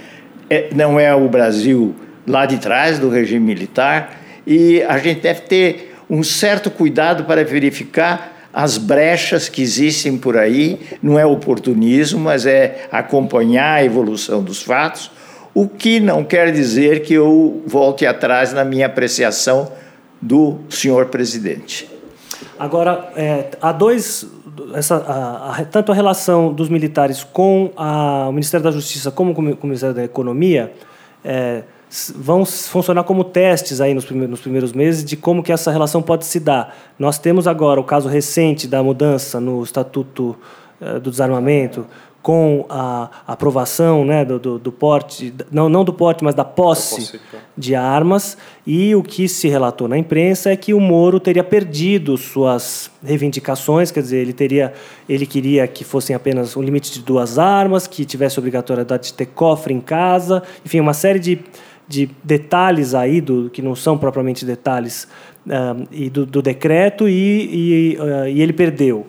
é, 0.49 0.69
não 0.73 1.01
é 1.01 1.13
o 1.13 1.29
Brasil 1.29 1.97
lá 2.27 2.47
de 2.47 2.59
trás 2.59 3.01
do 3.01 3.09
regime 3.09 3.45
militar 3.45 4.21
e 4.47 4.83
a 4.83 4.99
gente 4.99 5.21
deve 5.21 5.41
ter 5.43 5.97
um 6.09 6.23
certo 6.23 6.71
cuidado 6.71 7.25
para 7.25 7.45
verificar 7.45 8.34
as 8.55 8.79
brechas 8.79 9.49
que 9.49 9.61
existem 9.61 10.17
por 10.17 10.37
aí, 10.37 10.81
não 11.03 11.19
é 11.19 11.27
oportunismo, 11.27 12.21
mas 12.21 12.47
é 12.47 12.87
acompanhar 12.93 13.75
a 13.75 13.85
evolução 13.85 14.45
dos 14.45 14.63
fatos, 14.63 15.11
o 15.53 15.67
que 15.67 15.99
não 15.99 16.23
quer 16.23 16.53
dizer 16.53 17.03
que 17.03 17.15
eu 17.15 17.63
volte 17.67 18.07
atrás 18.07 18.53
na 18.53 18.65
minha 18.65 18.87
apreciação 18.87 19.73
do 20.23 20.59
senhor 20.71 21.07
presidente. 21.07 21.91
Agora, 22.57 23.11
é, 23.17 23.51
há 23.61 23.73
dois. 23.73 24.27
Essa, 24.73 24.97
a, 24.97 25.61
a, 25.61 25.65
tanto 25.65 25.91
a 25.91 25.95
relação 25.95 26.53
dos 26.53 26.69
militares 26.69 27.25
com 27.25 27.73
a, 27.77 28.29
o 28.29 28.33
Ministério 28.33 28.63
da 28.63 28.71
Justiça 28.71 29.11
como 29.11 29.35
com 29.35 29.43
o 29.43 29.67
Ministério 29.67 29.95
da 29.95 30.05
Economia 30.05 30.73
é, 31.25 31.65
vão 32.17 32.45
funcionar 32.45 33.05
como 33.05 33.23
testes 33.25 33.81
aí 33.81 33.95
nos 33.95 34.05
primeiros, 34.05 34.31
nos 34.31 34.41
primeiros 34.41 34.73
meses 34.73 35.05
de 35.05 35.17
como 35.17 35.43
que 35.43 35.53
essa 35.53 35.71
relação 35.71 36.03
pode 36.03 36.25
se 36.25 36.41
dar. 36.41 36.77
Nós 36.99 37.19
temos 37.19 37.47
agora 37.47 37.81
o 37.81 37.85
caso 37.85 38.09
recente 38.09 38.67
da 38.67 38.83
mudança 38.83 39.41
no 39.41 39.63
Estatuto 39.63 40.37
é, 40.81 40.99
do 40.99 41.11
Desarmamento, 41.11 41.87
com 42.25 42.65
a 42.71 43.11
aprovação 43.27 44.03
né, 44.03 44.25
do, 44.25 44.39
do, 44.39 44.59
do, 44.59 44.73
porte, 44.73 45.33
não, 45.53 45.69
não 45.69 45.85
do 45.85 45.93
porte, 45.93 46.25
mas 46.25 46.35
da 46.35 46.43
posse, 46.43 47.13
posse 47.13 47.21
de 47.55 47.75
armas. 47.75 48.39
E 48.67 48.95
o 48.95 49.03
que 49.03 49.29
se 49.29 49.47
relatou 49.47 49.87
na 49.87 49.99
imprensa 49.99 50.51
é 50.51 50.57
que 50.57 50.73
o 50.73 50.81
Moro 50.81 51.21
teria 51.21 51.45
perdido 51.45 52.17
suas 52.17 52.91
reivindicações, 53.05 53.91
quer 53.91 54.01
dizer, 54.01 54.21
ele 54.21 54.33
teria, 54.33 54.73
ele 55.07 55.27
queria 55.27 55.69
que 55.69 55.85
fossem 55.85 56.17
apenas 56.17 56.57
um 56.57 56.63
limite 56.63 56.91
de 56.91 57.01
duas 57.01 57.39
armas, 57.39 57.87
que 57.87 58.07
tivesse 58.07 58.39
obrigatoriedade 58.39 59.09
de 59.09 59.13
ter 59.13 59.27
cofre 59.27 59.75
em 59.75 59.81
casa, 59.81 60.43
enfim, 60.65 60.81
uma 60.81 60.95
série 60.95 61.19
de, 61.19 61.45
de 61.87 62.11
detalhes 62.23 62.95
aí 62.95 63.21
do 63.21 63.51
que 63.51 63.61
não 63.61 63.75
são 63.75 63.99
propriamente 63.99 64.45
detalhes 64.45 65.09
uh, 65.47 65.87
e 65.93 66.09
do, 66.09 66.25
do 66.25 66.41
decreto 66.41 67.09
e, 67.09 67.13
e, 67.13 67.99
uh, 67.99 68.29
e 68.29 68.41
ele 68.41 68.53
perdeu. 68.53 69.07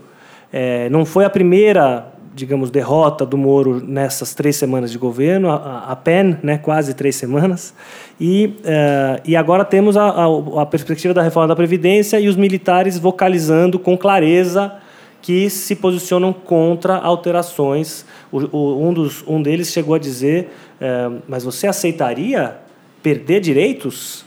É, 0.52 0.90
não 0.90 1.06
foi 1.06 1.26
a 1.26 1.30
primeira 1.30 2.16
digamos, 2.36 2.70
derrota 2.70 3.26
do 3.26 3.38
Moro 3.38 3.82
nessas 3.82 4.34
três 4.34 4.58
semanas 4.58 4.92
de 4.92 4.98
governo, 4.98 5.50
a, 5.50 5.86
a 5.88 5.96
PEN, 5.96 6.38
né, 6.44 6.58
quase 6.58 6.94
três 6.94 7.16
semanas, 7.16 7.74
e, 8.20 8.58
uh, 8.60 9.22
e 9.24 9.38
agora 9.38 9.64
temos 9.64 9.96
a, 9.96 10.04
a, 10.04 10.62
a, 10.62 10.66
perspectiva 10.66 11.14
da 11.14 11.22
reforma 11.22 11.48
da 11.48 11.56
Previdência 11.56 12.20
e 12.20 12.28
os 12.28 12.36
militares 12.36 13.00
vocalizando 13.00 13.80
com 13.80 13.98
clareza 13.98 14.74
que 15.22 15.50
se 15.50 15.76
posicionam 15.78 16.34
contra 16.34 16.98
alterações. 16.98 18.06
O, 18.32 18.40
o, 18.56 18.88
um, 18.88 18.94
dos, 18.94 19.24
um 19.26 19.42
deles 19.42 19.72
chegou 19.72 19.96
a 19.96 20.00
dizer, 20.00 20.50
uh, 20.82 21.22
mas 21.28 21.44
você 21.44 21.68
aceitaria 21.68 22.58
perder 23.06 23.40
direitos? 23.40 24.26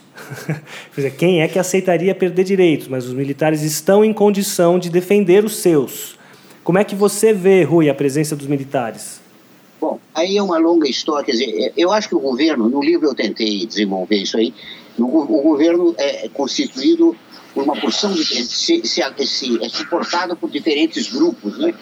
Quem 1.18 1.42
é 1.42 1.48
que 1.48 1.58
aceitaria 1.58 2.14
perder 2.14 2.44
direitos? 2.44 2.86
Mas 2.86 3.06
os 3.06 3.12
militares 3.12 3.62
estão 3.62 4.04
em 4.04 4.12
condição 4.12 4.78
de 4.78 4.88
defender 4.88 5.44
os 5.44 5.56
seus. 5.56 6.16
Como 6.62 6.78
é 6.78 6.84
que 6.84 6.94
você 6.94 7.32
vê, 7.32 7.64
Rui, 7.64 7.90
a 7.90 7.94
presença 7.94 8.36
dos 8.36 8.46
militares? 8.46 9.20
Bom, 9.80 9.98
aí 10.14 10.36
é 10.36 10.42
uma 10.42 10.58
longa 10.58 10.88
história. 10.88 11.24
Quer 11.24 11.32
dizer, 11.32 11.50
é, 11.58 11.72
eu 11.76 11.90
acho 11.90 12.08
que 12.08 12.14
o 12.14 12.20
governo, 12.20 12.68
no 12.68 12.80
livro 12.80 13.08
eu 13.08 13.14
tentei 13.16 13.66
desenvolver 13.66 14.22
isso 14.22 14.36
aí, 14.36 14.54
o 14.96 15.42
governo 15.42 15.92
é 15.98 16.28
constituído 16.28 17.16
por 17.52 17.64
uma 17.64 17.74
porção 17.74 18.12
de. 18.12 18.24
Se, 18.24 18.44
se, 18.44 19.02
se, 19.26 19.64
é 19.64 19.68
suportado 19.68 20.36
por 20.36 20.50
diferentes 20.50 21.10
grupos, 21.10 21.58
né? 21.58 21.74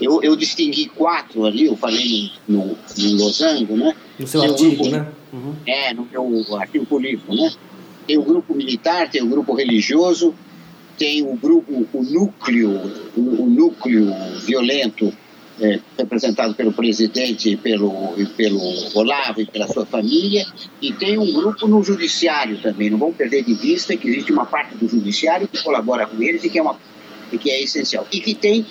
Eu, 0.00 0.22
eu 0.22 0.34
distingui 0.34 0.86
quatro 0.86 1.44
ali, 1.44 1.66
eu 1.66 1.76
falei 1.76 2.30
no, 2.48 2.76
no 2.98 3.12
Losango, 3.16 3.76
né? 3.76 3.94
No 4.18 4.26
seu 4.26 4.40
tem 4.40 4.50
artigo, 4.50 4.76
grupo, 4.76 4.90
né? 4.90 5.12
Uhum. 5.32 5.54
É, 5.66 5.94
no 5.94 6.08
meu 6.10 6.56
artigo 6.56 6.86
político, 6.86 7.34
né? 7.34 7.52
Tem 8.06 8.18
o 8.18 8.22
grupo 8.22 8.54
militar, 8.54 9.10
tem 9.10 9.22
o 9.22 9.26
grupo 9.26 9.54
religioso, 9.54 10.34
tem 10.98 11.22
o 11.22 11.36
grupo, 11.36 11.86
o 11.92 12.02
núcleo, 12.02 12.70
o, 13.16 13.42
o 13.42 13.46
núcleo 13.46 14.12
violento 14.44 15.12
é, 15.60 15.78
representado 15.98 16.54
pelo 16.54 16.72
presidente 16.72 17.50
e 17.50 17.56
pelo, 17.56 18.14
e 18.16 18.26
pelo 18.26 18.60
Olavo 18.94 19.40
e 19.40 19.46
pela 19.46 19.68
sua 19.68 19.84
família, 19.84 20.46
e 20.80 20.92
tem 20.92 21.18
um 21.18 21.32
grupo 21.32 21.68
no 21.68 21.82
judiciário 21.82 22.58
também. 22.62 22.90
Não 22.90 22.98
vamos 22.98 23.16
perder 23.16 23.44
de 23.44 23.54
vista 23.54 23.96
que 23.96 24.08
existe 24.08 24.32
uma 24.32 24.46
parte 24.46 24.74
do 24.76 24.88
judiciário 24.88 25.46
que 25.46 25.62
colabora 25.62 26.06
com 26.06 26.20
eles 26.22 26.42
e 26.44 26.48
que 26.48 26.58
é, 26.58 26.62
uma, 26.62 26.76
e 27.30 27.38
que 27.38 27.50
é 27.50 27.62
essencial. 27.62 28.06
E 28.10 28.20
que 28.20 28.34
tem, 28.34 28.64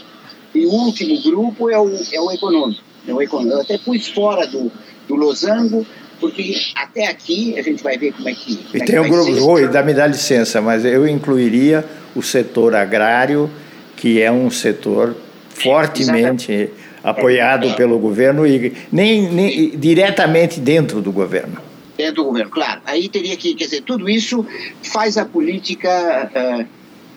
e 0.53 0.65
o 0.65 0.71
último 0.71 1.21
grupo 1.21 1.69
é 1.69 1.79
o, 1.79 1.89
é 2.11 2.19
o 2.19 2.31
econômico. 2.31 2.81
É 3.07 3.13
o 3.13 3.21
econômico. 3.21 3.55
Eu 3.55 3.61
até 3.61 3.77
pus 3.77 4.07
fora 4.07 4.47
do, 4.47 4.71
do 5.07 5.15
losango, 5.15 5.85
porque 6.19 6.55
até 6.75 7.07
aqui 7.07 7.57
a 7.57 7.61
gente 7.61 7.83
vai 7.83 7.97
ver 7.97 8.13
como 8.13 8.29
é 8.29 8.33
que. 8.33 8.55
Como 8.57 8.69
e 8.73 8.77
é 8.77 8.85
tem 8.85 8.85
que 8.85 8.99
um 8.99 9.09
grupo, 9.09 9.51
Oi, 9.51 9.67
dá, 9.67 9.83
me 9.83 9.93
dá 9.93 10.07
licença, 10.07 10.61
mas 10.61 10.85
eu 10.85 11.07
incluiria 11.07 11.85
o 12.15 12.21
setor 12.21 12.75
agrário, 12.75 13.49
que 13.95 14.21
é 14.21 14.31
um 14.31 14.49
setor 14.49 15.15
fortemente 15.49 16.51
Exatamente. 16.51 16.71
apoiado 17.03 17.67
é, 17.67 17.71
é. 17.71 17.73
pelo 17.73 17.99
governo 17.99 18.45
e 18.45 18.73
nem, 18.91 19.29
nem 19.31 19.77
diretamente 19.77 20.59
dentro 20.59 21.01
do 21.01 21.11
governo. 21.11 21.57
Dentro 21.97 22.15
do 22.15 22.25
governo, 22.25 22.49
claro. 22.49 22.81
Aí 22.85 23.09
teria 23.09 23.35
que, 23.35 23.53
quer 23.53 23.65
dizer, 23.65 23.81
tudo 23.81 24.09
isso 24.09 24.45
faz 24.81 25.17
a 25.17 25.25
política, 25.25 26.31
uh, 26.33 26.65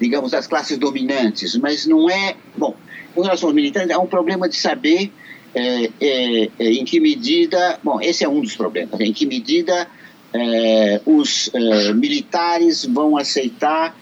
digamos, 0.00 0.32
das 0.32 0.46
classes 0.46 0.76
dominantes, 0.76 1.56
mas 1.56 1.86
não 1.86 2.10
é. 2.10 2.34
Bom, 2.56 2.74
com 3.14 3.22
relação 3.22 3.48
aos 3.48 3.54
militares, 3.54 3.90
há 3.90 3.98
um 3.98 4.06
problema 4.06 4.48
de 4.48 4.56
saber 4.56 5.12
é, 5.54 5.90
é, 6.00 6.50
é, 6.58 6.72
em 6.72 6.84
que 6.84 6.98
medida. 6.98 7.78
Bom, 7.82 8.00
esse 8.00 8.24
é 8.24 8.28
um 8.28 8.40
dos 8.40 8.56
problemas, 8.56 8.98
né? 8.98 9.06
em 9.06 9.12
que 9.12 9.26
medida 9.26 9.86
é, 10.32 11.00
os 11.04 11.50
é, 11.52 11.92
militares 11.92 12.86
vão 12.86 13.18
aceitar 13.18 13.94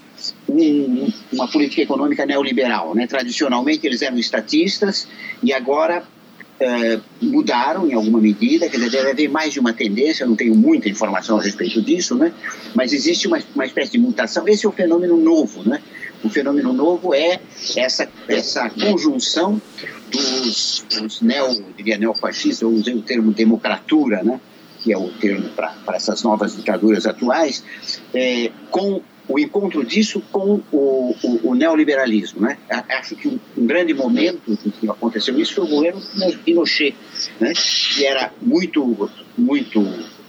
um, 0.49 1.09
uma 1.33 1.49
política 1.49 1.83
econômica 1.83 2.25
neoliberal. 2.25 2.95
Né? 2.95 3.07
Tradicionalmente 3.07 3.85
eles 3.85 4.01
eram 4.01 4.17
estatistas 4.17 5.09
e 5.43 5.53
agora 5.53 6.05
mudaram 7.23 7.89
em 7.89 7.95
alguma 7.95 8.21
medida, 8.21 8.69
quer 8.69 8.77
dizer, 8.77 8.91
deve 8.91 9.11
haver 9.13 9.31
mais 9.31 9.51
de 9.51 9.59
uma 9.59 9.73
tendência, 9.73 10.25
eu 10.25 10.29
não 10.29 10.37
tenho 10.37 10.55
muita 10.55 10.91
informação 10.91 11.39
a 11.39 11.43
respeito 11.43 11.81
disso, 11.81 12.15
né? 12.17 12.35
mas 12.75 12.93
existe 12.93 13.27
uma, 13.27 13.39
uma 13.55 13.65
espécie 13.65 13.93
de 13.93 13.99
mutação. 13.99 14.47
Esse 14.47 14.67
é 14.67 14.69
o 14.69 14.73
fenômeno 14.73 15.17
novo. 15.17 15.67
Né? 15.67 15.81
O 16.23 16.29
fenômeno 16.29 16.73
novo 16.73 17.15
é 17.15 17.41
essa, 17.77 18.09
essa 18.29 18.69
conjunção 18.71 19.61
dos, 20.11 20.85
dos 20.99 21.21
neo, 21.21 21.65
diria 21.77 21.97
neofascistas, 21.97 22.63
eu 22.63 22.71
usei 22.71 22.95
o 22.95 23.03
termo 23.03 23.33
democratura, 23.33 24.23
né? 24.23 24.41
que 24.83 24.93
é 24.93 24.99
o 24.99 25.09
termo 25.09 25.49
para 25.51 25.75
essas 25.95 26.23
novas 26.23 26.57
ditaduras 26.57 27.07
atuais, 27.07 27.63
é, 28.15 28.51
com 28.71 29.03
o 29.29 29.39
encontro 29.39 29.85
disso 29.85 30.21
com 30.33 30.61
o, 30.73 31.17
o, 31.23 31.51
o 31.51 31.55
neoliberalismo. 31.55 32.41
Né? 32.41 32.59
Acho 32.89 33.15
que 33.15 33.29
um, 33.29 33.39
um, 33.57 33.67
grande 33.67 33.95
momento 33.95 34.59
que 34.81 34.89
aconteceu 34.89 35.39
isso 35.39 35.55
foi 35.55 35.65
o 35.65 35.69
governo 35.69 36.01
Pinochet, 36.45 36.97
né? 37.39 37.53
que 37.55 38.05
era 38.05 38.33
muito, 38.43 39.09
muito 39.39 39.81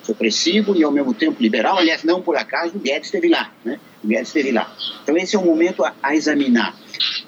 supressivo 0.03 0.75
e 0.75 0.83
ao 0.83 0.91
mesmo 0.91 1.13
tempo 1.13 1.41
liberal. 1.41 1.77
Aliás, 1.77 2.03
não 2.03 2.21
por 2.21 2.35
acaso, 2.35 2.75
o 2.75 2.79
Guedes 2.79 3.07
esteve 3.07 3.29
lá. 3.29 3.51
Né? 3.63 3.79
O 4.03 4.07
Guedes 4.07 4.27
esteve 4.27 4.51
lá. 4.51 4.73
Então, 5.03 5.17
esse 5.17 5.35
é 5.35 5.39
um 5.39 5.45
momento 5.45 5.83
a, 5.83 5.93
a 6.01 6.15
examinar. 6.15 6.75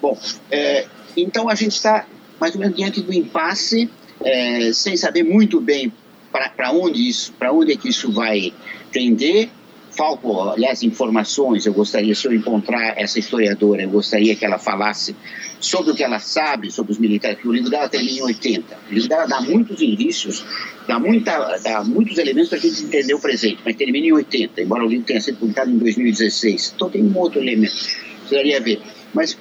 Bom, 0.00 0.18
é, 0.50 0.86
então 1.16 1.48
a 1.48 1.54
gente 1.54 1.72
está 1.72 2.06
mais 2.40 2.54
ou 2.54 2.60
menos 2.60 2.76
diante 2.76 3.00
do 3.00 3.12
impasse, 3.12 3.88
é, 4.22 4.72
sem 4.72 4.96
saber 4.96 5.22
muito 5.22 5.60
bem 5.60 5.92
para 6.30 6.72
onde 6.72 7.08
isso, 7.08 7.32
para 7.34 7.52
onde 7.52 7.72
é 7.72 7.76
que 7.76 7.88
isso 7.88 8.10
vai 8.10 8.52
tender 8.90 9.48
faltam, 9.96 10.50
aliás, 10.50 10.82
informações. 10.82 11.66
Eu 11.66 11.72
gostaria, 11.72 12.14
se 12.14 12.26
eu 12.26 12.32
encontrar 12.32 12.98
essa 12.98 13.18
historiadora, 13.18 13.82
eu 13.82 13.90
gostaria 13.90 14.34
que 14.34 14.44
ela 14.44 14.58
falasse 14.58 15.14
sobre 15.60 15.92
o 15.92 15.94
que 15.94 16.02
ela 16.02 16.18
sabe 16.18 16.70
sobre 16.70 16.92
os 16.92 16.98
militares, 16.98 17.36
porque 17.36 17.48
o 17.48 17.52
livro 17.52 17.70
dela 17.70 17.88
termina 17.88 18.18
em 18.18 18.22
80. 18.22 18.78
O 18.90 18.94
livro 18.94 19.08
dela 19.08 19.26
dá 19.26 19.40
muitos 19.40 19.80
indícios, 19.80 20.44
dá, 20.86 20.98
muita, 20.98 21.58
dá 21.58 21.82
muitos 21.84 22.18
elementos 22.18 22.48
para 22.48 22.58
a 22.58 22.60
gente 22.60 22.82
entender 22.82 23.14
o 23.14 23.20
presente, 23.20 23.60
mas 23.64 23.76
termina 23.76 24.06
em 24.06 24.12
80, 24.12 24.62
embora 24.62 24.84
o 24.84 24.88
livro 24.88 25.06
tenha 25.06 25.20
sido 25.20 25.38
publicado 25.38 25.70
em 25.70 25.78
2016. 25.78 26.72
Então 26.76 26.90
tem 26.90 27.02
um 27.02 27.16
outro 27.18 27.40
elemento, 27.40 27.74
precisaria 28.20 28.60
ver. 28.60 28.80
Mas 29.12 29.36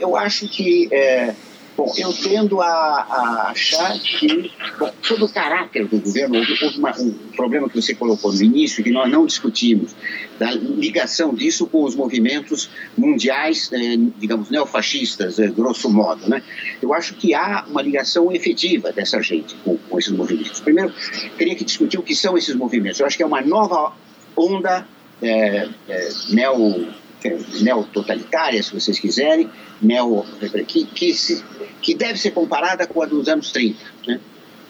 eu 0.00 0.16
acho 0.16 0.48
que. 0.48 0.88
É, 0.92 1.34
Bom, 1.76 1.90
eu 1.96 2.12
tendo 2.12 2.60
a, 2.60 2.68
a 2.68 3.50
achar 3.50 3.98
que, 3.98 4.52
bom, 4.78 4.92
sobre 5.00 5.24
o 5.24 5.28
caráter 5.28 5.86
do 5.86 5.98
governo, 5.98 6.38
houve, 6.38 6.78
uma, 6.78 6.90
um 7.00 7.12
problema 7.34 7.68
que 7.68 7.80
você 7.80 7.94
colocou 7.94 8.30
no 8.32 8.42
início, 8.42 8.84
que 8.84 8.90
nós 8.90 9.10
não 9.10 9.24
discutimos, 9.24 9.94
da 10.38 10.50
ligação 10.50 11.34
disso 11.34 11.66
com 11.66 11.84
os 11.84 11.94
movimentos 11.94 12.68
mundiais, 12.96 13.70
eh, 13.72 13.96
digamos, 14.18 14.50
neofascistas, 14.50 15.38
eh, 15.38 15.48
grosso 15.48 15.88
modo. 15.88 16.28
Né? 16.28 16.42
Eu 16.82 16.92
acho 16.92 17.14
que 17.14 17.32
há 17.32 17.64
uma 17.66 17.80
ligação 17.80 18.30
efetiva 18.30 18.92
dessa 18.92 19.22
gente 19.22 19.54
com, 19.64 19.78
com 19.78 19.98
esses 19.98 20.12
movimentos. 20.12 20.60
Primeiro, 20.60 20.92
teria 21.38 21.54
que 21.54 21.64
discutir 21.64 21.98
o 21.98 22.02
que 22.02 22.14
são 22.14 22.36
esses 22.36 22.54
movimentos. 22.54 23.00
Eu 23.00 23.06
acho 23.06 23.16
que 23.16 23.22
é 23.22 23.26
uma 23.26 23.40
nova 23.40 23.94
onda 24.36 24.86
eh, 25.22 25.68
neo 26.30 26.92
neototalitária, 27.60 28.62
se 28.62 28.72
vocês 28.72 28.98
quiserem, 28.98 29.48
neo, 29.80 30.24
que, 30.66 30.84
que, 30.84 31.14
se, 31.14 31.42
que 31.80 31.94
deve 31.94 32.18
ser 32.18 32.30
comparada 32.32 32.86
com 32.86 33.02
a 33.02 33.06
dos 33.06 33.28
anos 33.28 33.50
30. 33.52 33.78
Né? 34.06 34.20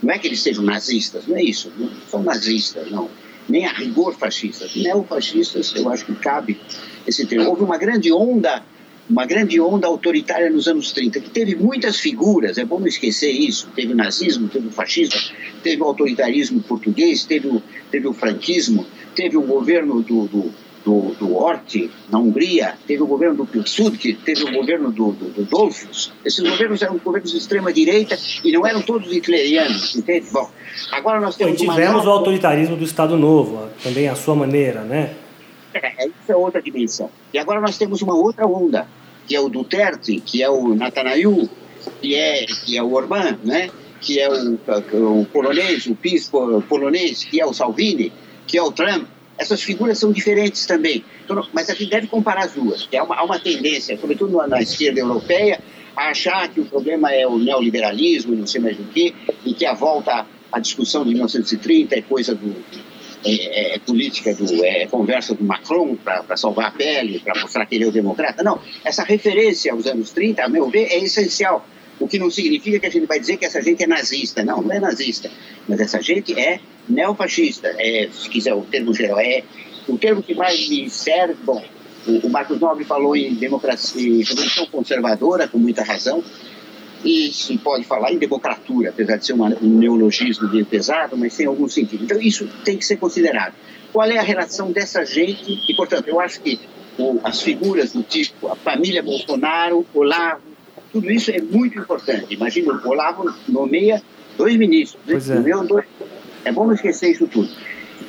Não 0.02 0.12
é 0.12 0.18
que 0.18 0.26
eles 0.26 0.40
sejam 0.40 0.64
nazistas, 0.64 1.26
não 1.26 1.36
é 1.36 1.42
isso, 1.42 1.72
não 1.76 1.90
são 2.08 2.22
nazistas, 2.22 2.90
não. 2.90 3.08
Nem 3.48 3.66
a 3.66 3.72
rigor 3.72 4.14
fascistas. 4.14 4.74
Neofascistas, 4.76 5.74
eu 5.74 5.88
acho 5.88 6.06
que 6.06 6.14
cabe 6.14 6.60
esse 7.06 7.26
termo. 7.26 7.48
Houve 7.48 7.62
uma 7.64 7.76
grande 7.76 8.12
onda 8.12 8.62
uma 9.08 9.26
grande 9.26 9.60
onda 9.60 9.86
autoritária 9.86 10.48
nos 10.48 10.68
anos 10.68 10.92
30, 10.92 11.20
que 11.20 11.30
teve 11.30 11.54
muitas 11.54 11.98
figuras, 11.98 12.56
é 12.56 12.64
bom 12.64 12.78
não 12.78 12.86
esquecer 12.86 13.30
isso. 13.30 13.68
Teve 13.74 13.92
o 13.92 13.96
nazismo, 13.96 14.48
teve 14.48 14.68
o 14.68 14.70
fascismo, 14.70 15.20
teve 15.62 15.82
o 15.82 15.84
autoritarismo 15.84 16.62
português, 16.62 17.24
teve 17.24 17.48
o, 17.48 17.62
teve 17.90 18.06
o 18.06 18.12
franquismo, 18.12 18.86
teve 19.14 19.36
o 19.36 19.42
governo 19.42 20.02
do, 20.02 20.26
do 20.28 20.54
do, 20.84 21.14
do 21.18 21.32
na 22.10 22.18
Hungria, 22.18 22.74
teve 22.86 23.02
o 23.02 23.06
governo 23.06 23.36
do 23.36 23.46
Pilsudski, 23.46 24.14
teve 24.14 24.44
o 24.44 24.52
governo 24.52 24.90
do, 24.90 25.12
do, 25.12 25.30
do 25.30 25.44
Dolfus. 25.44 26.12
Esses 26.24 26.40
governos 26.48 26.82
eram 26.82 26.98
governos 26.98 27.30
de 27.30 27.38
extrema-direita 27.38 28.18
e 28.44 28.52
não 28.52 28.66
eram 28.66 28.82
todos 28.82 29.12
hitlerianos, 29.12 29.94
entende? 29.96 30.26
Bom, 30.32 30.50
agora 30.90 31.20
nós 31.20 31.36
temos... 31.36 31.60
E 31.60 31.66
tivemos 31.66 32.06
o 32.06 32.10
autoritarismo 32.10 32.76
do 32.76 32.84
Estado 32.84 33.16
Novo, 33.16 33.68
também 33.82 34.08
à 34.08 34.14
sua 34.14 34.34
maneira, 34.34 34.82
né? 34.82 35.14
É, 35.74 36.06
isso 36.06 36.30
é 36.30 36.36
outra 36.36 36.60
dimensão. 36.60 37.10
E 37.32 37.38
agora 37.38 37.60
nós 37.60 37.78
temos 37.78 38.02
uma 38.02 38.14
outra 38.14 38.46
onda, 38.46 38.86
que 39.26 39.34
é 39.34 39.40
o 39.40 39.48
Duterte, 39.48 40.20
que 40.20 40.42
é 40.42 40.50
o 40.50 40.74
Netanyahu, 40.74 41.48
que 42.00 42.14
é, 42.14 42.44
que 42.44 42.76
é 42.76 42.82
o 42.82 42.92
Orbán, 42.92 43.38
né? 43.42 43.70
que 44.02 44.18
é 44.18 44.28
o, 44.28 44.58
o 45.20 45.26
polonês, 45.26 45.86
o 45.86 45.94
PIS 45.94 46.30
polonês, 46.68 47.24
que 47.24 47.40
é 47.40 47.46
o 47.46 47.52
Salvini, 47.52 48.12
que 48.46 48.58
é 48.58 48.62
o 48.62 48.72
Trump. 48.72 49.06
Essas 49.38 49.62
figuras 49.62 49.98
são 49.98 50.12
diferentes 50.12 50.66
também. 50.66 51.04
Então, 51.24 51.46
mas 51.52 51.68
a 51.70 51.74
gente 51.74 51.90
deve 51.90 52.06
comparar 52.06 52.44
as 52.44 52.52
duas. 52.52 52.88
Há 52.94 53.02
uma, 53.02 53.16
há 53.16 53.24
uma 53.24 53.38
tendência, 53.38 53.98
sobretudo 53.98 54.36
na, 54.36 54.46
na 54.46 54.62
esquerda 54.62 55.00
europeia, 55.00 55.60
a 55.96 56.10
achar 56.10 56.48
que 56.48 56.60
o 56.60 56.64
problema 56.64 57.12
é 57.12 57.26
o 57.26 57.38
neoliberalismo, 57.38 58.34
não 58.34 58.46
sei 58.46 58.60
mais 58.60 58.78
o 58.78 58.84
quê, 58.84 59.14
e 59.44 59.54
que 59.54 59.66
a 59.66 59.74
volta 59.74 60.26
à 60.50 60.58
discussão 60.58 61.04
de 61.04 61.10
1930 61.10 61.94
é 61.94 62.02
coisa 62.02 62.34
do, 62.34 62.54
é, 63.24 63.74
é, 63.74 63.78
política, 63.78 64.34
do, 64.34 64.64
é 64.64 64.86
conversa 64.86 65.34
do 65.34 65.44
Macron 65.44 65.96
para 65.96 66.36
salvar 66.36 66.66
a 66.66 66.70
pele, 66.70 67.20
para 67.20 67.40
mostrar 67.40 67.64
que 67.66 67.74
ele 67.74 67.84
é 67.84 67.86
o 67.86 67.92
democrata. 67.92 68.42
Não, 68.42 68.60
essa 68.84 69.04
referência 69.04 69.72
aos 69.72 69.86
anos 69.86 70.10
30, 70.10 70.44
a 70.44 70.48
meu 70.48 70.68
ver, 70.68 70.88
é 70.90 70.98
essencial. 70.98 71.66
O 72.00 72.08
que 72.08 72.18
não 72.18 72.30
significa 72.30 72.78
que 72.78 72.86
a 72.86 72.90
gente 72.90 73.06
vai 73.06 73.20
dizer 73.20 73.36
que 73.36 73.44
essa 73.44 73.62
gente 73.62 73.82
é 73.82 73.86
nazista. 73.86 74.44
Não, 74.44 74.62
não 74.62 74.72
é 74.72 74.80
nazista. 74.80 75.30
Mas 75.68 75.80
essa 75.80 76.00
gente 76.00 76.38
é 76.38 76.60
neofascista. 76.88 77.74
É, 77.78 78.08
se 78.12 78.28
quiser 78.28 78.54
o 78.54 78.62
termo 78.62 78.92
geral, 78.94 79.20
é 79.20 79.42
o 79.88 79.96
termo 79.96 80.22
que 80.22 80.34
mais 80.34 80.68
me 80.68 80.88
serve. 80.90 81.34
Bom, 81.44 81.64
o, 82.06 82.26
o 82.26 82.30
Marcos 82.30 82.58
Nobre 82.60 82.84
falou 82.84 83.16
em 83.16 83.34
democracia, 83.34 84.08
em 84.08 84.22
revolução 84.22 84.66
conservadora, 84.66 85.46
com 85.46 85.58
muita 85.58 85.82
razão. 85.82 86.22
E 87.04 87.32
se 87.32 87.58
pode 87.58 87.84
falar 87.84 88.12
em 88.12 88.18
democratura, 88.18 88.90
apesar 88.90 89.16
de 89.16 89.26
ser 89.26 89.32
uma, 89.32 89.48
um 89.60 89.78
neologismo 89.78 90.48
meio 90.48 90.64
pesado, 90.64 91.16
mas 91.16 91.36
tem 91.36 91.46
algum 91.46 91.68
sentido. 91.68 92.04
Então, 92.04 92.20
isso 92.20 92.48
tem 92.64 92.76
que 92.76 92.84
ser 92.84 92.96
considerado. 92.96 93.54
Qual 93.92 94.08
é 94.08 94.18
a 94.18 94.22
relação 94.22 94.70
dessa 94.70 95.04
gente? 95.04 95.60
E, 95.68 95.74
portanto, 95.74 96.08
eu 96.08 96.20
acho 96.20 96.40
que 96.40 96.60
o, 96.98 97.20
as 97.24 97.42
figuras 97.42 97.92
do 97.92 98.02
tipo 98.02 98.48
a 98.48 98.56
família 98.56 99.02
Bolsonaro, 99.02 99.84
Olavo, 99.92 100.42
tudo 100.92 101.10
isso 101.10 101.30
é 101.30 101.40
muito 101.40 101.78
importante. 101.78 102.26
Imagina, 102.30 102.80
o 102.84 102.88
Olavo 102.88 103.32
nomeia 103.48 104.02
dois 104.36 104.56
ministros, 104.56 105.28
né? 105.28 105.42
é. 105.50 105.64
dois. 105.64 105.84
É 106.44 106.52
bom 106.52 106.66
não 106.66 106.74
esquecer 106.74 107.10
isso 107.10 107.26
tudo. 107.26 107.48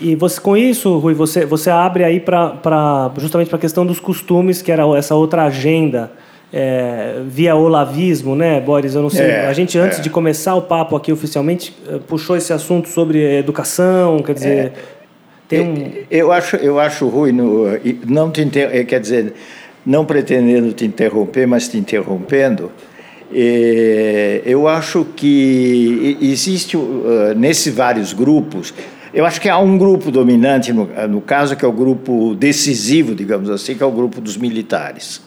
E 0.01 0.15
você, 0.15 0.41
com 0.41 0.57
isso, 0.57 0.97
Rui, 0.97 1.13
você, 1.13 1.45
você 1.45 1.69
abre 1.69 2.03
aí 2.03 2.19
para 2.19 3.11
justamente 3.17 3.47
para 3.47 3.57
a 3.57 3.61
questão 3.61 3.85
dos 3.85 3.99
costumes, 3.99 4.61
que 4.61 4.71
era 4.71 4.83
essa 4.97 5.15
outra 5.15 5.43
agenda 5.43 6.11
é, 6.51 7.21
via 7.25 7.55
olavismo, 7.55 8.35
né, 8.35 8.59
Boris? 8.59 8.95
Eu 8.95 9.01
não 9.01 9.09
sei. 9.09 9.27
É, 9.27 9.47
a 9.47 9.53
gente, 9.53 9.77
antes 9.77 9.99
é. 9.99 10.01
de 10.01 10.09
começar 10.09 10.55
o 10.55 10.61
papo 10.61 10.95
aqui 10.95 11.11
oficialmente, 11.11 11.75
eh, 11.87 11.99
puxou 12.07 12.35
esse 12.35 12.51
assunto 12.51 12.89
sobre 12.89 13.37
educação, 13.37 14.19
quer 14.19 14.33
dizer. 14.33 14.57
É. 14.57 14.73
Tem 15.47 15.61
um... 15.61 15.91
Eu 16.09 16.31
acho, 16.31 16.55
eu 16.57 16.79
acho, 16.79 17.07
Rui, 17.07 17.31
no, 17.31 17.65
não 18.07 18.31
te 18.31 18.41
inter... 18.41 18.69
Eh, 18.71 18.83
quer 18.83 18.99
dizer, 18.99 19.33
não 19.85 20.05
pretendendo 20.05 20.71
te 20.73 20.85
interromper, 20.85 21.45
mas 21.47 21.67
te 21.67 21.77
interrompendo, 21.77 22.71
eu 24.45 24.67
acho 24.67 25.05
que 25.15 26.17
existe 26.21 26.77
uh, 26.77 27.33
nesses 27.35 27.73
vários 27.73 28.13
grupos. 28.13 28.73
Eu 29.11 29.25
acho 29.25 29.41
que 29.41 29.49
há 29.49 29.57
um 29.57 29.77
grupo 29.77 30.11
dominante, 30.11 30.71
no, 30.71 30.85
no 31.07 31.19
caso, 31.19 31.55
que 31.55 31.65
é 31.65 31.67
o 31.67 31.71
grupo 31.71 32.35
decisivo, 32.35 33.15
digamos 33.15 33.49
assim, 33.49 33.75
que 33.75 33.81
é 33.81 33.85
o 33.85 33.91
grupo 33.91 34.21
dos 34.21 34.37
militares 34.37 35.21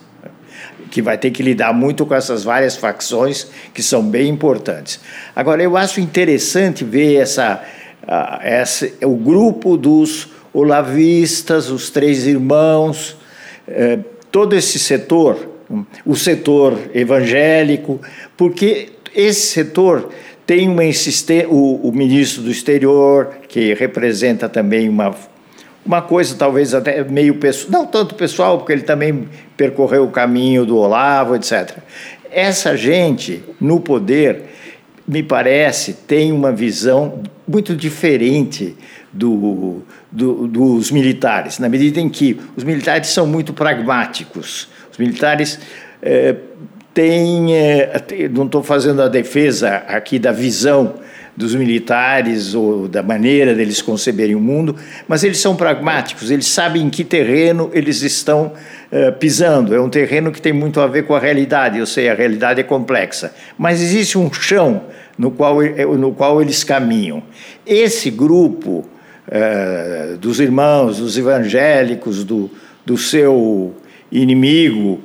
que 0.89 1.01
vai 1.01 1.17
ter 1.17 1.31
que 1.31 1.43
lidar 1.43 1.73
muito 1.73 2.05
com 2.05 2.15
essas 2.15 2.43
várias 2.43 2.75
facções 2.75 3.47
que 3.73 3.83
são 3.83 4.01
bem 4.01 4.29
importantes. 4.29 4.99
Agora, 5.35 5.61
eu 5.61 5.75
acho 5.77 5.99
interessante 5.99 6.83
ver 6.83 7.15
essa, 7.15 7.61
uh, 8.03 8.41
essa 8.41 8.89
o 9.03 9.15
grupo 9.15 9.77
dos 9.77 10.29
olavistas, 10.53 11.69
os 11.69 11.89
três 11.89 12.25
irmãos, 12.25 13.17
uh, 13.67 14.16
todo 14.31 14.55
esse 14.55 14.79
setor, 14.79 15.49
o 16.05 16.15
setor 16.15 16.77
evangélico, 16.93 17.99
porque 18.35 18.89
esse 19.15 19.47
setor 19.47 20.09
tem 20.45 20.69
uma 20.69 20.85
insistência, 20.85 21.49
o, 21.49 21.87
o 21.87 21.91
ministro 21.91 22.41
do 22.41 22.51
exterior, 22.51 23.29
que 23.47 23.73
representa 23.73 24.47
também 24.47 24.87
uma 24.87 25.13
uma 25.87 26.01
coisa 26.01 26.35
talvez 26.35 26.73
até 26.73 27.01
meio 27.05 27.35
pessoal, 27.35 27.71
não 27.71 27.85
tanto 27.85 28.13
pessoal, 28.13 28.57
porque 28.57 28.73
ele 28.73 28.81
também 28.81 29.29
percorreu 29.55 30.03
o 30.03 30.11
caminho 30.11 30.65
do 30.65 30.75
Olavo, 30.75 31.33
etc. 31.33 31.77
Essa 32.29 32.75
gente 32.75 33.41
no 33.59 33.79
poder, 33.79 34.43
me 35.07 35.23
parece, 35.23 35.93
tem 35.93 36.33
uma 36.33 36.51
visão 36.51 37.23
muito 37.47 37.73
diferente 37.73 38.75
do, 39.11 39.83
do, 40.11 40.47
dos 40.47 40.91
militares, 40.91 41.59
na 41.59 41.69
medida 41.69 41.99
em 41.99 42.09
que 42.09 42.39
os 42.55 42.63
militares 42.63 43.09
são 43.09 43.25
muito 43.25 43.53
pragmáticos. 43.53 44.67
Os 44.91 44.97
militares 44.97 45.59
é, 46.01 46.35
têm. 46.93 47.55
É, 47.55 48.01
não 48.31 48.45
estou 48.45 48.63
fazendo 48.63 49.01
a 49.01 49.07
defesa 49.07 49.83
aqui 49.87 50.19
da 50.19 50.31
visão 50.31 50.95
dos 51.37 51.53
militares 51.53 52.55
ou 52.55 52.87
da 52.87 53.03
maneira 53.03 53.53
deles 53.53 53.79
conceberem 53.79 54.33
o 54.33 54.39
mundo, 54.39 54.75
mas 55.07 55.23
eles 55.23 55.39
são 55.39 55.55
pragmáticos, 55.55 56.31
eles 56.31 56.47
sabem 56.47 56.81
em 56.87 56.89
que 56.89 57.03
terreno 57.03 57.69
eles 57.73 58.01
estão 58.01 58.53
uh, 58.91 59.11
pisando. 59.19 59.75
É 59.75 59.79
um 59.79 59.87
terreno 59.87 60.31
que 60.31 60.41
tem 60.41 60.51
muito 60.51 60.81
a 60.81 60.87
ver 60.87 61.03
com 61.03 61.13
a 61.13 61.19
realidade, 61.19 61.77
eu 61.77 61.85
sei, 61.85 62.09
a 62.09 62.15
realidade 62.15 62.59
é 62.59 62.63
complexa, 62.63 63.35
mas 63.55 63.83
existe 63.83 64.17
um 64.17 64.33
chão 64.33 64.85
no 65.15 65.29
qual, 65.29 65.61
eh, 65.61 65.85
no 65.85 66.11
qual 66.11 66.41
eles 66.41 66.63
caminham. 66.63 67.21
Esse 67.63 68.09
grupo 68.09 68.83
uh, 69.27 70.17
dos 70.17 70.39
irmãos, 70.39 70.97
dos 70.99 71.17
evangélicos, 71.17 72.23
do, 72.23 72.49
do 72.85 72.97
seu 72.97 73.75
inimigo, 74.11 75.01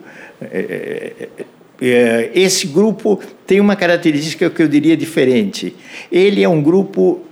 é, 1.84 2.30
esse 2.32 2.68
grupo 2.68 3.20
tem 3.46 3.60
uma 3.60 3.74
característica 3.74 4.48
que 4.48 4.62
eu 4.62 4.68
diria 4.68 4.96
diferente. 4.96 5.74
Ele 6.10 6.42
é 6.42 6.48
um 6.48 6.62
grupo 6.62 7.22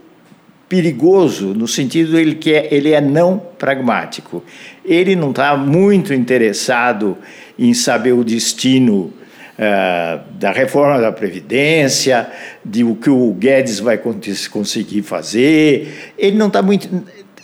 perigoso 0.69 1.49
no 1.55 1.67
sentido 1.67 2.19
ele 2.19 2.35
que 2.35 2.53
é, 2.53 2.69
ele 2.73 2.91
é 2.93 3.01
não 3.01 3.39
pragmático. 3.59 4.43
Ele 4.85 5.15
não 5.15 5.31
está 5.31 5.57
muito 5.57 6.13
interessado 6.13 7.17
em 7.59 7.75
saber 7.75 8.13
o 8.13 8.25
destino 8.25 9.13
uh, 9.61 10.21
da 10.39 10.51
reforma 10.51 11.01
da 11.01 11.13
previdência, 11.13 12.27
de 12.65 12.83
o 12.83 12.97
que 12.97 13.11
o 13.11 13.33
Guedes 13.33 13.79
vai 13.79 13.99
conseguir 13.99 15.03
fazer. 15.03 16.13
Ele 16.17 16.37
não 16.37 16.47
está 16.47 16.63
muito 16.63 16.89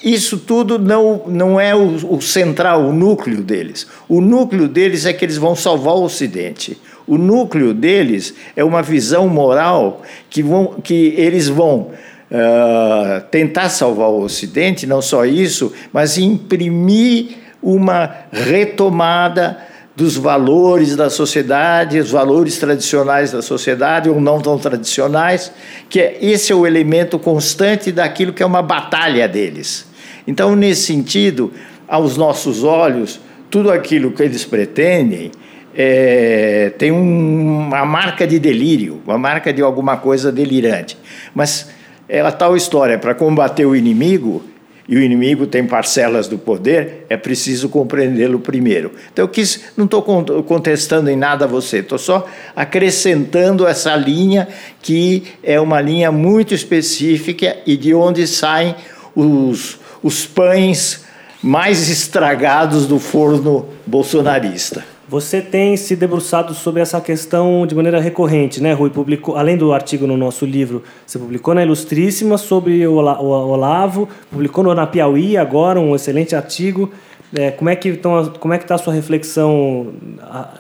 isso 0.03 0.39
tudo 0.39 0.79
não, 0.79 1.23
não 1.27 1.59
é 1.59 1.75
o, 1.75 2.15
o, 2.15 2.21
central, 2.21 2.85
o 2.85 2.93
núcleo 2.93 3.43
deles. 3.43 3.87
O 4.09 4.21
núcleo 4.21 4.69
deles 4.69 5.07
é 5.07 5.13
que 5.13 5.25
eles 5.25 5.37
vão 5.39 5.57
salvar 5.57 5.95
o 5.95 6.05
Ocidente. 6.05 6.79
O 7.07 7.17
núcleo 7.17 7.73
deles 7.73 8.35
é 8.55 8.63
uma 8.63 8.83
visão 8.83 9.29
moral 9.29 10.03
que, 10.29 10.43
vão, 10.43 10.75
que 10.83 11.15
eles 11.17 11.49
vão 11.49 11.91
uh, 12.31 13.21
tentar 13.31 13.69
salvar 13.69 14.09
o 14.11 14.21
Ocidente, 14.21 14.87
não 14.87 15.01
só 15.01 15.25
isso, 15.25 15.73
mas 15.93 16.19
imprimir 16.19 17.39
uma 17.63 18.15
retomada 18.31 19.59
dos 19.97 20.15
valores 20.15 20.95
da 20.95 21.09
sociedade, 21.09 21.99
os 21.99 22.11
valores 22.11 22.59
tradicionais 22.59 23.33
da 23.33 23.41
sociedade 23.41 24.11
ou 24.11 24.21
não 24.21 24.39
tão 24.41 24.59
tradicionais, 24.59 25.51
que 25.89 25.99
é, 25.99 26.19
esse 26.21 26.53
é 26.53 26.55
o 26.55 26.67
elemento 26.67 27.19
constante 27.19 27.91
daquilo 27.91 28.35
que 28.35 28.43
é 28.43 28.47
uma 28.47 28.61
batalha 28.61 29.27
deles. 29.27 29.87
Então, 30.29 30.55
nesse 30.55 30.83
sentido, 30.83 31.51
aos 31.89 32.17
nossos 32.17 32.63
olhos, 32.63 33.19
tudo 33.51 33.71
aquilo 33.71 34.13
que 34.13 34.23
eles 34.23 34.45
pretendem 34.45 35.31
é, 35.75 36.73
tem 36.77 36.93
um, 36.93 37.61
uma 37.67 37.87
marca 37.87 38.27
de 38.27 38.39
delírio, 38.39 39.01
uma 39.07 39.19
marca 39.19 39.51
de 39.51 39.63
alguma 39.63 39.97
coisa 39.97 40.31
delirante. 40.31 40.99
Mas 41.35 41.71
é 42.07 42.21
a 42.21 42.31
tal 42.31 42.55
história, 42.55 42.99
para 42.99 43.15
combater 43.15 43.65
o 43.65 43.75
inimigo, 43.75 44.45
e 44.89 44.97
o 44.97 45.03
inimigo 45.03 45.47
tem 45.47 45.67
parcelas 45.67 46.29
do 46.29 46.39
poder, 46.39 47.07
é 47.09 47.17
preciso 47.17 47.69
compreendê-lo 47.69 48.39
primeiro. 48.39 48.93
Então, 49.13 49.25
eu 49.25 49.29
quis, 49.29 49.65
não 49.77 49.85
estou 49.85 50.03
contestando 50.03 51.11
em 51.11 51.17
nada 51.17 51.47
você, 51.47 51.79
estou 51.79 51.99
só 51.99 52.27
acrescentando 52.55 53.67
essa 53.67 53.97
linha, 53.97 54.47
que 54.81 55.25
é 55.43 55.61
uma 55.61 55.81
linha 55.81 56.13
muito 56.13 56.55
específica 56.55 57.57
e 57.67 57.77
de 57.77 57.95
onde 57.95 58.27
saem 58.27 58.75
os, 59.15 59.79
os 60.03 60.25
pães 60.25 61.05
mais 61.43 61.89
estragados 61.89 62.87
do 62.87 62.99
forno 62.99 63.69
bolsonarista. 63.87 64.96
Você 65.09 65.41
tem 65.41 65.77
se 65.77 65.95
debruçado 65.95 66.53
sobre 66.53 66.83
essa 66.83 67.01
questão 67.01 67.65
de 67.65 67.77
maneira 67.77 68.01
recorrente, 68.01 68.61
né, 68.61 68.73
Rui? 68.73 68.91
Publicou, 68.91 69.37
além 69.37 69.57
do 69.57 69.73
artigo 69.73 70.05
no 70.05 70.17
nosso 70.17 70.45
livro, 70.45 70.83
você 71.07 71.17
publicou 71.17 71.55
na 71.55 71.63
Ilustríssima 71.63 72.37
sobre 72.37 72.85
o 72.89 72.95
Olavo, 72.95 74.09
publicou 74.31 74.65
no 74.65 74.75
Na 74.75 74.85
Piauí 74.85 75.37
agora 75.37 75.79
um 75.79 75.95
excelente 75.95 76.35
artigo. 76.35 76.93
É, 77.33 77.53
como 77.53 77.71
é 77.71 77.77
que 77.77 77.91
estão, 77.91 78.33
como 78.41 78.53
é 78.53 78.59
que 78.59 78.65
está 78.65 78.75
a 78.75 78.79
sua 78.79 78.93
reflexão 78.93 79.95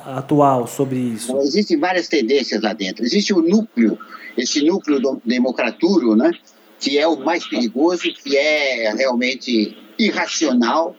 atual 0.04 0.68
sobre 0.68 0.96
isso? 0.96 1.36
Existem 1.38 1.76
várias 1.78 2.06
tendências 2.06 2.62
lá 2.62 2.72
dentro. 2.72 3.04
Existe 3.04 3.34
o 3.34 3.42
núcleo, 3.42 3.98
esse 4.38 4.64
núcleo 4.64 5.00
do 5.00 5.20
democraturo, 5.24 6.14
né, 6.14 6.30
que 6.78 6.98
é 6.98 7.06
o 7.06 7.16
mais 7.16 7.44
perigoso, 7.48 8.02
que 8.22 8.36
é 8.36 8.94
realmente 8.94 9.76
irracional, 9.98 10.94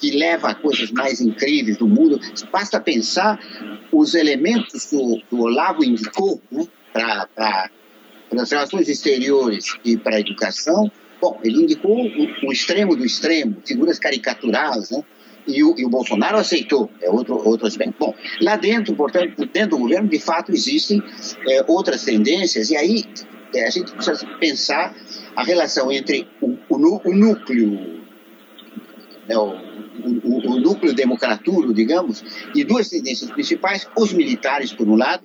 que 0.00 0.10
leva 0.12 0.50
a 0.50 0.54
coisas 0.54 0.90
mais 0.90 1.20
incríveis 1.20 1.76
do 1.76 1.86
mundo. 1.86 2.20
Basta 2.50 2.80
pensar 2.80 3.38
os 3.92 4.14
elementos 4.14 4.86
que 4.86 4.96
o, 4.96 5.20
que 5.20 5.34
o 5.34 5.40
Olavo 5.40 5.84
indicou 5.84 6.40
né, 6.50 6.64
para 7.34 7.70
as 8.36 8.50
relações 8.50 8.88
exteriores 8.88 9.76
e 9.84 9.96
para 9.96 10.16
a 10.16 10.20
educação. 10.20 10.90
Bom, 11.20 11.38
ele 11.42 11.62
indicou 11.62 12.06
o, 12.06 12.48
o 12.48 12.52
extremo 12.52 12.94
do 12.96 13.04
extremo, 13.04 13.56
figuras 13.64 13.98
caricaturais, 13.98 14.90
né? 14.90 15.02
E 15.46 15.64
o, 15.64 15.74
e 15.78 15.84
o, 15.84 15.88
Bolsonaro 15.88 16.36
aceitou, 16.36 16.90
é 17.00 17.08
outro, 17.08 17.36
outro 17.42 17.66
aspecto. 17.66 17.94
Bom, 17.98 18.14
lá 18.42 18.56
dentro, 18.56 18.94
portanto, 18.94 19.46
dentro 19.46 19.70
do 19.70 19.78
governo, 19.78 20.06
de 20.06 20.18
fato, 20.18 20.52
existem 20.52 21.02
é, 21.48 21.64
outras 21.66 22.04
tendências, 22.04 22.68
e 22.68 22.76
aí 22.76 23.02
é, 23.54 23.66
a 23.66 23.70
gente 23.70 23.90
precisa 23.92 24.26
pensar 24.38 24.94
a 25.34 25.42
relação 25.42 25.90
entre 25.90 26.28
o, 26.42 26.54
o 26.68 27.14
núcleo, 27.14 27.97
né, 29.28 29.36
o, 29.36 29.54
o, 30.24 30.60
núcleo 30.60 30.94
democraturo, 30.94 31.74
digamos, 31.74 32.24
e 32.54 32.64
duas 32.64 32.88
tendências 32.88 33.30
principais, 33.30 33.88
os 33.96 34.12
militares, 34.12 34.72
por 34.72 34.88
um 34.88 34.96
lado, 34.96 35.22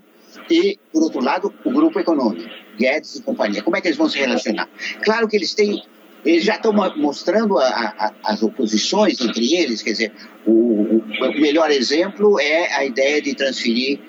e, 0.49 0.77
por 0.91 1.03
outro 1.03 1.23
lado, 1.23 1.53
o 1.63 1.71
grupo 1.71 1.99
econômico, 1.99 2.49
Guedes 2.77 3.15
e 3.15 3.21
companhia. 3.21 3.61
Como 3.61 3.77
é 3.77 3.81
que 3.81 3.87
eles 3.87 3.97
vão 3.97 4.09
se 4.09 4.17
relacionar? 4.17 4.67
Claro 5.03 5.27
que 5.27 5.35
eles 5.35 5.53
têm 5.53 5.81
eles 6.25 6.45
já 6.45 6.55
estão 6.55 6.71
mostrando 6.95 7.57
a, 7.59 7.67
a, 7.67 8.13
as 8.23 8.41
oposições 8.41 9.19
entre 9.19 9.55
eles, 9.55 9.81
quer 9.81 9.91
dizer, 9.91 10.13
o, 10.45 10.51
o, 10.51 10.97
o, 10.97 11.41
melhor 11.41 11.69
exemplo 11.69 12.39
é 12.39 12.73
a 12.73 12.85
ideia 12.85 13.21
de 13.21 13.35
transferir, 13.35 13.99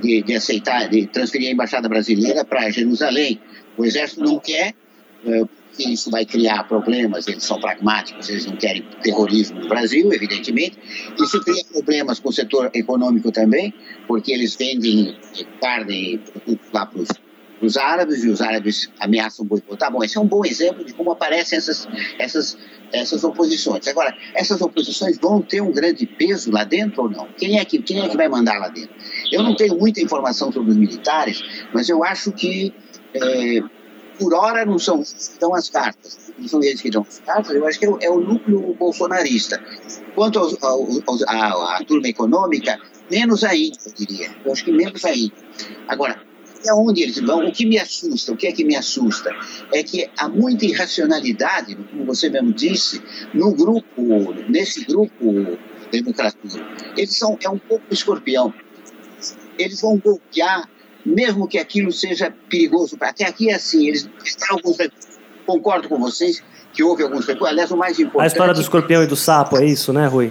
de, 0.00 0.22
de 0.22 0.34
aceitar, 0.34 0.88
de 0.88 1.06
transferir 1.06 1.48
a 1.48 1.52
embaixada 1.52 1.86
brasileira 1.86 2.42
para 2.44 2.70
Jerusalém. 2.70 3.38
O 3.76 3.84
exército 3.84 4.22
não 4.22 4.38
quer, 4.38 4.74
porque 5.78 5.92
isso 5.92 6.10
vai 6.10 6.26
criar 6.26 6.64
problemas, 6.64 7.28
eles 7.28 7.44
são 7.44 7.60
pragmáticos, 7.60 8.28
eles 8.28 8.46
não 8.46 8.56
querem 8.56 8.82
terrorismo 9.00 9.60
no 9.60 9.68
Brasil, 9.68 10.12
evidentemente. 10.12 10.76
Isso 11.20 11.40
cria 11.40 11.64
problemas 11.72 12.18
com 12.18 12.30
o 12.30 12.32
setor 12.32 12.68
econômico 12.74 13.30
também, 13.30 13.72
porque 14.08 14.32
eles 14.32 14.56
vendem 14.56 15.16
carne 15.60 16.20
lá 16.72 16.84
para 16.84 17.00
os 17.62 17.76
árabes 17.76 18.24
e 18.24 18.28
os 18.28 18.40
árabes 18.40 18.90
ameaçam 18.98 19.46
boicotar. 19.46 19.92
Bom, 19.92 20.02
esse 20.02 20.18
é 20.18 20.20
um 20.20 20.26
bom 20.26 20.44
exemplo 20.44 20.84
de 20.84 20.92
como 20.92 21.12
aparecem 21.12 21.56
essas, 21.56 21.86
essas, 22.18 22.58
essas 22.92 23.22
oposições. 23.22 23.86
Agora, 23.86 24.16
essas 24.34 24.60
oposições 24.60 25.16
vão 25.16 25.40
ter 25.40 25.60
um 25.60 25.70
grande 25.70 26.06
peso 26.06 26.50
lá 26.50 26.64
dentro 26.64 27.04
ou 27.04 27.10
não? 27.10 27.28
Quem 27.36 27.60
é 27.60 27.64
que, 27.64 27.80
quem 27.80 28.00
é 28.00 28.08
que 28.08 28.16
vai 28.16 28.28
mandar 28.28 28.58
lá 28.58 28.68
dentro? 28.68 28.96
Eu 29.30 29.44
não 29.44 29.54
tenho 29.54 29.78
muita 29.78 30.00
informação 30.00 30.50
sobre 30.50 30.72
os 30.72 30.76
militares, 30.76 31.40
mas 31.72 31.88
eu 31.88 32.02
acho 32.02 32.32
que, 32.32 32.74
é, 33.14 33.60
por 34.18 34.34
hora, 34.34 34.64
não 34.64 34.78
são 34.78 35.02
dão 35.40 35.54
as 35.54 35.70
cartas. 35.70 36.32
Não 36.38 36.48
são 36.48 36.62
eles 36.62 36.80
que 36.80 36.90
dão 36.90 37.04
as 37.08 37.18
cartas, 37.20 37.54
eu 37.54 37.66
acho 37.66 37.78
que 37.78 37.86
é 37.86 37.90
o, 37.90 37.98
é 38.02 38.10
o 38.10 38.20
núcleo 38.20 38.74
bolsonarista. 38.74 39.62
Quanto 40.14 40.38
aos, 40.38 40.56
aos, 40.62 41.22
à, 41.26 41.76
à 41.76 41.84
turma 41.84 42.08
econômica, 42.08 42.78
menos 43.10 43.44
ainda, 43.44 43.76
eu 43.86 43.92
diria. 43.94 44.30
Eu 44.44 44.52
acho 44.52 44.64
que 44.64 44.72
menos 44.72 45.04
ainda. 45.04 45.34
Agora, 45.86 46.20
até 46.58 46.72
onde 46.72 47.02
eles 47.02 47.18
vão. 47.20 47.46
O 47.46 47.52
que 47.52 47.64
me 47.64 47.78
assusta, 47.78 48.32
o 48.32 48.36
que 48.36 48.46
é 48.46 48.52
que 48.52 48.64
me 48.64 48.76
assusta? 48.76 49.30
É 49.72 49.82
que 49.82 50.08
há 50.18 50.28
muita 50.28 50.66
irracionalidade, 50.66 51.74
como 51.74 52.04
você 52.04 52.28
mesmo 52.28 52.52
disse, 52.52 53.02
no 53.32 53.54
grupo, 53.54 54.34
nesse 54.48 54.84
grupo 54.84 55.58
democracia. 55.90 56.66
Eles 56.96 57.16
são, 57.16 57.38
é 57.42 57.48
um 57.48 57.58
pouco 57.58 57.84
escorpião. 57.90 58.52
Eles 59.58 59.80
vão 59.80 59.98
golpear, 59.98 60.68
mesmo 61.08 61.48
que 61.48 61.58
aquilo 61.58 61.92
seja 61.92 62.32
perigoso. 62.48 62.96
Até 63.00 63.24
aqui 63.24 63.50
é 63.50 63.54
assim, 63.54 63.88
eles 63.88 64.08
alguns 64.50 64.76
Concordo 65.46 65.88
com 65.88 65.98
vocês 65.98 66.42
que 66.72 66.82
houve 66.82 67.02
alguns 67.02 67.26
recursos. 67.26 67.48
Aliás, 67.48 67.70
o 67.70 67.76
mais 67.76 67.98
importante. 67.98 68.22
A 68.22 68.26
história 68.26 68.52
do 68.52 68.60
escorpião 68.60 69.02
e 69.02 69.06
do 69.06 69.16
sapo, 69.16 69.56
é 69.56 69.64
isso, 69.64 69.92
né, 69.92 70.06
Rui? 70.06 70.30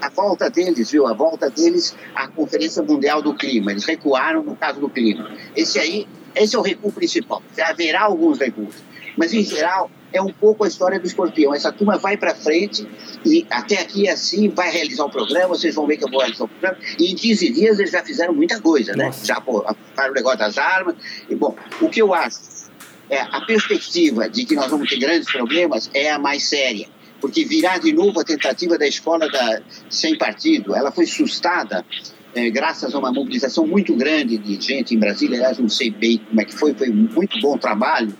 a 0.00 0.08
volta 0.08 0.48
deles, 0.48 0.90
viu? 0.90 1.06
A 1.06 1.12
volta 1.12 1.50
deles 1.50 1.94
à 2.14 2.28
Conferência 2.28 2.82
Mundial 2.82 3.20
do 3.20 3.34
Clima. 3.34 3.70
Eles 3.70 3.84
recuaram 3.84 4.42
no 4.42 4.56
caso 4.56 4.80
do 4.80 4.88
clima. 4.88 5.30
Esse 5.56 5.78
aí, 5.78 6.06
esse 6.34 6.56
é 6.56 6.58
o 6.58 6.62
recuo 6.62 6.92
principal. 6.92 7.42
Haverá 7.60 8.02
alguns 8.02 8.38
recuos. 8.38 8.76
Mas, 9.18 9.34
em 9.34 9.42
geral, 9.42 9.90
é 10.12 10.22
um 10.22 10.32
pouco 10.32 10.64
a 10.64 10.68
história 10.68 10.98
do 10.98 11.06
escorpião. 11.06 11.54
Essa 11.54 11.72
turma 11.72 11.98
vai 11.98 12.16
para 12.16 12.34
frente 12.34 12.86
e 13.26 13.44
até 13.50 13.80
aqui 13.80 14.08
é 14.08 14.12
assim, 14.12 14.48
vai 14.48 14.70
realizar 14.70 15.04
o 15.04 15.10
programa, 15.10 15.48
vocês 15.48 15.74
vão 15.74 15.86
ver 15.86 15.96
que 15.96 16.04
eu 16.04 16.10
vou 16.10 16.20
realizar 16.20 16.44
o 16.44 16.48
programa. 16.48 16.78
E 16.98 17.12
em 17.12 17.14
15 17.14 17.52
dias 17.52 17.78
eles 17.78 17.90
já 17.90 18.02
fizeram 18.02 18.32
muita 18.32 18.60
coisa, 18.60 18.94
né? 18.94 19.06
Nossa. 19.06 19.26
Já 19.26 19.36
aprovaram 19.36 20.10
o 20.10 20.14
negócio 20.14 20.38
das 20.38 20.56
armas. 20.56 20.94
E, 21.28 21.34
bom, 21.34 21.54
o 21.80 21.88
que 21.88 22.00
eu 22.00 22.14
acho 22.14 22.68
é 23.10 23.20
a 23.20 23.40
perspectiva 23.42 24.28
de 24.28 24.44
que 24.44 24.54
nós 24.54 24.70
vamos 24.70 24.88
ter 24.88 24.98
grandes 24.98 25.30
problemas 25.30 25.90
é 25.92 26.10
a 26.10 26.18
mais 26.18 26.44
séria 26.44 26.86
porque 27.20 27.44
virá 27.44 27.78
de 27.78 27.92
novo 27.92 28.20
a 28.20 28.24
tentativa 28.24 28.78
da 28.78 28.86
escola 28.86 29.28
da, 29.28 29.60
sem 29.90 30.16
partido. 30.16 30.72
Ela 30.74 30.92
foi 30.92 31.04
sustada 31.04 31.84
é, 32.34 32.48
graças 32.50 32.94
a 32.94 32.98
uma 32.98 33.12
mobilização 33.12 33.66
muito 33.66 33.94
grande 33.96 34.38
de 34.38 34.60
gente 34.60 34.94
em 34.94 34.98
Brasília. 34.98 35.38
Aliás, 35.38 35.58
não 35.58 35.68
sei 35.68 35.90
bem 35.90 36.18
como 36.18 36.40
é 36.40 36.44
que 36.44 36.54
foi, 36.54 36.74
foi 36.74 36.90
muito 36.90 37.40
bom 37.40 37.58
trabalho 37.58 38.14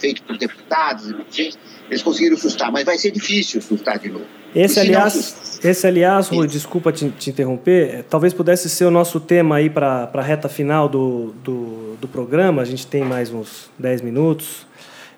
feito 0.00 0.22
por 0.22 0.36
deputados 0.36 1.10
e. 1.38 1.70
Eles 1.90 2.02
conseguiram 2.02 2.36
sustar, 2.36 2.70
mas 2.70 2.84
vai 2.84 2.96
ser 2.96 3.10
difícil 3.10 3.60
sustar 3.60 3.98
de 3.98 4.08
novo. 4.08 4.24
Esse, 4.54 4.78
aliás, 4.78 5.58
esse, 5.62 5.86
aliás, 5.86 6.28
Rui, 6.28 6.46
desculpa 6.46 6.92
te, 6.92 7.08
te, 7.10 7.30
interromper, 7.30 8.04
talvez 8.08 8.32
pudesse 8.32 8.68
ser 8.68 8.84
o 8.84 8.92
nosso 8.92 9.18
tema 9.18 9.56
aí 9.56 9.68
para 9.68 10.08
a 10.12 10.22
reta 10.22 10.48
final 10.48 10.88
do, 10.88 11.34
do, 11.42 11.96
do 12.00 12.06
programa. 12.06 12.62
A 12.62 12.64
gente 12.64 12.86
tem 12.86 13.02
mais 13.02 13.32
uns 13.32 13.68
10 13.76 14.02
minutos. 14.02 14.66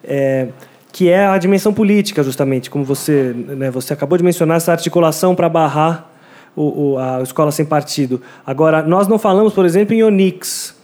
É, 0.03 0.49
que 0.91 1.09
é 1.09 1.27
a 1.27 1.39
dimensão 1.39 1.73
política, 1.73 2.23
justamente, 2.23 2.69
como 2.69 2.85
você, 2.85 3.35
né, 3.35 3.71
você 3.71 3.93
acabou 3.95 4.19
de 4.19 4.25
mencionar, 4.25 4.59
essa 4.59 4.73
articulação 4.73 5.35
para 5.35 5.49
barrar 5.49 6.11
o, 6.55 6.93
o, 6.93 6.99
a 6.99 7.23
escola 7.23 7.51
sem 7.51 7.65
partido. 7.65 8.21
Agora, 8.47 8.83
nós 8.83 9.09
não 9.09 9.19
falamos, 9.19 9.55
por 9.55 9.65
exemplo, 9.65 9.95
em 9.95 10.03
Onix. 10.03 10.75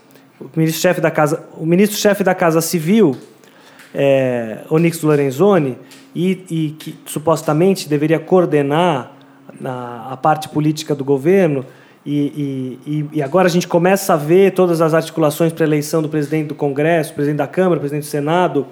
O 0.41 0.49
ministro-chefe 0.57 1.01
da 1.01 1.11
Casa, 1.11 1.45
o 1.59 1.67
ministro-chefe 1.67 2.25
da 2.25 2.35
Casa 2.35 2.61
Civil, 2.61 3.17
é, 3.95 4.59
Onix 4.71 5.03
Lorenzoni, 5.03 5.77
e, 6.15 6.45
e 6.51 6.71
que 6.79 6.95
supostamente 7.07 7.89
deveria 7.89 8.19
coordenar 8.19 9.13
a, 9.65 10.13
a 10.13 10.17
parte 10.17 10.49
política 10.49 10.95
do 10.95 11.05
governo, 11.05 11.65
e, 12.07 12.79
e, 12.87 13.07
e, 13.13 13.23
agora 13.23 13.49
a 13.49 13.51
gente 13.51 13.69
começa 13.69 14.15
a 14.15 14.17
ver 14.17 14.53
todas 14.53 14.81
as 14.81 14.95
articulações 14.95 15.53
para 15.53 15.65
a 15.65 15.67
eleição 15.67 16.01
do 16.01 16.09
presidente 16.09 16.47
do 16.49 16.55
Congresso, 16.55 17.13
presidente 17.13 17.39
da 17.39 17.47
Câmara, 17.47 17.79
presidente 17.79 18.05
do 18.05 18.09
Senado, 18.09 18.67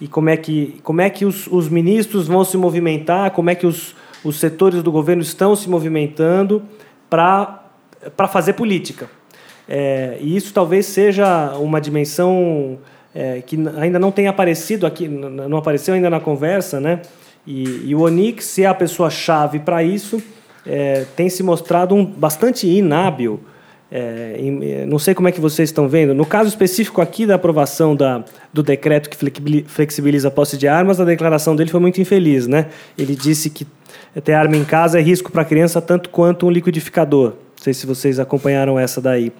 e 0.00 0.08
como 0.08 0.28
é 0.28 0.36
que, 0.36 0.80
como 0.82 1.00
é 1.00 1.08
que 1.08 1.24
os, 1.24 1.46
os 1.46 1.68
ministros 1.68 2.26
vão 2.26 2.44
se 2.44 2.56
movimentar, 2.56 3.30
como 3.30 3.48
é 3.48 3.54
que 3.54 3.66
os, 3.66 3.94
os 4.24 4.40
setores 4.40 4.82
do 4.82 4.90
governo 4.90 5.22
estão 5.22 5.54
se 5.54 5.68
movimentando 5.68 6.62
para 7.08 7.60
fazer 8.28 8.54
política. 8.54 9.08
É, 9.68 10.18
e 10.20 10.34
isso 10.34 10.52
talvez 10.52 10.86
seja 10.86 11.56
uma 11.58 11.80
dimensão 11.80 12.78
é, 13.14 13.40
que 13.40 13.56
ainda 13.76 13.98
não 13.98 14.12
tem 14.12 14.28
aparecido 14.28 14.86
aqui, 14.86 15.08
não 15.08 15.58
apareceu 15.58 15.94
ainda 15.94 16.08
na 16.08 16.20
conversa, 16.20 16.80
né? 16.80 17.00
E, 17.46 17.88
e 17.88 17.94
o 17.94 18.02
Onix, 18.02 18.44
se 18.44 18.62
é 18.62 18.66
a 18.66 18.74
pessoa-chave 18.74 19.60
para 19.60 19.82
isso, 19.82 20.22
é, 20.66 21.04
tem 21.16 21.28
se 21.28 21.42
mostrado 21.42 21.94
um, 21.94 22.04
bastante 22.04 22.66
inábil 22.66 23.40
é, 23.90 24.36
em, 24.38 24.86
não 24.86 25.00
sei 25.00 25.14
como 25.14 25.28
é 25.28 25.32
que 25.32 25.40
vocês 25.40 25.68
estão 25.68 25.88
vendo. 25.88 26.14
No 26.14 26.24
caso 26.24 26.48
específico 26.48 27.00
aqui 27.00 27.26
da 27.26 27.34
aprovação 27.34 27.96
da, 27.96 28.24
do 28.52 28.62
decreto 28.62 29.10
que 29.10 29.16
flexibiliza 29.66 30.28
a 30.28 30.30
posse 30.30 30.56
de 30.56 30.68
armas, 30.68 31.00
a 31.00 31.04
declaração 31.04 31.56
dele 31.56 31.70
foi 31.70 31.80
muito 31.80 32.00
infeliz. 32.00 32.46
Né? 32.46 32.66
Ele 32.96 33.16
disse 33.16 33.50
que 33.50 33.66
ter 34.22 34.34
arma 34.34 34.56
em 34.56 34.64
casa 34.64 35.00
é 35.00 35.02
risco 35.02 35.32
para 35.32 35.42
a 35.42 35.44
criança 35.44 35.82
tanto 35.82 36.08
quanto 36.10 36.46
um 36.46 36.50
liquidificador. 36.50 37.30
Não 37.30 37.64
sei 37.64 37.74
se 37.74 37.84
vocês 37.84 38.20
acompanharam 38.20 38.78
essa 38.78 39.00
daí. 39.00 39.32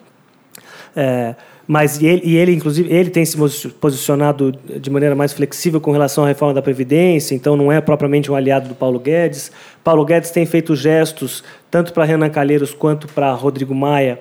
É, 0.97 1.37
mas 1.71 2.03
ele, 2.03 2.23
e 2.25 2.37
ele, 2.37 2.53
inclusive, 2.53 2.93
ele 2.93 3.11
tem 3.11 3.25
se 3.25 3.37
posicionado 3.81 4.51
de 4.51 4.91
maneira 4.91 5.15
mais 5.15 5.33
flexível 5.33 5.81
com 5.81 5.93
relação 5.93 6.25
à 6.25 6.27
reforma 6.27 6.53
da 6.53 6.61
Previdência, 6.61 7.33
então 7.33 7.57
não 7.57 7.71
é 7.71 7.81
propriamente 7.81 8.29
um 8.29 8.35
aliado 8.35 8.69
do 8.69 8.75
Paulo 8.75 8.99
Guedes. 8.99 9.53
Paulo 9.85 10.05
Guedes 10.05 10.33
tem 10.33 10.45
feito 10.45 10.75
gestos, 10.75 11.45
tanto 11.71 11.93
para 11.93 12.05
Renan 12.05 12.29
Calheiros 12.29 12.75
quanto 12.75 13.07
para 13.07 13.33
Rodrigo 13.35 13.73
Maia, 13.73 14.19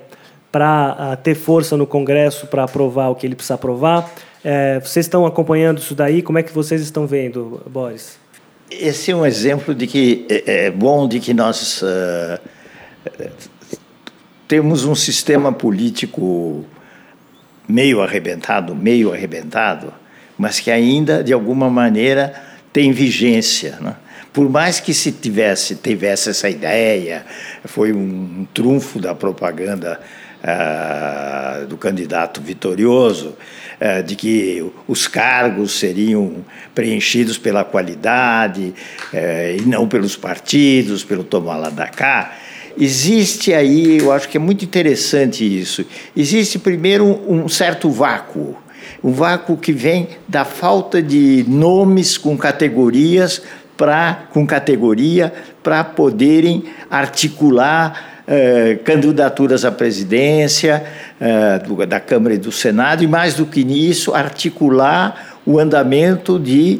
para 0.51 1.15
uh, 1.17 1.23
ter 1.23 1.33
força 1.33 1.75
no 1.75 1.87
Congresso 1.87 2.45
para 2.45 2.65
aprovar 2.65 3.09
o 3.09 3.15
que 3.15 3.25
ele 3.25 3.33
precisa 3.33 3.55
aprovar. 3.55 4.13
É, 4.43 4.79
vocês 4.79 5.07
estão 5.07 5.25
acompanhando 5.25 5.79
isso 5.79 5.95
daí? 5.95 6.21
Como 6.21 6.37
é 6.37 6.43
que 6.43 6.53
vocês 6.53 6.83
estão 6.83 7.07
vendo, 7.07 7.63
Boris? 7.65 8.19
Esse 8.69 9.09
é 9.09 9.15
um 9.15 9.25
exemplo 9.25 9.73
de 9.73 9.87
que 9.87 10.23
é, 10.29 10.67
é 10.67 10.69
bom 10.71 11.07
de 11.07 11.19
que 11.19 11.33
nós 11.33 11.81
uh, 11.81 12.39
temos 14.47 14.85
um 14.85 14.93
sistema 14.93 15.51
político 15.51 16.63
meio 17.69 18.01
arrebentado, 18.01 18.75
meio 18.75 19.13
arrebentado, 19.13 19.93
mas 20.35 20.59
que 20.59 20.71
ainda 20.71 21.23
de 21.23 21.31
alguma 21.31 21.69
maneira 21.69 22.33
tem 22.73 22.91
vigência, 22.91 23.77
né? 23.79 23.95
Por 24.33 24.49
mais 24.49 24.79
que 24.79 24.93
se 24.93 25.11
tivesse, 25.11 25.75
tivesse 25.75 26.29
essa 26.29 26.49
ideia, 26.49 27.25
foi 27.65 27.91
um, 27.91 27.97
um 28.41 28.47
trunfo 28.53 28.99
da 28.99 29.15
propaganda 29.15 29.99
ah, 30.43 31.65
do 31.67 31.75
candidato 31.75 32.39
vitorioso, 32.39 33.35
ah, 33.81 34.01
de 34.01 34.15
que 34.15 34.71
os 34.87 35.07
cargos 35.07 35.79
seriam 35.79 36.45
preenchidos 36.75 37.37
pela 37.37 37.63
qualidade 37.63 38.73
eh, 39.11 39.57
e 39.59 39.61
não 39.63 39.87
pelos 39.87 40.15
partidos, 40.15 41.03
pelo 41.03 41.23
tomar 41.23 41.57
lá 41.57 41.69
da 41.69 41.87
cá. 41.87 42.37
Existe 42.79 43.53
aí, 43.53 43.97
eu 43.97 44.09
acho 44.09 44.29
que 44.29 44.37
é 44.37 44.39
muito 44.39 44.63
interessante 44.63 45.43
isso. 45.43 45.85
Existe 46.15 46.57
primeiro 46.57 47.05
um, 47.27 47.49
certo 47.49 47.89
vácuo, 47.89 48.55
um 49.03 49.11
vácuo 49.11 49.57
que 49.57 49.73
vem 49.73 50.07
da 50.25 50.45
falta 50.45 51.01
de 51.01 51.43
nomes 51.45 52.17
com 52.17 52.37
categorias 52.37 53.41
para 53.75 54.27
com 54.31 54.47
categoria 54.47 55.33
para 55.61 55.83
poderem 55.83 56.63
articular 56.89 58.23
eh, 58.25 58.79
candidaturas 58.85 59.65
à 59.65 59.71
presidência 59.71 60.85
eh, 61.19 61.59
do, 61.59 61.85
da 61.85 61.99
Câmara 61.99 62.35
e 62.35 62.37
do 62.37 62.51
Senado 62.51 63.03
e 63.03 63.07
mais 63.07 63.33
do 63.33 63.45
que 63.45 63.63
nisso 63.63 64.13
articular 64.13 65.37
o 65.45 65.59
andamento 65.59 66.39
de 66.39 66.79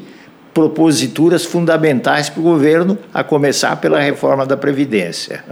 proposituras 0.53 1.45
fundamentais 1.45 2.29
para 2.29 2.39
o 2.39 2.43
governo, 2.43 2.97
a 3.13 3.23
começar 3.23 3.75
pela 3.77 3.99
reforma 3.99 4.45
da 4.45 4.57
Previdência. 4.57 5.43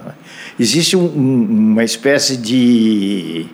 Existe 0.59 0.97
um, 0.97 1.07
uma 1.07 1.83
espécie 1.83 2.37
de, 2.37 3.45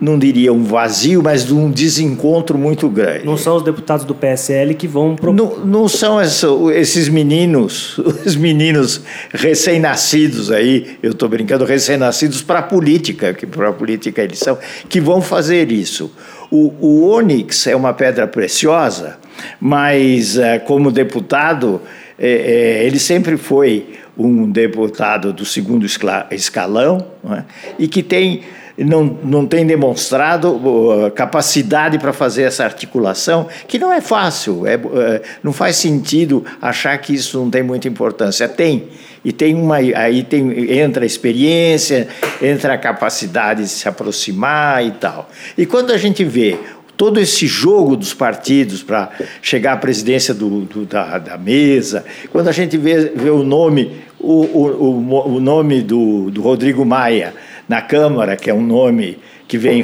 não 0.00 0.18
diria 0.18 0.52
um 0.52 0.62
vazio, 0.62 1.22
mas 1.22 1.44
de 1.44 1.54
um 1.54 1.70
desencontro 1.70 2.56
muito 2.56 2.88
grande. 2.88 3.24
Não 3.24 3.36
são 3.36 3.56
os 3.56 3.62
deputados 3.62 4.04
do 4.04 4.14
PSL 4.14 4.74
que 4.74 4.86
vão 4.86 5.16
propor. 5.16 5.34
Não, 5.34 5.64
não 5.64 5.88
são 5.88 6.20
esses 6.20 7.08
meninos, 7.08 7.98
os 8.24 8.36
meninos 8.36 9.02
recém-nascidos 9.32 10.50
aí, 10.50 10.98
eu 11.02 11.10
estou 11.12 11.28
brincando, 11.28 11.64
recém-nascidos 11.64 12.42
para 12.42 12.60
a 12.60 12.62
política, 12.62 13.34
que 13.34 13.46
para 13.46 13.68
a 13.68 13.72
política 13.72 14.22
eles 14.22 14.38
são, 14.38 14.56
que 14.88 15.00
vão 15.00 15.20
fazer 15.20 15.72
isso. 15.72 16.10
O, 16.50 16.72
o 16.80 17.08
ônix 17.08 17.66
é 17.66 17.76
uma 17.76 17.92
pedra 17.92 18.26
preciosa, 18.26 19.18
mas 19.60 20.38
eh, 20.38 20.58
como 20.60 20.90
deputado, 20.90 21.80
é, 22.18 22.28
é, 22.28 22.86
ele 22.86 22.98
sempre 22.98 23.36
foi 23.36 23.86
um 24.16 24.50
deputado 24.50 25.32
do 25.32 25.44
segundo 25.44 25.86
escalão 26.30 27.06
é? 27.30 27.44
e 27.78 27.86
que 27.86 28.02
tem 28.02 28.42
não, 28.84 29.18
não 29.24 29.46
tem 29.46 29.66
demonstrado 29.66 30.52
uh, 30.52 31.10
capacidade 31.10 31.98
para 31.98 32.12
fazer 32.12 32.42
essa 32.44 32.64
articulação, 32.64 33.48
que 33.66 33.78
não 33.78 33.92
é 33.92 34.00
fácil, 34.00 34.66
é, 34.66 34.74
é, 34.74 35.22
não 35.42 35.52
faz 35.52 35.76
sentido 35.76 36.44
achar 36.62 36.96
que 36.98 37.12
isso 37.12 37.38
não 37.38 37.50
tem 37.50 37.62
muita 37.62 37.88
importância. 37.88 38.48
Tem, 38.48 38.88
e 39.24 39.32
tem 39.32 39.54
uma, 39.54 39.76
aí 39.76 40.22
tem, 40.22 40.78
entra 40.78 41.02
a 41.02 41.06
experiência, 41.06 42.08
entra 42.40 42.74
a 42.74 42.78
capacidade 42.78 43.62
de 43.62 43.68
se 43.68 43.88
aproximar 43.88 44.84
e 44.84 44.92
tal. 44.92 45.28
E 45.56 45.66
quando 45.66 45.92
a 45.92 45.96
gente 45.96 46.24
vê 46.24 46.56
todo 46.96 47.18
esse 47.20 47.46
jogo 47.46 47.96
dos 47.96 48.14
partidos 48.14 48.82
para 48.82 49.10
chegar 49.42 49.72
à 49.72 49.76
presidência 49.76 50.32
do, 50.32 50.62
do, 50.62 50.84
da, 50.84 51.18
da, 51.18 51.38
mesa, 51.38 52.04
quando 52.30 52.48
a 52.48 52.52
gente 52.52 52.76
vê, 52.76 53.12
vê 53.14 53.30
o 53.30 53.42
nome, 53.42 53.92
o, 54.20 54.42
o, 54.42 55.36
o 55.36 55.40
nome 55.40 55.80
do, 55.82 56.30
do 56.30 56.42
Rodrigo 56.42 56.84
Maia 56.84 57.34
na 57.68 57.82
Câmara, 57.82 58.36
que 58.36 58.48
é 58.48 58.54
um 58.54 58.64
nome 58.64 59.18
que 59.46 59.58
vem, 59.58 59.82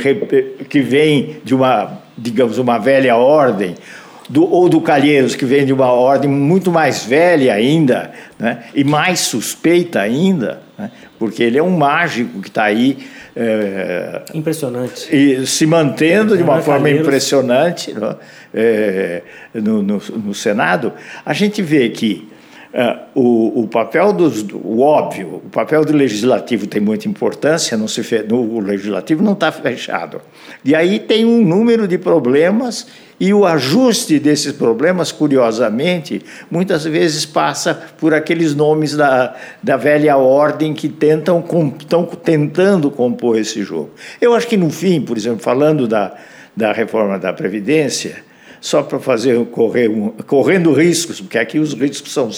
que 0.68 0.80
vem 0.80 1.36
de 1.44 1.54
uma, 1.54 2.02
digamos, 2.16 2.58
uma 2.58 2.78
velha 2.78 3.16
ordem, 3.16 3.74
do, 4.28 4.50
ou 4.50 4.68
do 4.68 4.80
Calheiros, 4.80 5.34
que 5.34 5.44
vem 5.44 5.66
de 5.66 5.72
uma 5.72 5.92
ordem 5.92 6.30
muito 6.30 6.70
mais 6.70 7.04
velha 7.04 7.52
ainda, 7.52 8.12
né, 8.38 8.64
e 8.74 8.82
mais 8.82 9.20
suspeita 9.20 10.00
ainda, 10.00 10.62
né, 10.78 10.90
porque 11.18 11.42
ele 11.42 11.58
é 11.58 11.62
um 11.62 11.76
mágico 11.76 12.40
que 12.40 12.48
está 12.48 12.64
aí 12.64 12.98
é, 13.36 14.22
impressionante. 14.32 15.14
E 15.14 15.46
se 15.46 15.66
mantendo 15.66 16.36
de 16.36 16.42
uma 16.42 16.62
forma 16.62 16.88
impressionante 16.88 17.94
é? 18.54 19.22
é, 19.54 19.60
no, 19.60 19.82
no, 19.82 19.98
no, 19.98 20.34
Senado, 20.34 20.92
a 21.24 21.32
gente 21.32 21.60
vê 21.60 21.88
que 21.88 22.28
é, 22.28 22.33
o, 23.14 23.62
o 23.62 23.68
papel 23.68 24.12
dos. 24.12 24.42
O 24.52 24.80
óbvio, 24.80 25.40
o 25.44 25.50
papel 25.50 25.84
do 25.84 25.92
legislativo 25.92 26.66
tem 26.66 26.80
muita 26.80 27.08
importância, 27.08 27.76
não 27.76 27.86
se 27.86 28.00
o 28.30 28.60
legislativo 28.60 29.22
não 29.22 29.32
está 29.32 29.52
fechado. 29.52 30.20
E 30.64 30.74
aí 30.74 30.98
tem 30.98 31.24
um 31.24 31.44
número 31.44 31.86
de 31.86 31.96
problemas 31.96 32.86
e 33.18 33.32
o 33.32 33.46
ajuste 33.46 34.18
desses 34.18 34.52
problemas, 34.52 35.12
curiosamente, 35.12 36.20
muitas 36.50 36.84
vezes 36.84 37.24
passa 37.24 37.74
por 37.96 38.12
aqueles 38.12 38.56
nomes 38.56 38.96
da, 38.96 39.36
da 39.62 39.76
velha 39.76 40.16
ordem 40.16 40.74
que 40.74 40.88
tentam 40.88 41.44
estão 41.78 42.04
tentando 42.04 42.90
compor 42.90 43.38
esse 43.38 43.62
jogo. 43.62 43.90
Eu 44.20 44.34
acho 44.34 44.48
que 44.48 44.56
no 44.56 44.68
fim, 44.68 45.00
por 45.00 45.16
exemplo, 45.16 45.38
falando 45.38 45.86
da, 45.86 46.12
da 46.56 46.72
reforma 46.72 47.18
da 47.18 47.32
Previdência, 47.32 48.16
só 48.64 48.82
para 48.82 48.98
fazer 48.98 49.44
correr 49.48 49.90
um, 49.90 50.08
correndo 50.26 50.72
riscos, 50.72 51.20
porque 51.20 51.36
aqui 51.36 51.58
os 51.58 51.74
riscos 51.74 52.10
são, 52.10 52.30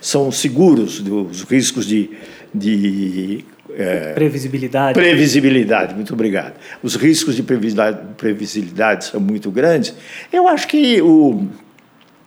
são 0.00 0.32
seguros, 0.32 0.98
os 0.98 1.44
riscos 1.44 1.86
de, 1.86 2.10
de 2.52 3.44
é, 3.76 4.12
previsibilidade. 4.12 4.94
Previsibilidade, 4.94 5.94
muito 5.94 6.12
obrigado. 6.12 6.54
Os 6.82 6.96
riscos 6.96 7.36
de 7.36 7.44
previsibilidade, 7.44 8.04
previsibilidade 8.16 9.04
são 9.04 9.20
muito 9.20 9.48
grandes. 9.52 9.94
Eu 10.32 10.48
acho 10.48 10.66
que 10.66 11.00
o, 11.00 11.46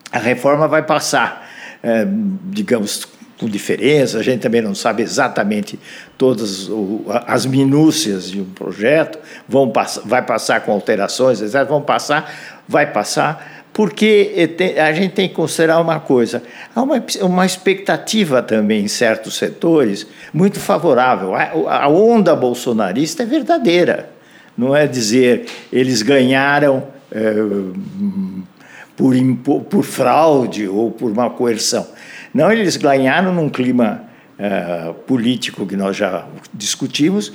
a 0.10 0.20
reforma 0.20 0.66
vai 0.66 0.84
passar, 0.84 1.46
é, 1.84 2.08
digamos, 2.46 3.06
com 3.44 3.50
diferença, 3.50 4.20
a 4.20 4.24
gente 4.24 4.39
também 4.39 4.62
não 4.62 4.74
sabe 4.74 5.04
exatamente 5.04 5.78
todas 6.18 6.70
as 7.28 7.46
minúcias 7.46 8.32
de 8.32 8.39
um 8.39 8.46
projeto, 8.46 9.20
vão 9.50 9.70
pass 9.70 10.00
vai 10.06 10.22
passar 10.22 10.62
com 10.62 10.72
alterações, 10.72 11.41
vão 11.68 11.82
passar, 11.82 12.53
vai 12.68 12.91
passar, 12.91 13.66
porque 13.74 14.49
a 14.78 14.93
gente 14.93 15.14
tem 15.14 15.28
que 15.28 15.34
considerar 15.34 15.80
uma 15.80 15.99
coisa: 15.99 16.43
há 16.76 16.82
uma, 16.82 17.03
uma 17.22 17.45
expectativa 17.45 18.41
também 18.41 18.86
em 18.86 18.88
certos 18.88 19.36
setores 19.36 20.05
muito 20.34 20.59
favorável. 20.59 21.34
A, 21.36 21.88
onda 21.88 22.36
bolsonarista 22.36 23.24
é 23.24 23.26
verdadeira. 23.26 24.09
Não 24.55 24.76
é 24.76 24.86
dizer 24.86 25.45
eles 25.72 26.03
ganharam 26.03 26.84
é, 27.11 27.34
por, 28.95 29.16
por 29.64 29.84
fraude 29.84 30.68
ou 30.68 30.91
por 30.91 31.11
uma 31.11 31.32
coerção. 31.32 31.88
Não, 32.34 32.51
eles 32.51 32.78
ganharam 32.78 33.34
num 33.34 33.49
clima 33.49 34.03
é, 34.38 34.93
político 35.07 35.66
que 35.66 35.76
nós 35.76 35.95
já 35.95 36.26
discutimos 36.53 37.34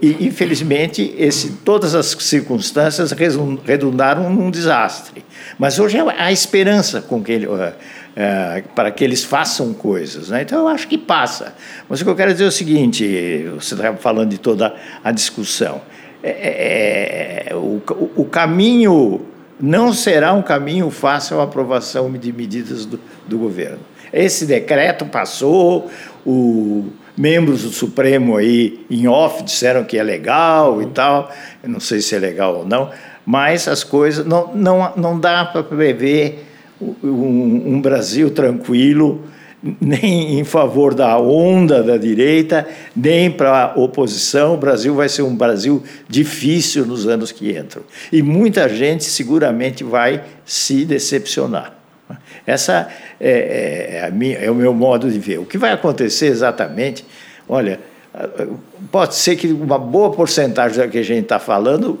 e, 0.00 0.26
infelizmente, 0.26 1.14
esse, 1.18 1.50
todas 1.64 1.94
as 1.94 2.06
circunstâncias 2.06 3.12
redundaram 3.12 4.30
num 4.30 4.50
desastre. 4.50 5.24
Mas 5.58 5.78
hoje 5.78 5.98
há 5.98 6.32
esperança 6.32 7.02
com 7.02 7.22
que 7.22 7.32
ele, 7.32 7.46
uh, 7.46 7.52
uh, 7.52 8.68
para 8.74 8.90
que 8.90 9.04
eles 9.04 9.22
façam 9.24 9.74
coisas. 9.74 10.30
Né? 10.30 10.42
Então, 10.42 10.60
eu 10.60 10.68
acho 10.68 10.88
que 10.88 10.96
passa. 10.96 11.54
Mas 11.88 12.00
o 12.00 12.04
que 12.04 12.10
eu 12.10 12.16
quero 12.16 12.32
dizer 12.32 12.44
é 12.44 12.48
o 12.48 12.52
seguinte: 12.52 13.46
você 13.54 13.74
está 13.74 13.94
falando 13.94 14.30
de 14.30 14.38
toda 14.38 14.74
a 15.02 15.10
discussão. 15.10 15.82
É, 16.22 16.30
é, 16.30 17.46
é 17.50 17.54
o, 17.54 17.82
o 18.16 18.24
caminho 18.24 19.20
não 19.60 19.92
será 19.92 20.32
um 20.32 20.42
caminho 20.42 20.90
fácil 20.90 21.40
a 21.40 21.44
aprovação 21.44 22.10
de 22.12 22.32
medidas 22.32 22.86
do, 22.86 22.98
do 23.28 23.38
governo. 23.38 23.80
Esse 24.12 24.46
decreto 24.46 25.04
passou, 25.06 25.90
o 26.24 26.88
membros 27.16 27.62
do 27.62 27.70
Supremo 27.70 28.36
aí 28.36 28.84
em 28.90 29.06
off 29.06 29.42
disseram 29.42 29.84
que 29.84 29.98
é 29.98 30.02
legal 30.02 30.82
e 30.82 30.86
tal. 30.86 31.30
Eu 31.62 31.68
não 31.68 31.80
sei 31.80 32.00
se 32.00 32.14
é 32.14 32.18
legal 32.18 32.56
ou 32.58 32.66
não, 32.66 32.90
mas 33.24 33.68
as 33.68 33.84
coisas 33.84 34.24
não, 34.26 34.54
não, 34.54 34.92
não 34.96 35.18
dá 35.18 35.44
para 35.44 35.62
prever 35.62 36.44
um, 36.80 37.74
um 37.74 37.80
Brasil 37.80 38.30
tranquilo 38.30 39.22
nem 39.80 40.38
em 40.38 40.44
favor 40.44 40.94
da 40.94 41.18
onda 41.18 41.82
da 41.82 41.96
direita, 41.96 42.66
nem 42.94 43.30
para 43.30 43.72
a 43.74 43.80
oposição. 43.80 44.54
O 44.54 44.58
Brasil 44.58 44.94
vai 44.94 45.08
ser 45.08 45.22
um 45.22 45.34
Brasil 45.34 45.82
difícil 46.06 46.84
nos 46.84 47.06
anos 47.06 47.32
que 47.32 47.56
entram. 47.56 47.82
E 48.12 48.22
muita 48.22 48.68
gente 48.68 49.04
seguramente 49.04 49.82
vai 49.82 50.22
se 50.44 50.84
decepcionar. 50.84 51.83
Essa 52.46 52.88
é, 53.20 54.04
é, 54.04 54.10
minha, 54.10 54.36
é, 54.38 54.50
o 54.50 54.54
meu 54.54 54.74
modo 54.74 55.10
de 55.10 55.18
ver. 55.18 55.38
O 55.38 55.46
que 55.46 55.56
vai 55.56 55.72
acontecer 55.72 56.26
exatamente, 56.26 57.04
olha, 57.48 57.80
pode 58.92 59.14
ser 59.14 59.36
que 59.36 59.48
uma 59.48 59.78
boa 59.78 60.12
porcentagem 60.12 60.84
do 60.84 60.90
que 60.90 60.98
a 60.98 61.02
gente 61.02 61.24
está 61.24 61.38
falando 61.38 61.98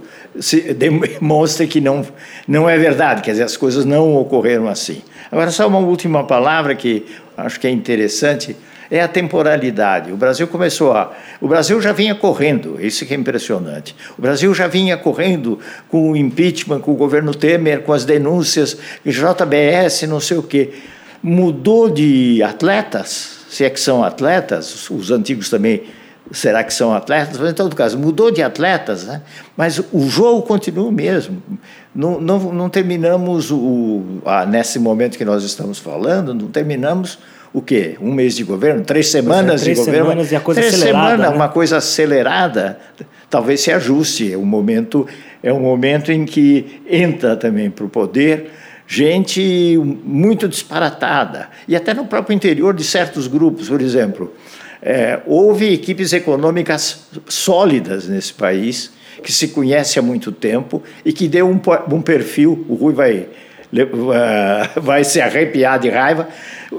demonstre 0.76 1.66
que 1.66 1.80
não, 1.80 2.06
não 2.46 2.68
é 2.68 2.78
verdade, 2.78 3.22
quer 3.22 3.32
dizer, 3.32 3.42
as 3.42 3.56
coisas 3.56 3.84
não 3.84 4.14
ocorreram 4.14 4.68
assim. 4.68 5.02
Agora, 5.30 5.50
só 5.50 5.66
uma 5.66 5.78
última 5.78 6.24
palavra 6.24 6.74
que 6.74 7.04
acho 7.36 7.58
que 7.58 7.66
é 7.66 7.70
interessante 7.70 8.56
é 8.90 9.00
a 9.00 9.08
temporalidade. 9.08 10.12
O 10.12 10.16
Brasil 10.16 10.46
começou 10.46 10.92
a. 10.92 11.12
O 11.40 11.48
Brasil 11.48 11.80
já 11.80 11.92
vinha 11.92 12.14
correndo, 12.14 12.78
isso 12.80 13.04
que 13.04 13.14
é 13.14 13.16
impressionante. 13.16 13.94
O 14.18 14.22
Brasil 14.22 14.52
já 14.54 14.66
vinha 14.66 14.96
correndo 14.96 15.58
com 15.88 16.12
o 16.12 16.16
impeachment, 16.16 16.80
com 16.80 16.92
o 16.92 16.96
governo 16.96 17.34
Temer, 17.34 17.82
com 17.82 17.92
as 17.92 18.04
denúncias, 18.04 18.76
JBS, 19.04 20.02
não 20.02 20.20
sei 20.20 20.36
o 20.36 20.42
quê. 20.42 20.72
mudou 21.22 21.88
de 21.88 22.42
atletas, 22.42 23.44
se 23.48 23.64
é 23.64 23.70
que 23.70 23.80
são 23.80 24.04
atletas, 24.04 24.90
os 24.90 25.10
antigos 25.10 25.48
também 25.48 25.82
será 26.32 26.64
que 26.64 26.72
são 26.72 26.94
atletas? 26.94 27.38
Mas, 27.38 27.50
em 27.50 27.54
todo 27.54 27.74
caso, 27.76 27.98
mudou 27.98 28.30
de 28.30 28.42
atletas, 28.42 29.04
né? 29.04 29.22
mas 29.56 29.80
o 29.92 30.08
jogo 30.08 30.42
continua 30.42 30.88
o 30.88 30.92
mesmo. 30.92 31.42
Não, 31.94 32.20
não, 32.20 32.52
não 32.52 32.68
terminamos, 32.68 33.50
o, 33.50 34.20
ah, 34.24 34.46
nesse 34.46 34.78
momento 34.78 35.18
que 35.18 35.24
nós 35.24 35.44
estamos 35.44 35.78
falando, 35.78 36.34
não 36.34 36.48
terminamos 36.48 37.18
o 37.54 37.62
quê? 37.62 37.96
Um 38.00 38.12
mês 38.12 38.34
de 38.34 38.42
governo? 38.42 38.82
Três 38.84 39.06
semanas 39.06 39.62
é, 39.62 39.64
três 39.64 39.78
de 39.78 39.84
governo? 39.84 40.08
Semanas 40.08 40.32
e 40.32 40.36
a 40.36 40.40
coisa 40.40 40.60
três 40.60 40.74
semanas, 40.74 41.20
né? 41.20 41.28
uma 41.28 41.48
coisa 41.48 41.76
acelerada, 41.76 42.80
talvez 43.30 43.60
se 43.60 43.70
ajuste. 43.70 44.32
É 44.32 44.36
um 44.36 44.44
momento, 44.44 45.06
é 45.40 45.52
um 45.52 45.60
momento 45.60 46.10
em 46.10 46.24
que 46.24 46.82
entra 46.90 47.36
também 47.36 47.70
para 47.70 47.84
o 47.84 47.88
poder 47.88 48.50
gente 48.86 49.80
muito 50.04 50.46
disparatada. 50.48 51.48
E 51.66 51.74
até 51.74 51.94
no 51.94 52.04
próprio 52.04 52.34
interior 52.34 52.74
de 52.74 52.84
certos 52.84 53.26
grupos, 53.26 53.68
por 53.68 53.80
exemplo. 53.80 54.34
É, 54.86 55.20
houve 55.24 55.72
equipes 55.72 56.12
econômicas 56.12 57.06
sólidas 57.26 58.06
nesse 58.06 58.34
país, 58.34 58.90
que 59.22 59.32
se 59.32 59.48
conhece 59.48 59.98
há 59.98 60.02
muito 60.02 60.30
tempo 60.30 60.82
e 61.02 61.10
que 61.10 61.26
deu 61.26 61.48
um, 61.48 61.58
um 61.90 62.02
perfil, 62.02 62.66
o 62.68 62.74
Rui 62.74 62.92
vai, 62.92 63.26
vai 64.80 65.04
se 65.04 65.20
arrepiar 65.20 65.78
de 65.78 65.88
raiva, 65.88 66.28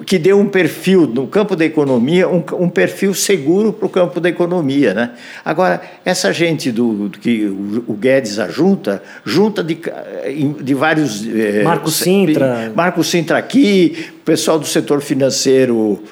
que 0.05 0.17
deu 0.17 0.39
um 0.39 0.47
perfil 0.47 1.07
no 1.07 1.27
campo 1.27 1.55
da 1.55 1.65
economia, 1.65 2.27
um, 2.27 2.43
um 2.59 2.69
perfil 2.69 3.13
seguro 3.13 3.73
para 3.73 3.85
o 3.85 3.89
campo 3.89 4.19
da 4.19 4.29
economia. 4.29 4.93
Né? 4.93 5.11
Agora, 5.43 5.81
essa 6.03 6.31
gente 6.31 6.71
do, 6.71 7.09
do 7.09 7.19
que 7.19 7.45
o, 7.45 7.83
o, 7.87 7.93
Guedes 7.93 8.39
ajunta, 8.39 9.01
junta 9.25 9.63
de, 9.63 9.77
de 10.61 10.73
vários. 10.73 11.25
É, 11.27 11.63
Marco 11.63 11.89
Sintra. 11.89 12.71
Marco 12.75 13.03
Sintra 13.03 13.37
aqui, 13.37 14.07
pessoal 14.23 14.59
do 14.59 14.65
setor 14.65 15.01
financeiro 15.01 16.03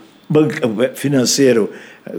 financeiro 0.95 1.69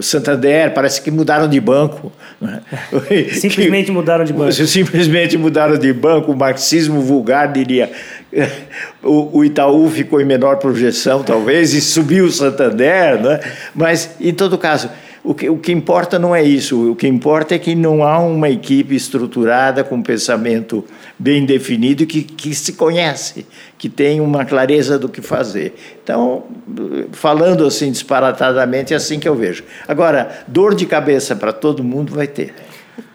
Santander, 0.01 0.73
parece 0.73 0.99
que 1.01 1.11
mudaram 1.11 1.47
de 1.47 1.59
banco. 1.59 2.11
Né? 2.41 2.59
Simplesmente 3.33 3.85
que, 3.85 3.91
mudaram 3.91 4.25
de 4.25 4.33
banco. 4.33 4.51
Simplesmente 4.65 5.37
mudaram 5.37 5.77
de 5.77 5.93
banco. 5.93 6.31
O 6.31 6.35
marxismo 6.35 7.01
vulgar 7.01 7.51
diria. 7.51 7.91
O, 9.03 9.37
o 9.37 9.45
Itaú 9.45 9.87
ficou 9.87 10.19
em 10.19 10.25
menor 10.25 10.57
projeção, 10.57 11.21
talvez, 11.21 11.75
e 11.75 11.81
subiu 11.81 12.25
o 12.25 12.31
Santander. 12.31 13.21
Né? 13.21 13.39
Mas, 13.75 14.15
em 14.19 14.33
todo 14.33 14.57
caso, 14.57 14.89
o 15.25 15.33
que, 15.33 15.49
o 15.49 15.57
que 15.57 15.71
importa 15.71 16.19
não 16.19 16.35
é 16.35 16.43
isso. 16.43 16.91
O 16.91 16.95
que 16.95 17.07
importa 17.07 17.55
é 17.55 17.59
que 17.59 17.75
não 17.75 18.03
há 18.03 18.19
uma 18.19 18.49
equipe 18.49 18.95
estruturada 18.95 19.83
com 19.83 20.01
pensamento 20.01 20.85
bem 21.17 21.45
definido 21.45 22.05
que, 22.05 22.21
que 22.21 22.53
se 22.53 22.73
conhece, 22.73 23.45
que 23.77 23.89
tem 23.89 24.21
uma 24.21 24.45
clareza 24.45 24.99
do 24.99 25.09
que 25.09 25.21
fazer. 25.21 25.73
Então, 26.03 26.43
falando 27.11 27.65
assim 27.65 27.91
disparatadamente, 27.91 28.93
é 28.93 28.97
assim 28.97 29.19
que 29.19 29.27
eu 29.27 29.35
vejo. 29.35 29.63
Agora, 29.87 30.43
dor 30.47 30.75
de 30.75 30.85
cabeça 30.85 31.35
para 31.35 31.51
todo 31.51 31.83
mundo 31.83 32.13
vai 32.13 32.27
ter. 32.27 32.53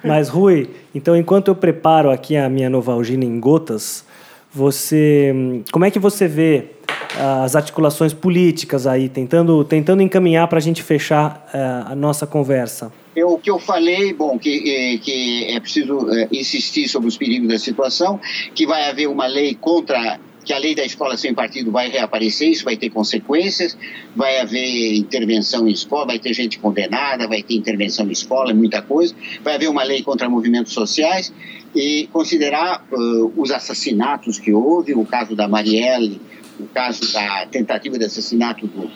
Mas, 0.02 0.28
Rui, 0.28 0.68
então 0.94 1.16
enquanto 1.16 1.48
eu 1.48 1.54
preparo 1.54 2.10
aqui 2.10 2.36
a 2.36 2.48
minha 2.48 2.68
Novalgina 2.68 3.24
em 3.24 3.38
gotas, 3.38 4.04
você, 4.52 5.62
como 5.72 5.84
é 5.84 5.90
que 5.90 5.98
você 5.98 6.26
vê 6.26 6.70
as 7.16 7.56
articulações 7.56 8.12
políticas 8.12 8.86
aí, 8.86 9.08
tentando, 9.08 9.64
tentando 9.64 10.02
encaminhar 10.02 10.48
para 10.48 10.58
a 10.58 10.60
gente 10.60 10.82
fechar 10.82 11.48
uh, 11.52 11.92
a 11.92 11.94
nossa 11.94 12.26
conversa? 12.26 12.92
Eu, 13.14 13.32
o 13.32 13.38
que 13.38 13.50
eu 13.50 13.58
falei, 13.58 14.12
bom, 14.12 14.38
que, 14.38 14.94
eh, 14.94 14.98
que 14.98 15.44
é 15.50 15.58
preciso 15.58 16.08
eh, 16.10 16.28
insistir 16.30 16.88
sobre 16.88 17.08
os 17.08 17.16
perigos 17.16 17.48
da 17.48 17.58
situação, 17.58 18.20
que 18.54 18.64
vai 18.66 18.88
haver 18.88 19.08
uma 19.08 19.26
lei 19.26 19.56
contra 19.60 20.20
que 20.50 20.54
a 20.54 20.58
lei 20.58 20.74
da 20.74 20.84
escola 20.84 21.16
sem 21.16 21.32
partido 21.32 21.70
vai 21.70 21.88
reaparecer, 21.88 22.48
isso 22.48 22.64
vai 22.64 22.76
ter 22.76 22.90
consequências, 22.90 23.78
vai 24.16 24.40
haver 24.40 24.96
intervenção 24.96 25.68
em 25.68 25.70
escola, 25.70 26.06
vai 26.06 26.18
ter 26.18 26.34
gente 26.34 26.58
condenada, 26.58 27.28
vai 27.28 27.40
ter 27.40 27.54
intervenção 27.54 28.08
em 28.08 28.10
escola, 28.10 28.52
muita 28.52 28.82
coisa, 28.82 29.14
vai 29.44 29.54
haver 29.54 29.68
uma 29.68 29.84
lei 29.84 30.02
contra 30.02 30.28
movimentos 30.28 30.72
sociais 30.72 31.32
e 31.72 32.08
considerar 32.12 32.84
uh, 32.90 33.32
os 33.36 33.52
assassinatos 33.52 34.40
que 34.40 34.52
houve, 34.52 34.92
o 34.92 35.04
caso 35.04 35.36
da 35.36 35.46
Marielle, 35.46 36.20
o 36.58 36.66
caso 36.66 37.12
da 37.12 37.46
tentativa 37.46 37.96
de 37.96 38.06
assassinato 38.06 38.66
do, 38.66 38.90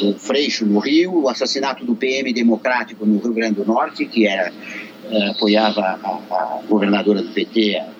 do 0.00 0.18
Freixo 0.18 0.66
no 0.66 0.78
Rio, 0.78 1.22
o 1.22 1.28
assassinato 1.30 1.86
do 1.86 1.96
PM 1.96 2.34
democrático 2.34 3.06
no 3.06 3.18
Rio 3.18 3.32
Grande 3.32 3.54
do 3.54 3.64
Norte, 3.64 4.04
que 4.04 4.26
era, 4.26 4.52
uh, 5.10 5.30
apoiava 5.30 5.80
a, 5.80 5.94
a, 5.94 6.60
governadora 6.68 7.22
do 7.22 7.30
PT, 7.30 7.78
a 7.78 7.97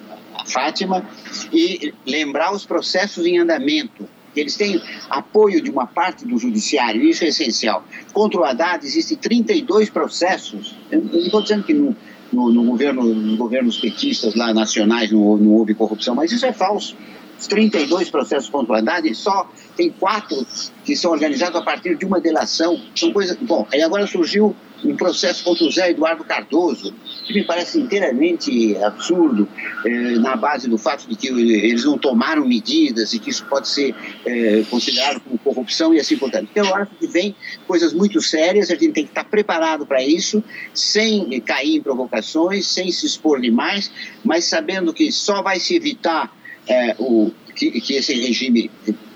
Fátima, 0.49 1.07
e 1.53 1.92
lembrar 2.07 2.53
os 2.53 2.64
processos 2.64 3.26
em 3.26 3.38
andamento, 3.38 4.09
eles 4.36 4.57
têm 4.57 4.80
apoio 5.11 5.61
de 5.61 5.70
uma 5.70 5.86
parte 5.86 6.24
do 6.24 6.38
judiciário, 6.38 7.03
isso 7.03 7.24
é 7.24 7.28
essencial. 7.28 7.84
Contra 8.12 8.40
o 8.40 8.44
Haddad 8.44 8.84
existem 8.84 9.16
32 9.16 9.90
processos, 9.90 10.76
eu 10.90 11.03
não 11.03 11.18
estou 11.20 11.42
dizendo 11.42 11.64
que 11.64 11.74
no, 11.74 11.96
no, 12.32 12.51
no, 12.51 12.64
governo, 12.64 13.03
nos 13.03 13.38
governos 13.38 13.78
petistas 13.78 14.34
lá 14.34 14.53
nacionais 14.53 15.11
não, 15.11 15.36
não 15.36 15.53
houve 15.53 15.74
corrupção, 15.74 16.14
mas 16.14 16.30
isso 16.32 16.46
é 16.46 16.53
falso. 16.53 16.96
Os 17.38 17.46
32 17.46 18.11
processos 18.11 18.51
contra 18.51 18.74
o 18.74 18.76
Haddad, 18.76 19.14
só 19.14 19.49
tem 19.76 19.90
quatro 19.90 20.44
que 20.84 20.96
são 20.96 21.12
organizados 21.12 21.61
a 21.61 21.62
partir 21.62 21.96
de 21.96 22.05
uma 22.05 22.20
delação. 22.20 22.80
São 22.96 23.12
coisas. 23.12 23.36
Bom, 23.40 23.64
aí 23.72 23.80
agora 23.80 24.09
surgiu 24.09 24.57
um 24.85 24.97
processo 24.97 25.43
contra 25.43 25.64
o 25.64 25.70
Zé 25.70 25.91
Eduardo 25.91 26.24
Cardoso, 26.24 26.95
que 27.26 27.35
me 27.35 27.45
parece 27.45 27.79
inteiramente 27.81 28.76
absurdo, 28.79 29.49
eh, 29.85 30.18
na 30.18 30.37
base 30.37 30.68
do 30.68 30.79
fato 30.79 31.09
de 31.09 31.16
que 31.16 31.29
eles 31.29 31.85
não 31.85 31.99
tomaram 31.99 32.47
medidas 32.47 33.12
e 33.12 33.18
que 33.18 33.31
isso 33.31 33.45
pode 33.47 33.68
ser 33.68 33.95
eh, 34.24 34.64
considerado 34.70 35.20
como 35.20 35.39
corrupção 35.39 35.93
e 35.93 36.01
assim 36.01 36.16
por 36.16 36.31
diante. 36.31 36.49
Então, 36.51 36.66
eu 36.66 36.74
acho 36.74 36.91
que 36.99 37.07
vem 37.07 37.35
coisas 37.66 37.93
muito 37.93 38.20
sérias, 38.20 38.70
a 38.70 38.74
gente 38.74 38.93
tem 38.93 39.05
que 39.05 39.11
estar 39.11 39.24
preparado 39.24 39.87
para 39.87 40.03
isso, 40.03 40.43
sem 40.72 41.41
cair 41.41 41.76
em 41.76 41.83
provocações, 41.83 42.66
sem 42.66 42.91
se 42.91 43.07
expor 43.07 43.41
demais, 43.41 43.91
mas 44.24 44.45
sabendo 44.45 44.93
que 44.93 45.11
só 45.11 45.43
vai 45.43 45.59
se 45.59 45.74
evitar 45.74 46.33
é, 46.66 46.95
o, 46.99 47.33
que, 47.55 47.81
que, 47.81 47.95
esse 47.95 48.14
regime 48.14 48.70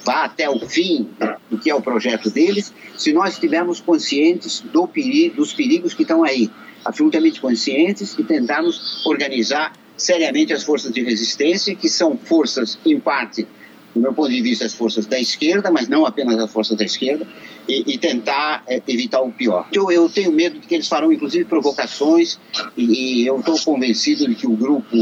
vá 0.05 0.24
até 0.24 0.48
o 0.48 0.59
fim 0.61 1.09
do 1.50 1.59
que 1.59 1.70
é 1.70 1.74
o 1.74 1.80
projeto 1.80 2.30
deles, 2.30 2.72
se 2.96 3.12
nós 3.12 3.34
estivermos 3.34 3.80
conscientes 3.80 4.61
do 4.61 4.86
perigo, 4.86 5.36
dos 5.36 5.53
perigos 5.53 5.94
que 5.94 6.03
estão 6.03 6.24
aí, 6.24 6.50
absolutamente 6.84 7.40
conscientes 7.40 8.16
e 8.18 8.24
tentarmos 8.24 9.05
organizar 9.07 9.72
seriamente 9.96 10.53
as 10.53 10.62
forças 10.62 10.92
de 10.92 11.03
resistência, 11.03 11.74
que 11.74 11.88
são 11.88 12.16
forças, 12.16 12.78
em 12.84 12.98
parte, 12.98 13.46
do 13.94 14.00
meu 14.00 14.12
ponto 14.12 14.30
de 14.30 14.40
vista, 14.40 14.64
as 14.64 14.72
forças 14.72 15.07
da 15.07 15.20
esquerda, 15.20 15.70
mas 15.70 15.88
não 15.88 16.05
apenas 16.07 16.38
as 16.38 16.50
forças 16.50 16.76
da 16.76 16.84
esquerda, 16.84 17.26
e, 17.68 17.94
e 17.94 17.98
tentar 17.98 18.64
é, 18.66 18.82
evitar 18.88 19.20
o 19.20 19.30
pior. 19.30 19.68
Eu, 19.72 19.92
eu, 19.92 20.09
tenho 20.09 20.32
medo 20.32 20.59
de 20.59 20.66
que 20.66 20.74
eles 20.74 20.88
farão, 20.88 21.12
inclusive, 21.12 21.44
provocações, 21.44 22.38
e, 22.76 23.22
e 23.22 23.26
eu 23.26 23.38
estou 23.38 23.59
convencido 23.61 24.26
de 24.26 24.34
que 24.34 24.46
o 24.46 24.57
grupo 24.57 24.96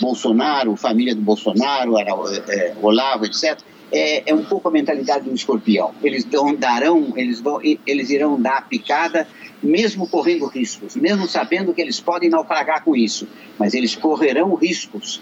Bolsonaro, 0.00 0.76
família 0.76 1.14
do 1.14 1.22
Bolsonaro, 1.22 1.98
é, 1.98 2.74
Olavo, 2.82 3.24
etc., 3.24 3.58
é, 3.92 4.30
é, 4.30 4.34
um 4.34 4.44
pouco 4.44 4.68
a 4.68 4.70
mentalidade 4.70 5.28
do 5.28 5.34
escorpião. 5.34 5.92
Eles 6.02 6.24
dão, 6.24 6.54
darão, 6.54 7.12
eles, 7.16 7.40
vão, 7.40 7.60
eles 7.62 8.10
irão 8.10 8.40
dar 8.40 8.58
a 8.58 8.62
picada, 8.62 9.28
mesmo 9.62 10.08
correndo 10.08 10.46
riscos, 10.46 10.96
mesmo 10.96 11.28
sabendo 11.28 11.72
que 11.72 11.80
eles 11.80 12.00
podem 12.00 12.30
naufragar 12.30 12.82
com 12.82 12.96
isso, 12.96 13.28
mas 13.58 13.74
eles 13.74 13.94
correrão 13.94 14.54
riscos 14.54 15.20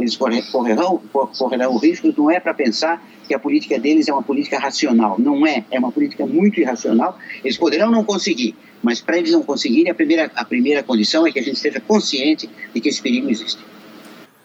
eles 0.00 0.16
correrão, 0.16 1.00
correrão 1.36 1.76
riscos, 1.76 2.16
não 2.16 2.30
é 2.30 2.40
para 2.40 2.54
pensar 2.54 3.02
que 3.26 3.34
a 3.34 3.38
política 3.38 3.78
deles 3.78 4.08
é 4.08 4.12
uma 4.12 4.22
política 4.22 4.58
racional. 4.58 5.16
Não 5.18 5.46
é, 5.46 5.64
é 5.70 5.78
uma 5.78 5.92
política 5.92 6.26
muito 6.26 6.60
irracional. 6.60 7.18
Eles 7.44 7.56
poderão 7.56 7.90
não 7.90 8.04
conseguir, 8.04 8.54
mas 8.82 9.00
para 9.00 9.18
eles 9.18 9.32
não 9.32 9.42
conseguirem, 9.42 9.90
a 9.90 9.94
primeira, 9.94 10.30
a 10.34 10.44
primeira 10.44 10.82
condição 10.82 11.26
é 11.26 11.32
que 11.32 11.38
a 11.38 11.42
gente 11.42 11.56
esteja 11.56 11.80
consciente 11.80 12.48
de 12.74 12.80
que 12.80 12.88
esse 12.88 13.02
perigo 13.02 13.28
existe. 13.28 13.62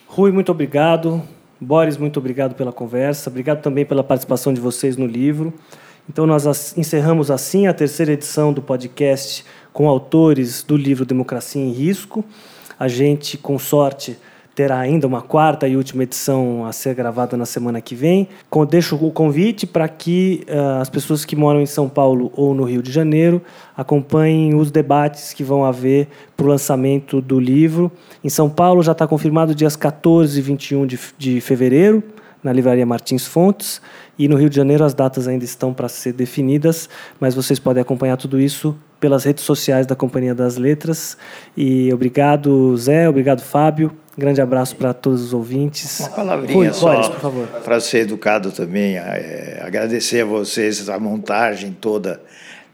Rui, 0.08 0.32
muito 0.32 0.52
obrigado. 0.52 1.24
Boris, 1.60 1.98
muito 1.98 2.20
obrigado 2.20 2.54
pela 2.56 2.72
conversa. 2.72 3.30
Obrigado 3.30 3.62
também 3.62 3.86
pela 3.86 4.04
participação 4.04 4.54
de 4.54 4.60
vocês 4.60 4.98
no 4.98 5.06
livro. 5.06 5.54
Então, 6.10 6.28
nós 6.28 6.78
encerramos 6.78 7.32
assim 7.32 7.66
a 7.68 7.74
terceira 7.74 8.12
edição 8.12 8.54
do 8.54 8.62
podcast 8.62 9.46
com 9.74 9.88
autores 9.90 10.64
do 10.64 10.78
livro 10.78 11.06
Democracia 11.06 11.62
em 11.62 11.72
Risco. 11.72 12.24
A 12.78 12.88
gente, 12.88 13.38
com 13.38 13.58
sorte, 13.58 14.18
terá 14.56 14.80
ainda 14.80 15.06
uma 15.06 15.22
quarta 15.22 15.68
e 15.68 15.76
última 15.76 16.04
edição 16.04 16.66
a 16.66 16.72
ser 16.72 16.96
gravada 16.96 17.36
na 17.36 17.46
semana 17.46 17.82
que 17.82 17.94
vem. 17.94 18.30
Deixo 18.70 18.96
o 18.96 19.12
convite 19.12 19.68
para 19.68 19.88
que 19.88 20.46
uh, 20.48 20.82
as 20.82 20.90
pessoas 20.90 21.26
que 21.26 21.36
moram 21.36 21.60
em 21.60 21.66
São 21.66 21.90
Paulo 21.90 22.32
ou 22.34 22.56
no 22.56 22.64
Rio 22.64 22.82
de 22.82 22.90
Janeiro 22.90 23.42
acompanhem 23.76 24.56
os 24.56 24.72
debates 24.72 25.34
que 25.34 25.44
vão 25.44 25.66
haver 25.66 26.08
para 26.38 26.46
o 26.46 26.50
lançamento 26.50 27.22
do 27.22 27.38
livro. 27.38 27.92
Em 28.24 28.30
São 28.30 28.50
Paulo 28.50 28.82
já 28.82 28.94
está 28.94 29.06
confirmado 29.06 29.54
dias 29.54 29.76
14 29.76 30.40
e 30.40 30.42
21 30.42 30.88
de, 30.88 31.00
de 31.18 31.42
fevereiro. 31.42 32.02
Na 32.46 32.54
livraria 32.54 32.86
Martins 32.86 33.26
Fontes. 33.26 33.82
E 34.18 34.28
no 34.28 34.38
Rio 34.38 34.50
de 34.50 34.56
Janeiro 34.56 34.86
as 34.86 34.94
datas 34.94 35.28
ainda 35.28 35.44
estão 35.44 35.74
para 35.74 35.90
ser 35.90 36.14
definidas, 36.14 36.88
mas 37.20 37.34
vocês 37.34 37.60
podem 37.60 37.82
acompanhar 37.82 38.16
tudo 38.16 38.40
isso 38.40 38.78
pelas 39.00 39.24
redes 39.26 39.44
sociais 39.44 39.86
da 39.86 39.96
Companhia 39.96 40.34
das 40.34 40.56
Letras. 40.56 41.18
E 41.58 41.92
obrigado, 41.92 42.78
Zé, 42.78 43.10
obrigado, 43.10 43.42
Fábio. 43.42 43.92
Grande 44.18 44.40
abraço 44.40 44.76
para 44.78 44.94
todos 44.94 45.22
os 45.22 45.34
ouvintes. 45.34 46.00
Uma 46.00 46.10
palavrinha 46.10 46.54
Rui, 46.54 46.74
só, 46.74 46.94
Boris, 46.94 47.10
por 47.10 47.20
favor. 47.20 47.48
Para 47.48 47.80
ser 47.82 48.00
educado 48.00 48.52
também, 48.52 48.96
é, 48.96 49.62
agradecer 49.62 50.22
a 50.22 50.26
vocês 50.26 50.88
a 50.88 50.98
montagem 50.98 51.76
toda 51.82 52.22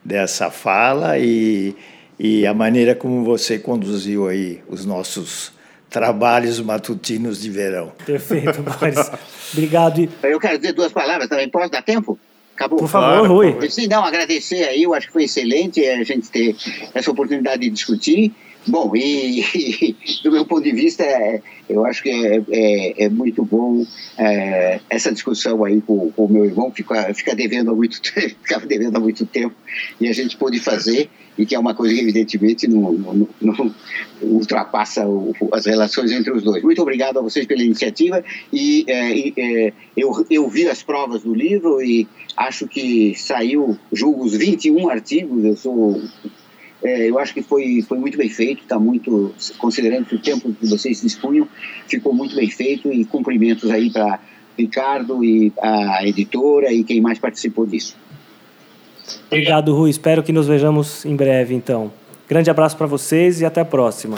dessa 0.03 0.51
fala 0.51 1.17
e, 1.17 1.75
e 2.19 2.45
a 2.45 2.53
maneira 2.53 2.93
como 2.93 3.23
você 3.23 3.57
conduziu 3.57 4.27
aí 4.27 4.61
os 4.69 4.85
nossos 4.85 5.53
trabalhos 5.91 6.59
matutinos 6.61 7.41
de 7.41 7.49
verão. 7.49 7.91
Perfeito, 8.05 8.63
Boris. 8.63 9.11
Obrigado. 9.51 10.09
Eu 10.23 10.39
quero 10.39 10.57
dizer 10.57 10.71
duas 10.71 10.91
palavras 10.91 11.27
também. 11.27 11.49
Posso 11.49 11.69
dar 11.69 11.83
tempo? 11.83 12.17
Acabou. 12.55 12.79
Por 12.79 12.87
favor, 12.87 13.27
Rui. 13.27 13.69
Sim, 13.69 13.87
não, 13.87 14.03
agradecer 14.03 14.63
aí. 14.63 14.83
Eu 14.83 14.93
acho 14.93 15.07
que 15.07 15.13
foi 15.13 15.25
excelente 15.25 15.85
a 15.85 16.03
gente 16.03 16.29
ter 16.29 16.55
essa 16.93 17.11
oportunidade 17.11 17.61
de 17.61 17.69
discutir. 17.69 18.33
Bom, 18.67 18.95
e, 18.95 19.43
do 20.23 20.31
meu 20.31 20.45
ponto 20.45 20.61
de 20.61 20.71
vista, 20.71 21.03
é, 21.03 21.41
eu 21.67 21.83
acho 21.85 22.03
que 22.03 22.09
é, 22.09 22.43
é, 22.51 23.05
é 23.05 23.09
muito 23.09 23.43
bom 23.43 23.83
é, 24.17 24.79
essa 24.89 25.11
discussão 25.11 25.65
aí 25.65 25.81
com, 25.81 26.13
o 26.15 26.27
meu 26.27 26.45
irmão, 26.45 26.71
fica, 26.71 27.11
fica 27.13 27.35
devendo 27.35 27.71
há 27.71 27.75
muito 27.75 27.99
tempo, 28.13 28.35
ficava 28.43 28.65
devendo 28.67 28.97
há 28.97 28.99
muito 28.99 29.25
tempo, 29.25 29.55
e 29.99 30.07
a 30.07 30.13
gente 30.13 30.37
pôde 30.37 30.59
fazer, 30.59 31.09
e 31.37 31.45
que 31.45 31.55
é 31.55 31.59
uma 31.59 31.73
coisa 31.73 31.95
que 31.95 32.01
evidentemente 32.01 32.67
não, 32.67 32.93
não, 32.93 33.27
não 33.41 33.75
ultrapassa 34.21 35.07
o, 35.07 35.33
as 35.51 35.65
relações 35.65 36.11
entre 36.11 36.31
os 36.31 36.43
dois. 36.43 36.61
Muito 36.61 36.81
obrigado 36.83 37.17
a 37.17 37.21
vocês 37.21 37.47
pela 37.47 37.63
iniciativa, 37.63 38.23
e, 38.53 38.85
é, 38.87 39.67
é, 39.67 39.73
eu, 39.97 40.11
eu 40.29 40.47
vi 40.47 40.67
as 40.67 40.83
provas 40.83 41.23
do 41.23 41.33
livro 41.33 41.81
e 41.81 42.07
acho 42.37 42.67
que 42.67 43.15
saiu, 43.15 43.75
julgo, 43.91 44.23
os 44.23 44.35
21 44.35 44.87
artigos, 44.87 45.43
eu 45.43 45.55
sou 45.57 46.01
é, 46.83 47.09
eu 47.09 47.19
acho 47.19 47.33
que 47.33 47.41
foi, 47.41 47.83
foi 47.87 47.97
muito 47.97 48.17
bem 48.17 48.29
feito, 48.29 48.63
está 48.63 48.79
muito, 48.79 49.33
considerando 49.57 50.05
que 50.05 50.15
o 50.15 50.19
tempo 50.19 50.53
que 50.53 50.67
vocês 50.67 51.01
dispunham, 51.01 51.47
ficou 51.87 52.13
muito 52.13 52.35
bem 52.35 52.49
feito 52.49 52.91
e 52.91 53.05
cumprimentos 53.05 53.69
aí 53.69 53.91
para 53.91 54.19
Ricardo 54.57 55.23
e 55.23 55.51
a 55.61 56.05
editora 56.05 56.71
e 56.71 56.83
quem 56.83 57.01
mais 57.01 57.19
participou 57.19 57.65
disso. 57.65 57.95
Obrigado, 59.27 59.73
Rui. 59.75 59.89
Espero 59.89 60.23
que 60.23 60.31
nos 60.31 60.47
vejamos 60.47 61.05
em 61.05 61.15
breve, 61.15 61.53
então. 61.53 61.91
Grande 62.27 62.49
abraço 62.49 62.77
para 62.77 62.87
vocês 62.87 63.41
e 63.41 63.45
até 63.45 63.61
a 63.61 63.65
próxima. 63.65 64.17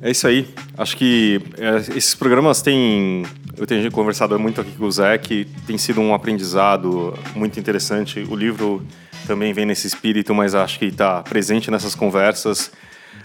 É 0.00 0.10
isso 0.10 0.26
aí. 0.26 0.48
Acho 0.76 0.96
que 0.96 1.40
é, 1.56 1.96
esses 1.96 2.14
programas 2.14 2.60
têm. 2.60 3.22
Eu 3.56 3.66
tenho 3.66 3.90
conversado 3.90 4.38
muito 4.38 4.60
aqui 4.60 4.72
com 4.72 4.84
o 4.84 4.90
Zé, 4.90 5.18
que 5.18 5.46
tem 5.66 5.76
sido 5.76 6.00
um 6.00 6.14
aprendizado 6.14 7.14
muito 7.34 7.60
interessante. 7.60 8.26
O 8.28 8.34
livro 8.34 8.84
também 9.26 9.52
vem 9.52 9.66
nesse 9.66 9.86
espírito, 9.86 10.34
mas 10.34 10.54
acho 10.54 10.78
que 10.78 10.86
está 10.86 11.22
presente 11.22 11.70
nessas 11.70 11.94
conversas, 11.94 12.72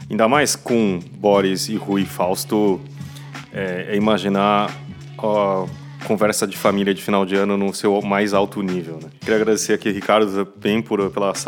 ainda 0.10 0.28
mais 0.28 0.56
com 0.56 1.00
Boris 1.14 1.70
e 1.70 1.76
Rui 1.76 2.06
Fausto, 2.06 2.80
é, 3.54 3.88
é 3.90 3.96
imaginar 3.96 4.70
a 5.18 5.66
conversa 6.06 6.46
de 6.46 6.56
família 6.58 6.94
de 6.94 7.02
final 7.02 7.26
de 7.26 7.36
ano 7.36 7.58
no 7.58 7.74
seu 7.74 8.00
mais 8.02 8.34
alto 8.34 8.62
nível. 8.62 9.00
Né? 9.02 9.10
Queria 9.20 9.38
agradecer 9.38 9.74
aqui, 9.74 9.90
Ricardo, 9.92 10.48
bem 10.58 10.82
por 10.82 11.10
pelas 11.10 11.46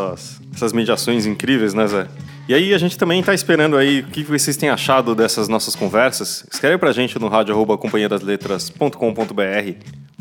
essas 0.54 0.74
mediações 0.74 1.26
incríveis, 1.26 1.74
né, 1.74 1.86
Zé? 1.88 2.08
E 2.50 2.54
aí 2.56 2.74
a 2.74 2.78
gente 2.80 2.98
também 2.98 3.20
está 3.20 3.32
esperando 3.32 3.78
aí 3.78 4.00
o 4.00 4.08
que 4.08 4.24
vocês 4.24 4.58
têm 4.58 4.70
achado 4.70 5.14
dessas 5.14 5.48
nossas 5.48 5.76
conversas. 5.76 6.44
Escreve 6.52 6.80
pra 6.80 6.92
gente 6.92 7.20
no 7.20 7.28
rádio 7.28 7.54
arroba 7.54 7.78
companhiadasletras.com.br. 7.78 9.74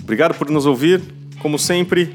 Obrigado 0.03 0.35
por 0.35 0.51
nos 0.51 0.67
ouvir. 0.67 1.01
Como 1.41 1.59
sempre, 1.59 2.15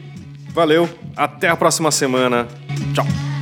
Valeu, 0.54 0.88
até 1.18 1.50
a 1.50 1.56
próxima 1.56 1.90
semana. 1.90 2.48
Tchau. 2.94 3.33